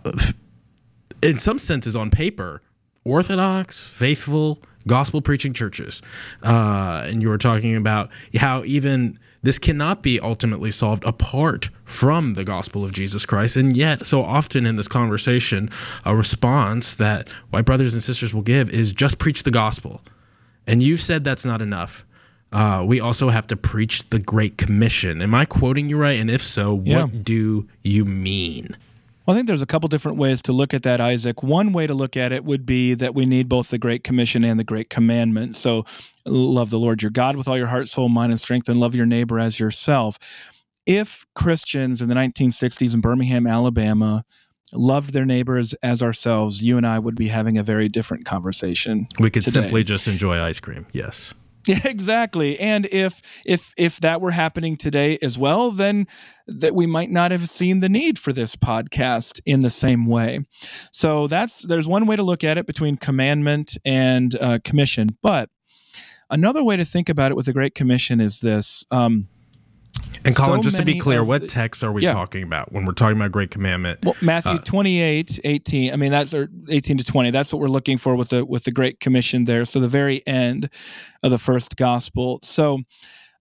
in 1.23 1.39
some 1.39 1.59
senses, 1.59 1.95
on 1.95 2.09
paper, 2.09 2.61
orthodox, 3.03 3.83
faithful, 3.83 4.61
gospel 4.87 5.21
preaching 5.21 5.53
churches. 5.53 6.01
Uh, 6.43 7.03
and 7.05 7.21
you 7.21 7.29
were 7.29 7.37
talking 7.37 7.75
about 7.75 8.09
how 8.37 8.63
even 8.63 9.19
this 9.41 9.59
cannot 9.59 10.01
be 10.01 10.19
ultimately 10.19 10.71
solved 10.71 11.03
apart 11.05 11.69
from 11.85 12.33
the 12.33 12.43
gospel 12.43 12.85
of 12.85 12.93
Jesus 12.93 13.25
Christ. 13.25 13.55
And 13.55 13.75
yet, 13.75 14.05
so 14.05 14.23
often 14.23 14.65
in 14.65 14.77
this 14.77 14.87
conversation, 14.87 15.69
a 16.05 16.15
response 16.15 16.95
that 16.95 17.27
white 17.49 17.65
brothers 17.65 17.93
and 17.93 18.01
sisters 18.01 18.33
will 18.33 18.41
give 18.41 18.69
is 18.69 18.91
just 18.91 19.19
preach 19.19 19.43
the 19.43 19.51
gospel. 19.51 20.01
And 20.65 20.81
you've 20.81 21.01
said 21.01 21.23
that's 21.23 21.45
not 21.45 21.61
enough. 21.61 22.05
Uh, 22.53 22.83
we 22.85 22.99
also 22.99 23.29
have 23.29 23.47
to 23.47 23.57
preach 23.57 24.07
the 24.09 24.19
Great 24.19 24.57
Commission. 24.57 25.21
Am 25.21 25.33
I 25.33 25.43
quoting 25.43 25.89
you 25.89 25.97
right? 25.97 26.19
And 26.19 26.29
if 26.29 26.41
so, 26.41 26.81
yeah. 26.85 27.03
what 27.03 27.23
do 27.23 27.67
you 27.83 28.05
mean? 28.05 28.77
Well, 29.25 29.35
I 29.35 29.37
think 29.37 29.47
there's 29.47 29.61
a 29.61 29.67
couple 29.67 29.87
different 29.87 30.17
ways 30.17 30.41
to 30.43 30.53
look 30.53 30.73
at 30.73 30.83
that, 30.83 30.99
Isaac. 30.99 31.43
One 31.43 31.71
way 31.71 31.87
to 31.87 31.93
look 31.93 32.17
at 32.17 32.33
it 32.33 32.43
would 32.43 32.65
be 32.65 32.93
that 32.95 33.15
we 33.15 33.25
need 33.25 33.47
both 33.47 33.69
the 33.69 33.77
Great 33.77 34.03
Commission 34.03 34.43
and 34.43 34.59
the 34.59 34.65
Great 34.65 34.89
Commandment. 34.89 35.55
So, 35.55 35.85
love 36.25 36.69
the 36.69 36.79
Lord 36.79 37.01
your 37.01 37.11
God 37.11 37.37
with 37.37 37.47
all 37.47 37.57
your 37.57 37.67
heart, 37.67 37.87
soul, 37.87 38.09
mind, 38.09 38.33
and 38.33 38.39
strength, 38.39 38.67
and 38.67 38.77
love 38.79 38.95
your 38.95 39.05
neighbor 39.05 39.39
as 39.39 39.59
yourself. 39.59 40.19
If 40.85 41.25
Christians 41.35 42.01
in 42.01 42.09
the 42.09 42.15
1960s 42.15 42.93
in 42.93 42.99
Birmingham, 42.99 43.47
Alabama, 43.47 44.25
loved 44.73 45.13
their 45.13 45.25
neighbors 45.25 45.73
as 45.75 46.03
ourselves, 46.03 46.61
you 46.61 46.77
and 46.77 46.85
I 46.85 46.99
would 46.99 47.15
be 47.15 47.29
having 47.29 47.57
a 47.57 47.63
very 47.63 47.87
different 47.87 48.25
conversation. 48.25 49.07
We 49.19 49.29
could 49.29 49.43
today. 49.43 49.61
simply 49.61 49.83
just 49.83 50.07
enjoy 50.07 50.41
ice 50.41 50.59
cream. 50.59 50.85
Yes. 50.91 51.33
Yeah, 51.67 51.79
exactly. 51.85 52.59
And 52.59 52.87
if 52.91 53.21
if 53.45 53.73
if 53.77 54.01
that 54.01 54.19
were 54.19 54.31
happening 54.31 54.75
today 54.75 55.17
as 55.21 55.39
well, 55.39 55.71
then 55.71 56.07
that 56.45 56.75
we 56.75 56.85
might 56.85 57.09
not 57.09 57.31
have 57.31 57.47
seen 57.49 57.77
the 57.77 57.87
need 57.87 58.19
for 58.19 58.33
this 58.33 58.57
podcast 58.57 59.39
in 59.45 59.61
the 59.61 59.69
same 59.69 60.05
way. 60.05 60.41
So 60.91 61.27
that's 61.27 61.61
there's 61.61 61.87
one 61.87 62.05
way 62.05 62.17
to 62.17 62.23
look 62.23 62.43
at 62.43 62.57
it 62.57 62.67
between 62.67 62.97
commandment 62.97 63.77
and 63.85 64.35
uh, 64.41 64.59
commission. 64.65 65.17
But 65.21 65.49
another 66.29 66.65
way 66.65 66.75
to 66.75 66.83
think 66.83 67.07
about 67.07 67.31
it 67.31 67.35
with 67.35 67.45
the 67.45 67.53
Great 67.53 67.75
Commission 67.75 68.19
is 68.19 68.41
this. 68.41 68.85
Um, 68.91 69.29
and 70.25 70.35
Collin, 70.35 70.61
so 70.63 70.69
just 70.69 70.77
to 70.77 70.85
be 70.85 70.99
clear, 70.99 71.23
what 71.23 71.41
the- 71.41 71.47
text 71.47 71.83
are 71.83 71.91
we 71.91 72.03
Yeah. 72.03 72.13
talking 72.13 72.43
about 72.43 72.71
when 72.71 72.85
we're 72.85 72.93
talking 72.93 73.17
about 73.17 73.31
Great 73.31 73.51
Commandment? 73.51 73.99
Well, 74.03 74.15
Matthew 74.21 74.53
Uh, 74.53 74.57
28, 74.59 75.39
18. 75.43 75.91
I 75.91 75.95
mean, 75.97 76.11
that's 76.11 76.33
or 76.33 76.49
18 76.69 76.97
to 76.97 77.03
20. 77.03 77.31
That's 77.31 77.51
what 77.51 77.59
we're 77.59 77.67
looking 77.67 77.97
for 77.97 78.15
with 78.15 78.29
the 78.29 78.45
with 78.45 78.63
the 78.63 78.71
Great 78.71 78.99
Commission 78.99 79.45
there. 79.45 79.65
So 79.65 79.79
the 79.79 79.87
very 79.87 80.25
end 80.25 80.69
of 81.23 81.31
the 81.31 81.37
first 81.37 81.75
gospel. 81.75 82.39
So 82.43 82.79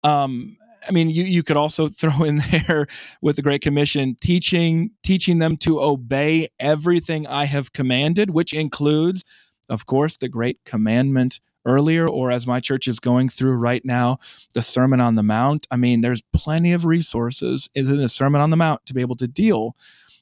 um 0.04 0.56
I 0.88 0.92
mean, 0.92 1.10
you, 1.10 1.24
you 1.24 1.42
could 1.42 1.58
also 1.58 1.88
throw 2.00 2.24
in 2.24 2.40
there 2.50 2.86
with 3.20 3.36
the 3.36 3.42
Great 3.42 3.60
Commission 3.60 4.16
teaching 4.20 4.90
teaching 5.02 5.38
them 5.38 5.56
to 5.58 5.80
obey 5.82 6.48
everything 6.58 7.26
I 7.26 7.44
have 7.44 7.72
commanded, 7.74 8.30
which 8.30 8.54
includes, 8.54 9.22
of 9.68 9.84
course, 9.84 10.16
the 10.16 10.28
Great 10.30 10.58
Commandment 10.64 11.40
earlier, 11.64 12.08
or 12.08 12.30
as 12.30 12.46
my 12.46 12.60
church 12.60 12.88
is 12.88 13.00
going 13.00 13.28
through 13.28 13.56
right 13.56 13.84
now, 13.84 14.18
the 14.54 14.62
Sermon 14.62 15.00
on 15.00 15.14
the 15.14 15.22
Mount. 15.22 15.66
I 15.70 15.76
mean, 15.76 16.00
there's 16.00 16.22
plenty 16.32 16.72
of 16.72 16.84
resources 16.84 17.68
in 17.74 17.96
the 17.96 18.08
Sermon 18.08 18.40
on 18.40 18.50
the 18.50 18.56
Mount 18.56 18.86
to 18.86 18.94
be 18.94 19.00
able 19.00 19.16
to 19.16 19.28
deal 19.28 19.76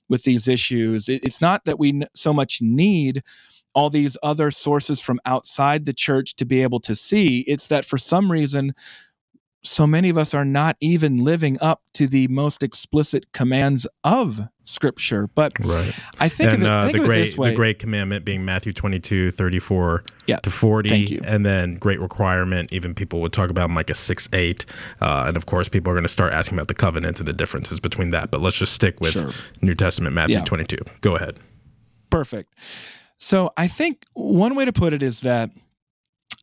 with 0.08 0.24
these 0.24 0.48
issues. 0.48 1.08
It's 1.08 1.40
not 1.40 1.64
that 1.64 1.78
we 1.78 2.02
so 2.14 2.32
much 2.32 2.62
need 2.62 3.22
all 3.74 3.90
these 3.90 4.16
other 4.22 4.50
sources 4.50 5.00
from 5.00 5.20
outside 5.26 5.84
the 5.84 5.92
church 5.92 6.34
to 6.36 6.44
be 6.44 6.62
able 6.62 6.80
to 6.80 6.96
see. 6.96 7.40
It's 7.40 7.68
that 7.68 7.84
for 7.84 7.98
some 7.98 8.32
reason, 8.32 8.74
so 9.62 9.86
many 9.86 10.08
of 10.08 10.16
us 10.16 10.34
are 10.34 10.44
not 10.44 10.76
even 10.80 11.18
living 11.18 11.58
up 11.60 11.82
to 11.94 12.06
the 12.06 12.28
most 12.28 12.62
explicit 12.62 13.32
commands 13.32 13.86
of 14.04 14.40
Scripture. 14.64 15.26
But 15.34 15.58
Right. 15.58 15.92
I 16.20 16.28
think 16.28 16.52
and 16.52 16.62
of 16.62 16.68
it, 16.68 16.70
uh, 16.70 16.84
think 16.86 16.98
the 16.98 17.04
great 17.04 17.24
this 17.24 17.36
way. 17.36 17.50
the 17.50 17.56
great 17.56 17.78
commandment 17.78 18.24
being 18.24 18.44
Matthew 18.44 18.72
22, 18.72 19.30
34 19.30 20.04
Yeah, 20.26 20.36
to 20.36 20.50
40 20.50 20.88
thank 20.90 21.10
you. 21.10 21.20
and 21.24 21.44
then 21.44 21.74
great 21.74 22.00
requirement 22.00 22.72
even 22.72 22.94
people 22.94 23.20
would 23.22 23.32
talk 23.32 23.50
about 23.50 23.70
Micah 23.70 23.94
6 23.94 24.28
8 24.32 24.64
uh, 25.00 25.24
and 25.26 25.36
of 25.36 25.46
course 25.46 25.68
people 25.68 25.90
are 25.90 25.94
going 25.94 26.02
to 26.04 26.08
start 26.08 26.32
asking 26.32 26.58
about 26.58 26.68
the 26.68 26.74
covenant 26.74 27.18
and 27.18 27.26
the 27.26 27.32
differences 27.32 27.80
between 27.80 28.10
that 28.10 28.30
but 28.30 28.40
let's 28.40 28.56
just 28.58 28.72
stick 28.74 29.00
with 29.00 29.12
Sure. 29.14 29.30
New 29.62 29.74
Testament 29.74 30.14
Matthew 30.14 30.36
Yeah. 30.36 30.44
22 30.44 30.76
go 31.00 31.16
ahead 31.16 31.38
Perfect. 32.10 32.54
So 33.18 33.52
I 33.56 33.66
think 33.68 34.04
one 34.14 34.54
way 34.54 34.64
to 34.64 34.72
put 34.72 34.92
it 34.92 35.02
is 35.02 35.20
that 35.22 35.50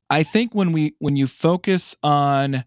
I 0.09 0.23
think 0.23 0.53
when 0.53 0.71
we 0.73 0.93
when 0.99 1.15
you 1.15 1.25
focus 1.27 1.95
on 2.03 2.63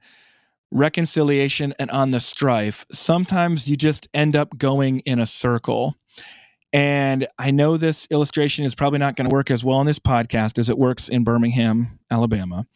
reconciliation 0.71 1.75
and 1.79 1.91
on 1.91 2.11
the 2.11 2.21
strife, 2.21 2.85
sometimes 2.93 3.69
you 3.69 3.77
just 3.77 4.09
end 4.15 4.37
up 4.37 4.59
going 4.59 5.01
in 5.01 5.19
a 5.19 5.27
circle. 5.27 5.97
And 6.71 7.27
I 7.39 7.51
know 7.51 7.79
this 7.79 8.07
illustration 8.11 8.67
is 8.67 8.75
probably 8.75 8.99
not 8.99 9.17
going 9.17 9.29
to 9.29 9.35
work 9.35 9.51
as 9.51 9.65
well 9.65 9.79
on 9.79 9.87
this 9.87 9.99
podcast 9.99 10.59
as 10.59 10.69
it 10.69 10.77
works 10.77 11.09
in 11.09 11.25
Birmingham, 11.25 11.99
Alabama. 12.11 12.67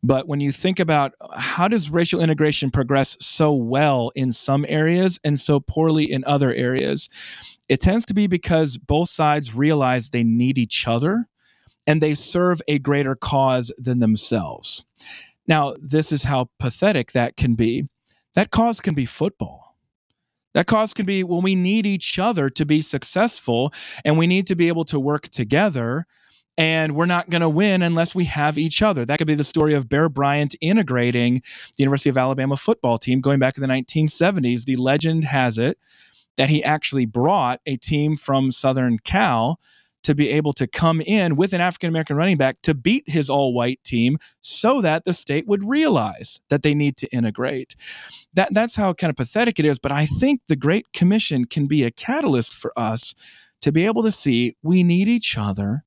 But 0.00 0.28
when 0.28 0.38
you 0.38 0.52
think 0.52 0.78
about 0.78 1.14
how 1.36 1.66
does 1.66 1.90
racial 1.90 2.20
integration 2.20 2.70
progress 2.70 3.16
so 3.20 3.52
well 3.52 4.12
in 4.14 4.30
some 4.30 4.64
areas 4.68 5.18
and 5.24 5.40
so 5.40 5.58
poorly 5.58 6.10
in 6.10 6.22
other 6.24 6.54
areas, 6.54 7.08
it 7.68 7.80
tends 7.80 8.06
to 8.06 8.14
be 8.14 8.28
because 8.28 8.78
both 8.78 9.08
sides 9.08 9.56
realize 9.56 10.10
they 10.10 10.22
need 10.22 10.56
each 10.56 10.86
other 10.86 11.26
and 11.84 12.00
they 12.00 12.14
serve 12.14 12.62
a 12.68 12.78
greater 12.78 13.16
cause 13.16 13.72
than 13.76 13.98
themselves. 13.98 14.84
Now, 15.46 15.74
this 15.80 16.12
is 16.12 16.24
how 16.24 16.48
pathetic 16.58 17.12
that 17.12 17.36
can 17.36 17.54
be. 17.54 17.88
That 18.34 18.50
cause 18.50 18.80
can 18.80 18.94
be 18.94 19.06
football. 19.06 19.76
That 20.54 20.66
cause 20.66 20.92
can 20.92 21.06
be 21.06 21.24
when 21.24 21.42
we 21.42 21.54
need 21.54 21.86
each 21.86 22.18
other 22.18 22.48
to 22.50 22.66
be 22.66 22.80
successful 22.82 23.72
and 24.04 24.18
we 24.18 24.26
need 24.26 24.46
to 24.48 24.54
be 24.54 24.68
able 24.68 24.84
to 24.86 25.00
work 25.00 25.28
together. 25.28 26.06
And 26.58 26.94
we're 26.94 27.06
not 27.06 27.30
going 27.30 27.40
to 27.40 27.48
win 27.48 27.80
unless 27.80 28.14
we 28.14 28.26
have 28.26 28.58
each 28.58 28.82
other. 28.82 29.06
That 29.06 29.16
could 29.16 29.26
be 29.26 29.34
the 29.34 29.42
story 29.42 29.72
of 29.72 29.88
Bear 29.88 30.10
Bryant 30.10 30.54
integrating 30.60 31.36
the 31.76 31.82
University 31.82 32.10
of 32.10 32.18
Alabama 32.18 32.58
football 32.58 32.98
team 32.98 33.22
going 33.22 33.38
back 33.38 33.54
to 33.54 33.60
the 33.60 33.66
1970s. 33.66 34.64
The 34.64 34.76
legend 34.76 35.24
has 35.24 35.56
it 35.56 35.78
that 36.36 36.50
he 36.50 36.62
actually 36.62 37.06
brought 37.06 37.60
a 37.64 37.76
team 37.76 38.16
from 38.16 38.50
Southern 38.50 38.98
Cal 38.98 39.58
to 40.02 40.14
be 40.14 40.30
able 40.30 40.52
to 40.54 40.66
come 40.66 41.00
in 41.00 41.36
with 41.36 41.52
an 41.52 41.60
African 41.60 41.88
American 41.88 42.16
running 42.16 42.36
back 42.36 42.60
to 42.62 42.74
beat 42.74 43.08
his 43.08 43.30
all 43.30 43.54
white 43.54 43.82
team 43.84 44.18
so 44.40 44.80
that 44.80 45.04
the 45.04 45.12
state 45.12 45.46
would 45.46 45.68
realize 45.68 46.40
that 46.48 46.62
they 46.62 46.74
need 46.74 46.96
to 46.98 47.08
integrate. 47.08 47.76
That, 48.34 48.52
that's 48.52 48.76
how 48.76 48.92
kind 48.94 49.10
of 49.10 49.16
pathetic 49.16 49.58
it 49.58 49.64
is. 49.64 49.78
But 49.78 49.92
I 49.92 50.06
think 50.06 50.40
the 50.48 50.56
Great 50.56 50.92
Commission 50.92 51.44
can 51.44 51.66
be 51.66 51.84
a 51.84 51.90
catalyst 51.90 52.54
for 52.54 52.72
us 52.76 53.14
to 53.60 53.72
be 53.72 53.86
able 53.86 54.02
to 54.02 54.10
see 54.10 54.56
we 54.62 54.82
need 54.82 55.08
each 55.08 55.36
other 55.38 55.84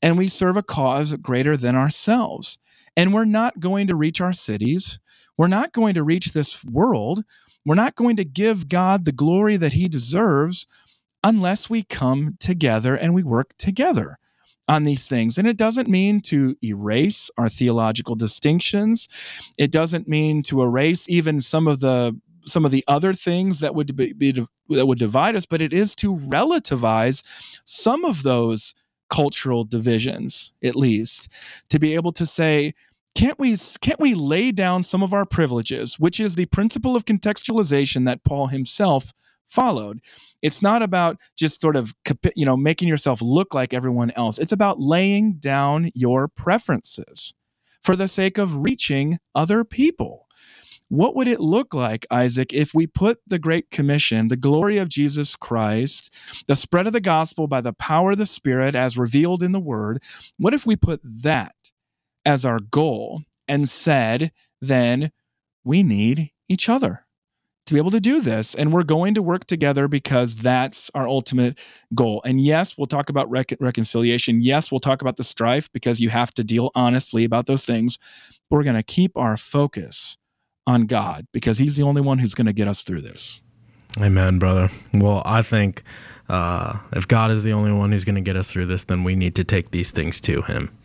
and 0.00 0.18
we 0.18 0.28
serve 0.28 0.56
a 0.56 0.62
cause 0.62 1.14
greater 1.14 1.56
than 1.56 1.76
ourselves. 1.76 2.58
And 2.96 3.14
we're 3.14 3.24
not 3.24 3.60
going 3.60 3.86
to 3.86 3.94
reach 3.94 4.20
our 4.20 4.32
cities, 4.32 4.98
we're 5.38 5.48
not 5.48 5.72
going 5.72 5.94
to 5.94 6.02
reach 6.02 6.32
this 6.32 6.64
world, 6.64 7.24
we're 7.64 7.74
not 7.74 7.94
going 7.94 8.16
to 8.16 8.24
give 8.24 8.68
God 8.68 9.04
the 9.04 9.12
glory 9.12 9.56
that 9.56 9.72
he 9.72 9.88
deserves 9.88 10.66
unless 11.24 11.70
we 11.70 11.82
come 11.82 12.36
together 12.40 12.94
and 12.94 13.14
we 13.14 13.22
work 13.22 13.54
together 13.58 14.18
on 14.68 14.84
these 14.84 15.06
things. 15.06 15.38
And 15.38 15.46
it 15.46 15.56
doesn't 15.56 15.88
mean 15.88 16.20
to 16.22 16.56
erase 16.62 17.30
our 17.36 17.48
theological 17.48 18.14
distinctions. 18.14 19.08
It 19.58 19.70
doesn't 19.70 20.08
mean 20.08 20.42
to 20.44 20.62
erase 20.62 21.08
even 21.08 21.40
some 21.40 21.66
of 21.66 21.80
the 21.80 22.18
some 22.44 22.64
of 22.64 22.72
the 22.72 22.84
other 22.88 23.12
things 23.12 23.60
that 23.60 23.72
would 23.72 23.94
be, 23.94 24.12
be 24.12 24.32
that 24.68 24.86
would 24.86 24.98
divide 24.98 25.36
us, 25.36 25.46
but 25.46 25.62
it 25.62 25.72
is 25.72 25.94
to 25.94 26.16
relativize 26.16 27.22
some 27.64 28.04
of 28.04 28.24
those 28.24 28.74
cultural 29.10 29.62
divisions 29.62 30.52
at 30.64 30.74
least 30.74 31.28
to 31.68 31.78
be 31.78 31.94
able 31.94 32.12
to 32.12 32.24
say 32.24 32.72
can't 33.14 33.38
we 33.38 33.54
can't 33.82 34.00
we 34.00 34.14
lay 34.14 34.50
down 34.50 34.82
some 34.82 35.02
of 35.02 35.12
our 35.12 35.26
privileges 35.26 36.00
which 36.00 36.18
is 36.18 36.34
the 36.34 36.46
principle 36.46 36.96
of 36.96 37.04
contextualization 37.04 38.06
that 38.06 38.24
Paul 38.24 38.46
himself 38.46 39.12
followed. 39.52 40.00
It's 40.40 40.62
not 40.62 40.82
about 40.82 41.18
just 41.36 41.60
sort 41.60 41.76
of 41.76 41.94
you 42.34 42.46
know 42.46 42.56
making 42.56 42.88
yourself 42.88 43.20
look 43.20 43.54
like 43.54 43.74
everyone 43.74 44.10
else. 44.12 44.38
It's 44.38 44.52
about 44.52 44.80
laying 44.80 45.34
down 45.34 45.90
your 45.94 46.28
preferences 46.28 47.34
for 47.82 47.96
the 47.96 48.08
sake 48.08 48.38
of 48.38 48.62
reaching 48.62 49.18
other 49.34 49.64
people. 49.64 50.26
What 50.88 51.16
would 51.16 51.26
it 51.26 51.40
look 51.40 51.72
like 51.72 52.06
isaac 52.10 52.52
if 52.52 52.74
we 52.74 52.86
put 52.86 53.20
the 53.26 53.38
great 53.38 53.70
commission 53.70 54.26
the 54.26 54.36
glory 54.36 54.76
of 54.76 54.90
jesus 54.90 55.34
christ 55.36 56.14
the 56.48 56.54
spread 56.54 56.86
of 56.86 56.92
the 56.92 57.00
gospel 57.00 57.46
by 57.46 57.62
the 57.62 57.72
power 57.72 58.10
of 58.10 58.18
the 58.18 58.26
spirit 58.26 58.74
as 58.74 58.98
revealed 58.98 59.42
in 59.42 59.52
the 59.52 59.58
word 59.58 60.02
what 60.36 60.52
if 60.52 60.66
we 60.66 60.76
put 60.76 61.00
that 61.02 61.54
as 62.26 62.44
our 62.44 62.58
goal 62.58 63.22
and 63.48 63.70
said 63.70 64.32
then 64.60 65.10
we 65.64 65.82
need 65.82 66.30
each 66.46 66.68
other 66.68 67.06
to 67.66 67.74
be 67.74 67.78
able 67.78 67.90
to 67.92 68.00
do 68.00 68.20
this. 68.20 68.54
And 68.54 68.72
we're 68.72 68.82
going 68.82 69.14
to 69.14 69.22
work 69.22 69.44
together 69.46 69.88
because 69.88 70.36
that's 70.36 70.90
our 70.94 71.06
ultimate 71.06 71.58
goal. 71.94 72.22
And 72.24 72.40
yes, 72.40 72.76
we'll 72.76 72.86
talk 72.86 73.08
about 73.08 73.30
rec- 73.30 73.56
reconciliation. 73.60 74.40
Yes, 74.40 74.70
we'll 74.70 74.80
talk 74.80 75.00
about 75.00 75.16
the 75.16 75.24
strife 75.24 75.70
because 75.72 76.00
you 76.00 76.08
have 76.08 76.32
to 76.34 76.44
deal 76.44 76.70
honestly 76.74 77.24
about 77.24 77.46
those 77.46 77.64
things. 77.64 77.98
But 78.50 78.56
we're 78.56 78.64
going 78.64 78.76
to 78.76 78.82
keep 78.82 79.16
our 79.16 79.36
focus 79.36 80.16
on 80.66 80.86
God 80.86 81.26
because 81.32 81.58
He's 81.58 81.76
the 81.76 81.82
only 81.82 82.02
one 82.02 82.18
who's 82.18 82.34
going 82.34 82.46
to 82.46 82.52
get 82.52 82.68
us 82.68 82.82
through 82.82 83.02
this. 83.02 83.40
Amen, 84.00 84.38
brother. 84.38 84.70
Well, 84.94 85.22
I 85.24 85.42
think 85.42 85.82
uh, 86.28 86.78
if 86.92 87.06
God 87.06 87.30
is 87.30 87.44
the 87.44 87.52
only 87.52 87.72
one 87.72 87.92
who's 87.92 88.04
going 88.04 88.14
to 88.14 88.22
get 88.22 88.36
us 88.36 88.50
through 88.50 88.66
this, 88.66 88.84
then 88.84 89.04
we 89.04 89.14
need 89.14 89.34
to 89.36 89.44
take 89.44 89.70
these 89.70 89.90
things 89.90 90.20
to 90.22 90.42
Him. 90.42 90.76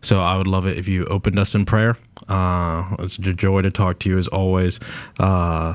So 0.00 0.20
I 0.20 0.36
would 0.36 0.46
love 0.46 0.66
it 0.66 0.78
if 0.78 0.88
you 0.88 1.04
opened 1.06 1.38
us 1.38 1.54
in 1.54 1.64
prayer. 1.64 1.96
Uh, 2.28 2.96
it's 2.98 3.18
a 3.18 3.32
joy 3.32 3.62
to 3.62 3.70
talk 3.70 4.00
to 4.00 4.10
you 4.10 4.18
as 4.18 4.28
always. 4.28 4.80
Uh, 5.18 5.74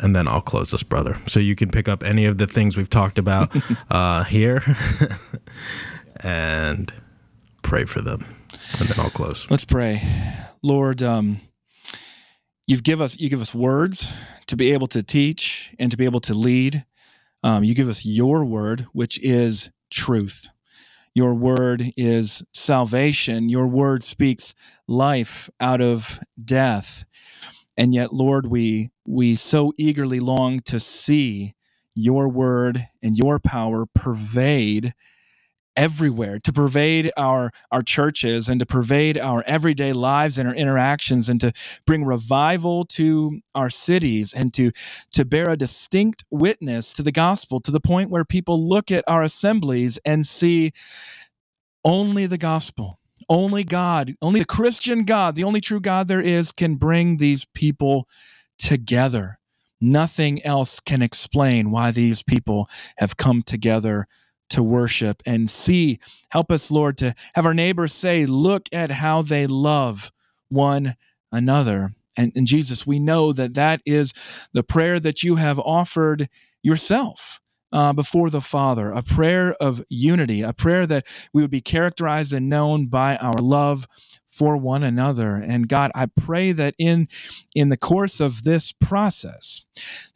and 0.00 0.14
then 0.14 0.28
I'll 0.28 0.40
close 0.40 0.70
this, 0.70 0.82
brother. 0.82 1.18
So 1.26 1.40
you 1.40 1.54
can 1.54 1.70
pick 1.70 1.88
up 1.88 2.02
any 2.02 2.24
of 2.24 2.38
the 2.38 2.46
things 2.46 2.76
we've 2.76 2.90
talked 2.90 3.18
about 3.18 3.54
uh, 3.90 4.24
here 4.24 4.62
and 6.20 6.92
pray 7.62 7.84
for 7.84 8.00
them. 8.00 8.24
And 8.78 8.88
then 8.88 8.98
I'll 9.00 9.10
close. 9.10 9.46
Let's 9.50 9.64
pray. 9.64 10.02
Lord, 10.62 11.02
um, 11.02 11.40
you've 12.66 12.82
give 12.82 13.00
us 13.00 13.18
you 13.18 13.28
give 13.28 13.40
us 13.40 13.54
words 13.54 14.12
to 14.46 14.56
be 14.56 14.72
able 14.72 14.86
to 14.88 15.02
teach 15.02 15.74
and 15.78 15.90
to 15.90 15.96
be 15.96 16.04
able 16.04 16.20
to 16.20 16.34
lead. 16.34 16.84
Um, 17.42 17.62
you 17.62 17.74
give 17.74 17.88
us 17.88 18.04
your 18.04 18.44
word, 18.44 18.86
which 18.92 19.18
is 19.20 19.70
truth. 19.90 20.48
Your 21.14 21.34
word 21.34 21.92
is 21.96 22.42
salvation. 22.52 23.48
Your 23.48 23.66
word 23.66 24.02
speaks 24.02 24.54
life 24.86 25.50
out 25.60 25.80
of 25.80 26.20
death. 26.42 27.04
And 27.76 27.94
yet, 27.94 28.12
Lord, 28.12 28.46
we 28.46 28.90
we 29.08 29.34
so 29.34 29.72
eagerly 29.78 30.20
long 30.20 30.60
to 30.60 30.78
see 30.78 31.54
your 31.94 32.28
word 32.28 32.86
and 33.02 33.18
your 33.18 33.38
power 33.38 33.86
pervade 33.86 34.94
everywhere 35.76 36.40
to 36.40 36.52
pervade 36.52 37.10
our 37.16 37.52
our 37.70 37.82
churches 37.82 38.48
and 38.48 38.60
to 38.60 38.66
pervade 38.66 39.16
our 39.16 39.44
everyday 39.46 39.92
lives 39.92 40.36
and 40.36 40.48
our 40.48 40.54
interactions 40.54 41.28
and 41.28 41.40
to 41.40 41.52
bring 41.86 42.04
revival 42.04 42.84
to 42.84 43.40
our 43.54 43.70
cities 43.70 44.34
and 44.34 44.52
to 44.52 44.72
to 45.12 45.24
bear 45.24 45.48
a 45.50 45.56
distinct 45.56 46.24
witness 46.30 46.92
to 46.92 47.02
the 47.02 47.12
gospel 47.12 47.60
to 47.60 47.70
the 47.70 47.80
point 47.80 48.10
where 48.10 48.24
people 48.24 48.68
look 48.68 48.90
at 48.90 49.04
our 49.06 49.22
assemblies 49.22 49.98
and 50.04 50.26
see 50.26 50.72
only 51.84 52.26
the 52.26 52.38
gospel 52.38 52.98
only 53.28 53.64
God 53.64 54.14
only 54.20 54.40
the 54.40 54.46
Christian 54.46 55.04
God 55.04 55.36
the 55.36 55.44
only 55.44 55.60
true 55.60 55.80
God 55.80 56.08
there 56.08 56.20
is 56.20 56.52
can 56.52 56.74
bring 56.76 57.18
these 57.18 57.46
people 57.54 58.08
together 58.58 59.38
nothing 59.80 60.44
else 60.44 60.80
can 60.80 61.02
explain 61.02 61.70
why 61.70 61.90
these 61.90 62.22
people 62.22 62.68
have 62.98 63.16
come 63.16 63.42
together 63.42 64.06
to 64.50 64.62
worship 64.62 65.22
and 65.26 65.50
see. 65.50 65.98
Help 66.30 66.50
us, 66.50 66.70
Lord, 66.70 66.96
to 66.98 67.14
have 67.34 67.46
our 67.46 67.54
neighbors 67.54 67.92
say, 67.92 68.26
Look 68.26 68.68
at 68.72 68.90
how 68.90 69.22
they 69.22 69.46
love 69.46 70.10
one 70.48 70.96
another. 71.30 71.94
And, 72.16 72.32
and 72.34 72.46
Jesus, 72.46 72.86
we 72.86 72.98
know 72.98 73.32
that 73.32 73.54
that 73.54 73.80
is 73.86 74.12
the 74.52 74.62
prayer 74.62 74.98
that 75.00 75.22
you 75.22 75.36
have 75.36 75.58
offered 75.58 76.28
yourself. 76.62 77.40
Uh, 77.70 77.92
before 77.92 78.30
the 78.30 78.40
Father, 78.40 78.90
a 78.90 79.02
prayer 79.02 79.52
of 79.60 79.84
unity, 79.90 80.40
a 80.40 80.54
prayer 80.54 80.86
that 80.86 81.06
we 81.34 81.42
would 81.42 81.50
be 81.50 81.60
characterized 81.60 82.32
and 82.32 82.48
known 82.48 82.86
by 82.86 83.18
our 83.18 83.36
love 83.42 83.86
for 84.38 84.56
one 84.56 84.84
another. 84.84 85.34
And 85.36 85.68
God, 85.68 85.90
I 85.96 86.06
pray 86.06 86.52
that 86.52 86.76
in 86.78 87.08
in 87.56 87.70
the 87.70 87.76
course 87.76 88.20
of 88.20 88.44
this 88.44 88.72
process 88.72 89.62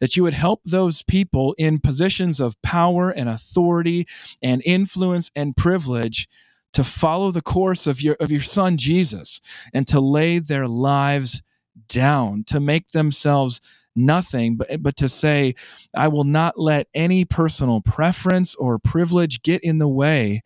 that 0.00 0.16
you 0.16 0.22
would 0.22 0.34
help 0.34 0.62
those 0.64 1.02
people 1.02 1.56
in 1.58 1.80
positions 1.80 2.40
of 2.40 2.60
power 2.62 3.10
and 3.10 3.28
authority 3.28 4.06
and 4.42 4.62
influence 4.64 5.32
and 5.36 5.56
privilege 5.56 6.28
to 6.74 6.84
follow 6.84 7.32
the 7.32 7.42
course 7.42 7.88
of 7.88 8.00
your 8.00 8.16
of 8.20 8.30
your 8.30 8.42
son 8.42 8.78
Jesus 8.78 9.40
and 9.74 9.88
to 9.88 10.00
lay 10.00 10.38
their 10.38 10.68
lives 10.68 11.42
down 11.88 12.44
to 12.44 12.60
make 12.60 12.90
themselves 12.90 13.60
nothing 13.96 14.56
but 14.56 14.82
but 14.82 14.96
to 14.96 15.08
say 15.08 15.54
I 15.96 16.08
will 16.08 16.24
not 16.24 16.58
let 16.60 16.86
any 16.94 17.24
personal 17.26 17.80
preference 17.82 18.54
or 18.54 18.78
privilege 18.78 19.42
get 19.42 19.64
in 19.64 19.78
the 19.78 19.88
way 19.88 20.42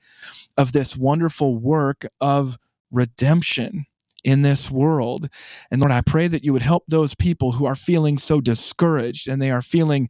of 0.57 0.73
this 0.73 0.97
wonderful 0.97 1.57
work 1.57 2.07
of 2.21 2.59
redemption 2.97 3.87
in 4.25 4.43
this 4.43 4.71
world. 4.73 5.29
And 5.71 5.81
Lord, 5.81 5.93
I 5.93 6.01
pray 6.01 6.27
that 6.27 6.45
you 6.45 6.53
would 6.53 6.63
help 6.63 6.83
those 6.89 7.15
people 7.15 7.53
who 7.53 7.65
are 7.65 7.77
feeling 7.77 8.19
so 8.19 8.41
discouraged 8.41 9.29
and 9.29 9.41
they 9.41 9.53
are 9.53 9.63
feeling 9.63 10.09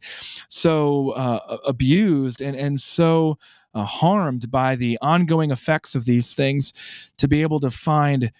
so 0.49 1.11
uh, 1.11 1.57
abused 1.65 2.41
and, 2.41 2.57
and 2.57 2.79
so 2.79 3.37
uh, 3.75 3.83
harmed 3.83 4.49
by 4.49 4.75
the 4.75 4.97
ongoing 5.03 5.51
effects 5.51 5.93
of 5.93 6.05
these 6.05 6.33
things 6.33 7.11
to 7.19 7.27
be 7.27 7.43
able 7.43 7.59
to 7.59 7.69
find 7.69 8.31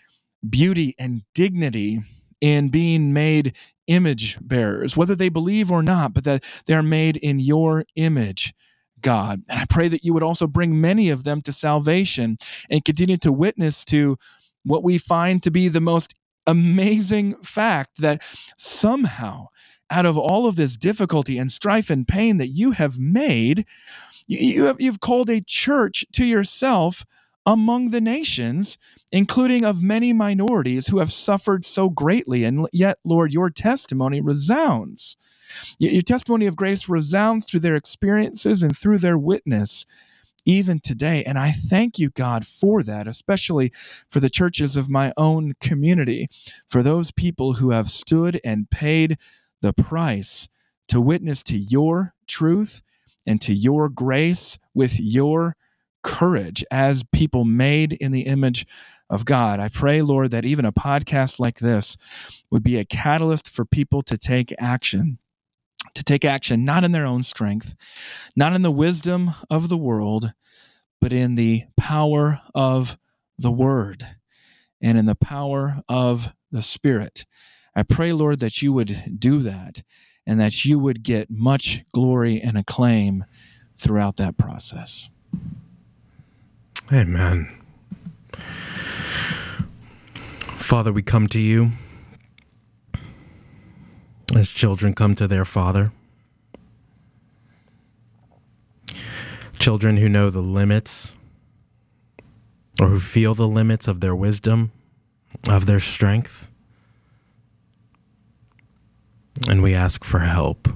beauty 0.50 0.95
and 0.98 1.22
dignity 1.36 2.02
in 2.41 2.70
being 2.70 3.14
made 3.14 3.54
image 3.86 4.38
bearers, 4.41 4.98
whether 4.98 5.16
they 5.16 5.30
believe 5.30 5.72
or 5.72 5.84
not, 5.84 6.14
but 6.14 6.24
that 6.24 6.43
they're 6.66 6.84
made 6.84 7.18
in 7.18 7.39
your 7.39 7.86
image. 7.95 8.54
God. 9.00 9.43
And 9.48 9.60
I 9.60 9.66
pray 9.70 9.88
that 9.89 10.04
you 10.04 10.12
would 10.14 10.24
also 10.24 10.48
bring 10.48 10.82
many 10.82 11.12
of 11.12 11.24
them 11.24 11.41
to 11.43 11.52
salvation 11.52 12.38
and 12.70 12.84
continue 12.84 13.18
to 13.18 13.32
witness 13.32 13.86
to 13.86 14.18
what 14.68 14.84
we 14.84 14.97
find 14.97 15.41
to 15.43 15.51
be 15.51 15.68
the 15.68 15.82
most 15.82 16.13
amazing 16.45 17.36
fact 17.43 18.01
that 18.01 18.22
somehow, 18.57 19.47
out 19.89 20.05
of 20.05 20.18
all 20.18 20.47
of 20.47 20.55
this 20.55 20.78
difficulty 20.78 21.38
and 21.38 21.51
strife 21.51 21.89
and 21.89 22.07
pain 22.07 22.38
that 22.38 22.47
you 22.47 22.72
have 22.72 22.99
made, 22.99 23.65
you, 24.28 24.65
have, 24.65 24.80
you've 24.80 24.99
called 24.99 25.30
a 25.30 25.41
church 25.41 26.05
to 26.13 26.26
yourself 26.26 27.05
among 27.45 27.91
the 27.91 28.01
nations, 28.01 28.78
including 29.11 29.63
of 29.63 29.82
many 29.82 30.11
minorities 30.11 30.88
who 30.88 30.99
have 30.99 31.13
suffered 31.13 31.63
so 31.63 31.89
greatly. 31.89 32.43
And 32.43 32.68
yet, 32.74 32.99
Lord, 33.05 33.32
your 33.32 33.49
testimony 33.49 34.20
resounds 34.20 35.15
your 35.80 36.01
testimony 36.01 36.45
of 36.45 36.55
grace 36.55 36.89
resounds 36.89 37.45
through 37.45 37.61
their 37.61 37.76
experiences 37.76 38.63
and 38.63 38.78
through 38.78 38.99
their 38.99 39.18
witness 39.18 39.86
even 40.48 40.80
today. 40.80 41.24
And 41.26 41.38
I 41.38 41.52
thank 41.52 42.00
you, 42.00 42.10
God, 42.10 42.48
for 42.48 42.82
that, 42.82 43.08
especially 43.08 43.72
for 44.10 44.20
the 44.20 44.30
churches 44.30 44.78
of 44.78 44.89
my 44.89 45.14
own 45.18 45.54
community, 45.60 46.28
for 46.68 46.82
those 46.82 47.12
people 47.12 47.54
who 47.54 47.72
have 47.72 47.89
stood 47.89 48.39
and 48.43 48.70
paid 48.70 49.18
the 49.62 49.74
price 49.74 50.48
to 50.88 51.02
witness 51.02 51.43
to 51.43 51.58
your 51.58 52.14
truth 52.28 52.82
and 53.26 53.41
to 53.41 53.54
your 53.54 53.89
grace 53.89 54.58
with 54.74 55.00
your 55.00 55.56
courage 56.02 56.64
as 56.72 57.04
people 57.12 57.43
made 57.43 57.91
in 57.93 58.14
the 58.14 58.22
image 58.22 58.66
of 59.10 59.26
God. 59.26 59.60
I 59.60 59.68
pray, 59.68 60.02
Lord, 60.02 60.32
that 60.32 60.45
even 60.45 60.64
a 60.64 60.72
podcast 60.72 61.39
like 61.39 61.60
this 61.60 61.98
would 62.50 62.64
be 62.64 62.78
a 62.78 62.86
catalyst 62.86 63.50
for 63.50 63.66
people 63.66 64.02
to 64.04 64.18
take 64.18 64.56
action 64.58 65.20
to 65.93 66.03
take 66.03 66.25
action 66.25 66.63
not 66.63 66.84
in 66.84 66.91
their 66.91 67.05
own 67.05 67.23
strength, 67.23 67.75
not 68.36 68.53
in 68.53 68.61
the 68.61 68.71
wisdom 68.71 69.32
of 69.49 69.69
the 69.69 69.78
world, 69.78 70.34
but 70.99 71.13
in 71.13 71.36
the 71.36 71.65
power 71.75 72.39
of 72.55 72.97
the 73.38 73.51
Word 73.51 74.07
and 74.82 74.97
in 74.97 75.05
the 75.05 75.15
power 75.15 75.78
of 75.88 76.34
the 76.51 76.61
Spirit. 76.61 77.25
I 77.75 77.84
pray, 77.84 78.11
Lord, 78.11 78.39
that 78.39 78.61
you 78.61 78.73
would 78.73 79.19
do 79.19 79.39
that 79.39 79.84
and 80.25 80.39
that 80.41 80.65
you 80.65 80.80
would 80.80 81.03
get 81.03 81.30
much 81.30 81.84
glory 81.93 82.41
and 82.41 82.57
acclaim 82.57 83.25
throughout 83.78 84.17
that 84.17 84.38
process. 84.38 85.09
Amen. 86.91 87.59
Father, 90.67 90.91
we 90.91 91.01
come 91.01 91.28
to 91.28 91.39
you 91.39 91.71
as 94.38 94.50
children 94.50 94.94
come 94.94 95.16
to 95.16 95.28
their 95.28 95.46
father. 95.46 95.92
Children 99.58 99.98
who 99.98 100.08
know 100.08 100.30
the 100.30 100.42
limits 100.42 101.16
or 102.80 102.88
who 102.88 103.00
feel 103.00 103.34
the 103.34 103.48
limits 103.48 103.88
of 103.88 104.00
their 104.00 104.16
wisdom, 104.16 104.72
of 105.50 105.66
their 105.66 105.80
strength. 105.80 106.48
And 109.50 109.64
we 109.64 109.74
ask 109.74 110.04
for 110.04 110.20
help. 110.20 110.70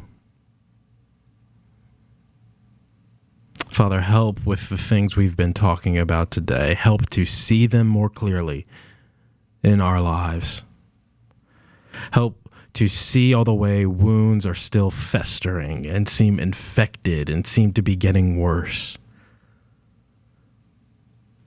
Father, 3.70 4.02
help 4.02 4.46
with 4.46 4.70
the 4.70 4.78
things 4.78 5.16
we've 5.16 5.38
been 5.38 5.54
talking 5.54 5.98
about 5.98 6.32
today. 6.32 6.74
Help 6.74 7.10
to 7.12 7.26
see 7.26 7.68
them 7.68 7.88
more 7.88 8.10
clearly 8.10 8.66
in 9.64 9.80
our 9.80 10.02
lives. 10.02 10.64
Help 12.12 12.41
to 12.74 12.88
see 12.88 13.34
all 13.34 13.44
the 13.44 13.54
way 13.54 13.86
wounds 13.86 14.46
are 14.46 14.56
still 14.56 14.92
festering 14.92 15.86
and 15.86 16.08
seem 16.08 16.40
infected 16.40 17.30
and 17.30 17.46
seem 17.46 17.74
to 17.74 17.82
be 17.82 17.96
getting 17.96 18.38
worse. 18.38 18.98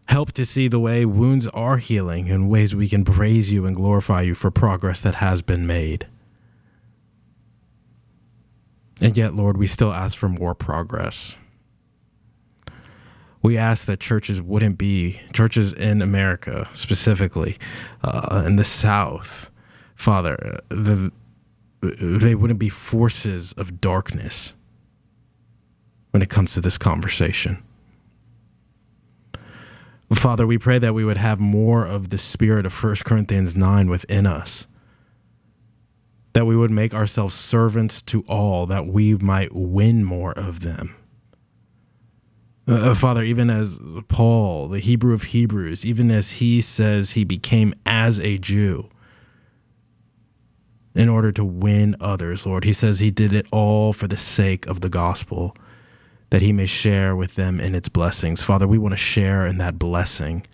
Help 0.08 0.32
to 0.32 0.44
see 0.44 0.68
the 0.68 0.78
way 0.78 1.04
wounds 1.04 1.46
are 1.48 1.78
healing 1.78 2.26
in 2.26 2.48
ways 2.48 2.74
we 2.74 2.88
can 2.88 3.04
praise 3.04 3.52
you 3.52 3.64
and 3.64 3.74
glorify 3.74 4.20
you 4.20 4.34
for 4.34 4.50
progress 4.50 5.00
that 5.00 5.16
has 5.16 5.40
been 5.40 5.66
made. 5.66 6.06
And 9.00 9.16
yet, 9.16 9.34
Lord, 9.34 9.56
we 9.56 9.66
still 9.66 9.92
ask 9.92 10.16
for 10.16 10.28
more 10.28 10.54
progress. 10.54 11.36
We 13.42 13.58
ask 13.58 13.86
that 13.86 14.00
churches 14.00 14.40
wouldn't 14.40 14.78
be, 14.78 15.20
churches 15.32 15.72
in 15.72 16.00
America 16.00 16.68
specifically, 16.72 17.58
uh, 18.02 18.44
in 18.46 18.56
the 18.56 18.64
South, 18.64 19.50
Father, 19.94 20.58
the, 20.68 21.12
they 21.80 22.34
wouldn't 22.34 22.58
be 22.58 22.68
forces 22.68 23.52
of 23.54 23.80
darkness 23.80 24.54
when 26.10 26.22
it 26.22 26.30
comes 26.30 26.54
to 26.54 26.60
this 26.60 26.78
conversation. 26.78 27.62
Father, 30.12 30.46
we 30.46 30.58
pray 30.58 30.78
that 30.78 30.94
we 30.94 31.04
would 31.04 31.16
have 31.16 31.40
more 31.40 31.84
of 31.84 32.10
the 32.10 32.18
spirit 32.18 32.66
of 32.66 32.82
1 32.82 32.96
Corinthians 33.04 33.56
9 33.56 33.88
within 33.88 34.26
us. 34.26 34.66
That 36.34 36.46
we 36.46 36.56
would 36.56 36.70
make 36.70 36.94
ourselves 36.94 37.34
servants 37.34 38.02
to 38.02 38.22
all, 38.28 38.66
that 38.66 38.86
we 38.86 39.14
might 39.14 39.54
win 39.54 40.04
more 40.04 40.32
of 40.32 40.60
them. 40.60 40.94
Uh, 42.66 42.94
Father, 42.94 43.22
even 43.22 43.50
as 43.50 43.80
Paul, 44.08 44.68
the 44.68 44.80
Hebrew 44.80 45.12
of 45.12 45.24
Hebrews, 45.24 45.84
even 45.84 46.10
as 46.10 46.32
he 46.32 46.60
says 46.60 47.12
he 47.12 47.24
became 47.24 47.74
as 47.84 48.18
a 48.20 48.38
Jew, 48.38 48.88
order 51.14 51.32
to 51.32 51.44
win 51.44 51.96
others, 52.00 52.44
Lord. 52.44 52.64
He 52.64 52.72
says 52.72 52.98
he 52.98 53.10
did 53.10 53.32
it 53.32 53.46
all 53.52 53.92
for 53.92 54.08
the 54.08 54.16
sake 54.16 54.66
of 54.66 54.80
the 54.80 54.88
gospel, 54.88 55.56
that 56.30 56.42
he 56.42 56.52
may 56.52 56.66
share 56.66 57.14
with 57.14 57.36
them 57.36 57.60
in 57.60 57.74
its 57.74 57.88
blessings. 57.88 58.42
Father, 58.42 58.66
we 58.66 58.78
want 58.78 58.92
to 58.92 58.98
share 58.98 59.46
in 59.46 59.58
that 59.58 59.78
blessing. 59.78 60.44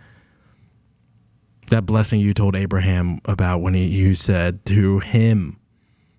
That 1.68 1.86
blessing 1.86 2.20
you 2.20 2.34
told 2.34 2.54
Abraham 2.54 3.20
about 3.24 3.60
when 3.60 3.74
he, 3.74 3.86
you 3.86 4.14
said, 4.14 4.64
through 4.64 5.00
him, 5.00 5.58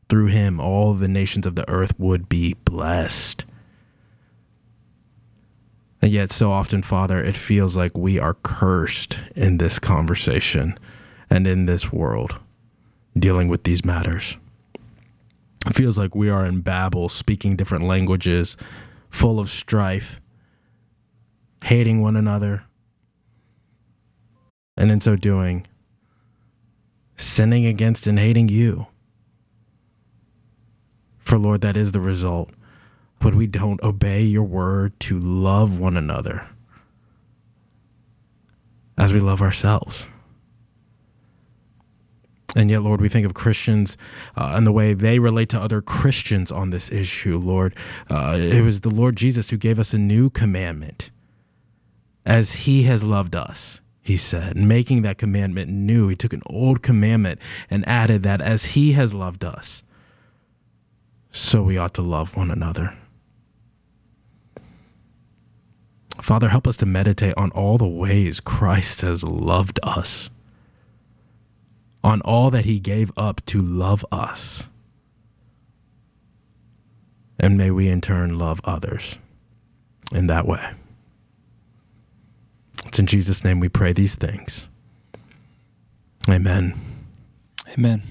through 0.10 0.28
him, 0.28 0.60
all 0.60 0.94
the 0.94 1.08
nations 1.08 1.46
of 1.46 1.56
the 1.56 1.70
earth 1.70 1.94
would 2.00 2.28
be 2.28 2.56
blessed. 2.66 3.46
And 6.02 6.12
yet, 6.12 6.32
so 6.32 6.52
often, 6.52 6.82
Father, 6.82 7.24
it 7.24 7.36
feels 7.36 7.78
like 7.78 7.96
we 7.96 8.18
are 8.18 8.34
cursed 8.34 9.20
in 9.36 9.60
this 9.60 9.78
conversation 9.78 10.76
and 11.30 11.46
in 11.46 11.68
this 11.68 11.94
world 11.94 12.40
dealing 13.18 13.48
with 13.48 13.64
these 13.64 13.84
matters. 13.86 14.38
It 15.68 15.76
feels 15.76 15.98
like 15.98 16.16
we 16.16 16.30
are 16.30 16.46
in 16.46 16.62
Babel, 16.62 17.08
speaking 17.10 17.56
different 17.56 17.86
languages, 17.86 18.58
full 19.10 19.40
of 19.40 19.50
strife, 19.50 20.20
hating 21.64 22.02
one 22.02 22.16
another, 22.16 22.64
and 24.76 24.92
in 24.92 25.00
so 25.02 25.16
doing, 25.16 25.68
sinning 27.16 27.66
against 27.66 28.08
and 28.08 28.18
hating 28.18 28.50
you. 28.50 28.88
For 31.20 31.38
Lord, 31.38 31.62
that 31.62 31.78
is 31.78 31.92
the 31.92 32.02
result. 32.02 32.50
when 33.22 33.38
we 33.38 33.48
don't 33.48 33.82
obey 33.84 34.24
your 34.24 34.44
word 34.44 35.00
to 35.00 35.20
love 35.20 35.80
one 35.80 35.96
another 35.96 36.48
as 38.98 39.14
we 39.14 39.20
love 39.20 39.42
ourselves. 39.42 40.08
And 42.56 42.70
yet, 42.70 42.82
Lord, 42.82 43.00
we 43.00 43.08
think 43.08 43.26
of 43.26 43.34
Christians 43.34 43.96
uh, 44.36 44.54
and 44.56 44.68
the 44.68 44.72
way 44.72 44.94
they 44.94 45.20
relate 45.20 45.50
to 45.50 45.60
other 45.60 45.82
Christians 45.82 46.52
on 46.52 46.70
this 46.70 46.92
issue, 46.92 47.38
Lord. 47.38 47.76
Uh, 48.10 48.38
it 48.38 48.62
was 48.62 48.82
the 48.82 48.90
Lord 48.90 49.16
Jesus 49.16 49.50
who 49.50 49.58
gave 49.58 49.80
us 49.80 49.94
a 49.94 49.98
new 49.98 50.30
commandment 50.30 51.12
as 52.26 52.54
he 52.54 52.84
has 52.84 53.04
loved 53.04 53.36
us, 53.36 53.82
he 54.02 54.18
said, 54.18 54.56
making 54.56 55.02
that 55.02 55.18
commandment 55.18 55.70
new. 55.70 56.08
He 56.08 56.16
took 56.16 56.34
an 56.34 56.44
old 56.46 56.82
commandment 56.82 57.40
and 57.70 57.88
added 57.88 58.24
that 58.24 58.42
as 58.42 58.66
he 58.66 58.94
has 58.94 59.16
loved 59.16 59.44
us, 59.44 59.84
so 61.32 61.64
we 61.64 61.78
ought 61.78 61.94
to 61.96 62.02
love 62.02 62.36
one 62.36 62.52
another. 62.52 62.96
Father, 66.22 66.50
help 66.50 66.68
us 66.68 66.78
to 66.78 66.86
meditate 66.86 67.34
on 67.36 67.50
all 67.52 67.78
the 67.78 67.88
ways 67.88 68.40
Christ 68.40 69.02
has 69.02 69.24
loved 69.24 69.80
us, 69.82 70.30
on 72.04 72.22
all 72.22 72.50
that 72.52 72.66
he 72.66 72.80
gave 72.80 73.12
up 73.16 73.46
to 73.46 73.60
love 73.60 74.06
us. 74.12 74.70
And 77.40 77.58
may 77.58 77.72
we 77.72 77.88
in 77.88 78.02
turn 78.02 78.38
love 78.38 78.62
others 78.64 79.18
in 80.14 80.28
that 80.28 80.46
way. 80.46 80.72
It's 82.86 83.00
in 83.00 83.08
Jesus' 83.08 83.44
name 83.44 83.60
we 83.60 83.70
pray 83.70 83.94
these 83.94 84.16
things. 84.16 84.68
Amen. 86.30 86.76
Amen. 87.78 88.04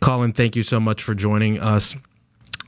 Collin, 0.00 0.32
thank 0.32 0.56
you 0.56 0.62
so 0.62 0.78
much 0.78 1.02
for 1.02 1.14
joining 1.14 1.58
us. 1.58 1.96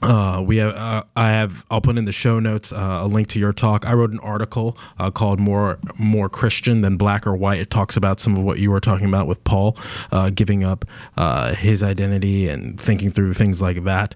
Uh, 0.02 0.44
we 0.46 0.58
have, 0.58 0.74
uh, 0.74 1.02
I 1.16 1.28
have, 1.30 1.64
I'll 1.70 1.80
put 1.80 1.96
in 1.96 2.04
the 2.04 2.12
show 2.12 2.38
notes 2.38 2.72
uh, 2.72 3.00
a 3.02 3.06
link 3.06 3.28
to 3.28 3.38
your 3.38 3.52
talk. 3.52 3.86
I 3.86 3.94
wrote 3.94 4.10
an 4.10 4.20
article 4.20 4.76
uh, 4.98 5.10
called 5.10 5.40
"More 5.40 5.78
More 5.98 6.28
Christian 6.28 6.82
Than 6.82 6.96
Black 6.96 7.26
or 7.26 7.34
White." 7.34 7.60
It 7.60 7.70
talks 7.70 7.96
about 7.96 8.20
some 8.20 8.36
of 8.36 8.42
what 8.44 8.58
you 8.58 8.70
were 8.70 8.80
talking 8.80 9.06
about 9.06 9.26
with 9.26 9.42
Paul 9.44 9.76
uh, 10.12 10.30
giving 10.30 10.64
up 10.64 10.84
uh, 11.16 11.54
his 11.54 11.82
identity 11.82 12.48
and 12.48 12.78
thinking 12.78 13.10
through 13.10 13.32
things 13.32 13.62
like 13.62 13.84
that. 13.84 14.14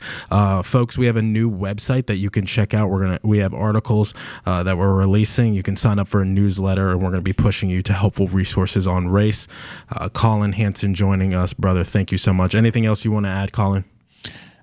folks, 0.64 0.98
we 0.98 1.06
have 1.06 1.16
a 1.16 1.22
new 1.22 1.50
website 1.50 2.06
that 2.06 2.16
you 2.16 2.30
can 2.30 2.44
check 2.44 2.74
out. 2.74 2.90
We're 2.90 3.00
gonna 3.00 3.20
we 3.22 3.38
have 3.38 3.54
articles 3.54 4.12
that 4.44 4.76
we're 4.76 4.94
releasing. 4.94 5.54
You 5.54 5.62
can 5.62 5.76
sign 5.76 5.98
up 5.98 6.08
for 6.08 6.20
a 6.20 6.26
newsletter, 6.26 6.90
and 6.90 7.02
we're 7.02 7.10
gonna 7.10 7.22
be 7.22 7.32
pushing 7.32 7.70
you 7.70 7.82
to 7.82 7.92
helpful 7.94 8.28
resources 8.28 8.86
on 8.86 9.08
race. 9.08 9.48
Collin 10.12 10.52
Hansen 10.52 10.94
joining 10.94 11.32
us, 11.32 11.54
brother. 11.54 11.84
Thank 11.84 12.12
you 12.12 12.18
so 12.18 12.32
much. 12.34 12.54
Anything 12.54 12.84
else 12.84 13.04
you 13.04 13.12
want 13.12 13.24
to 13.26 13.30
add, 13.30 13.52
Collin? 13.52 13.84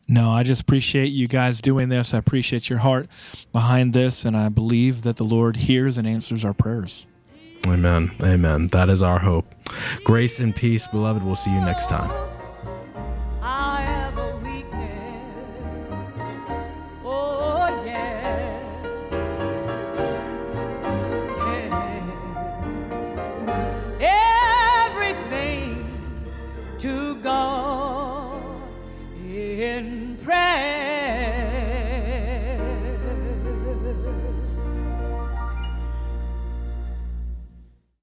No, 0.07 0.31
I 0.31 0.43
just 0.43 0.61
appreciate 0.61 1.07
you 1.07 1.27
guys 1.27 1.61
doing 1.61 1.89
this. 1.89 2.13
I 2.13 2.17
appreciate 2.17 2.69
your 2.69 2.79
heart 2.79 3.09
behind 3.51 3.93
this, 3.93 4.23
and 4.23 4.37
I 4.37 4.49
believe 4.49 5.01
that 5.01 5.17
the 5.17 5.25
Lord 5.25 5.57
hears 5.57 5.97
and 5.97 6.07
answers 6.07 6.45
our 6.45 6.53
prayers. 6.53 7.05
Amen. 7.65 8.11
Amen. 8.23 8.67
That 8.67 8.89
is 8.89 9.01
our 9.01 9.19
hope. 9.19 9.53
Grace 10.03 10.39
and 10.39 10.55
peace, 10.55 10.87
beloved. 10.87 11.23
We'll 11.23 11.35
see 11.35 11.51
you 11.51 11.59
next 11.59 11.89
time. 11.89 12.36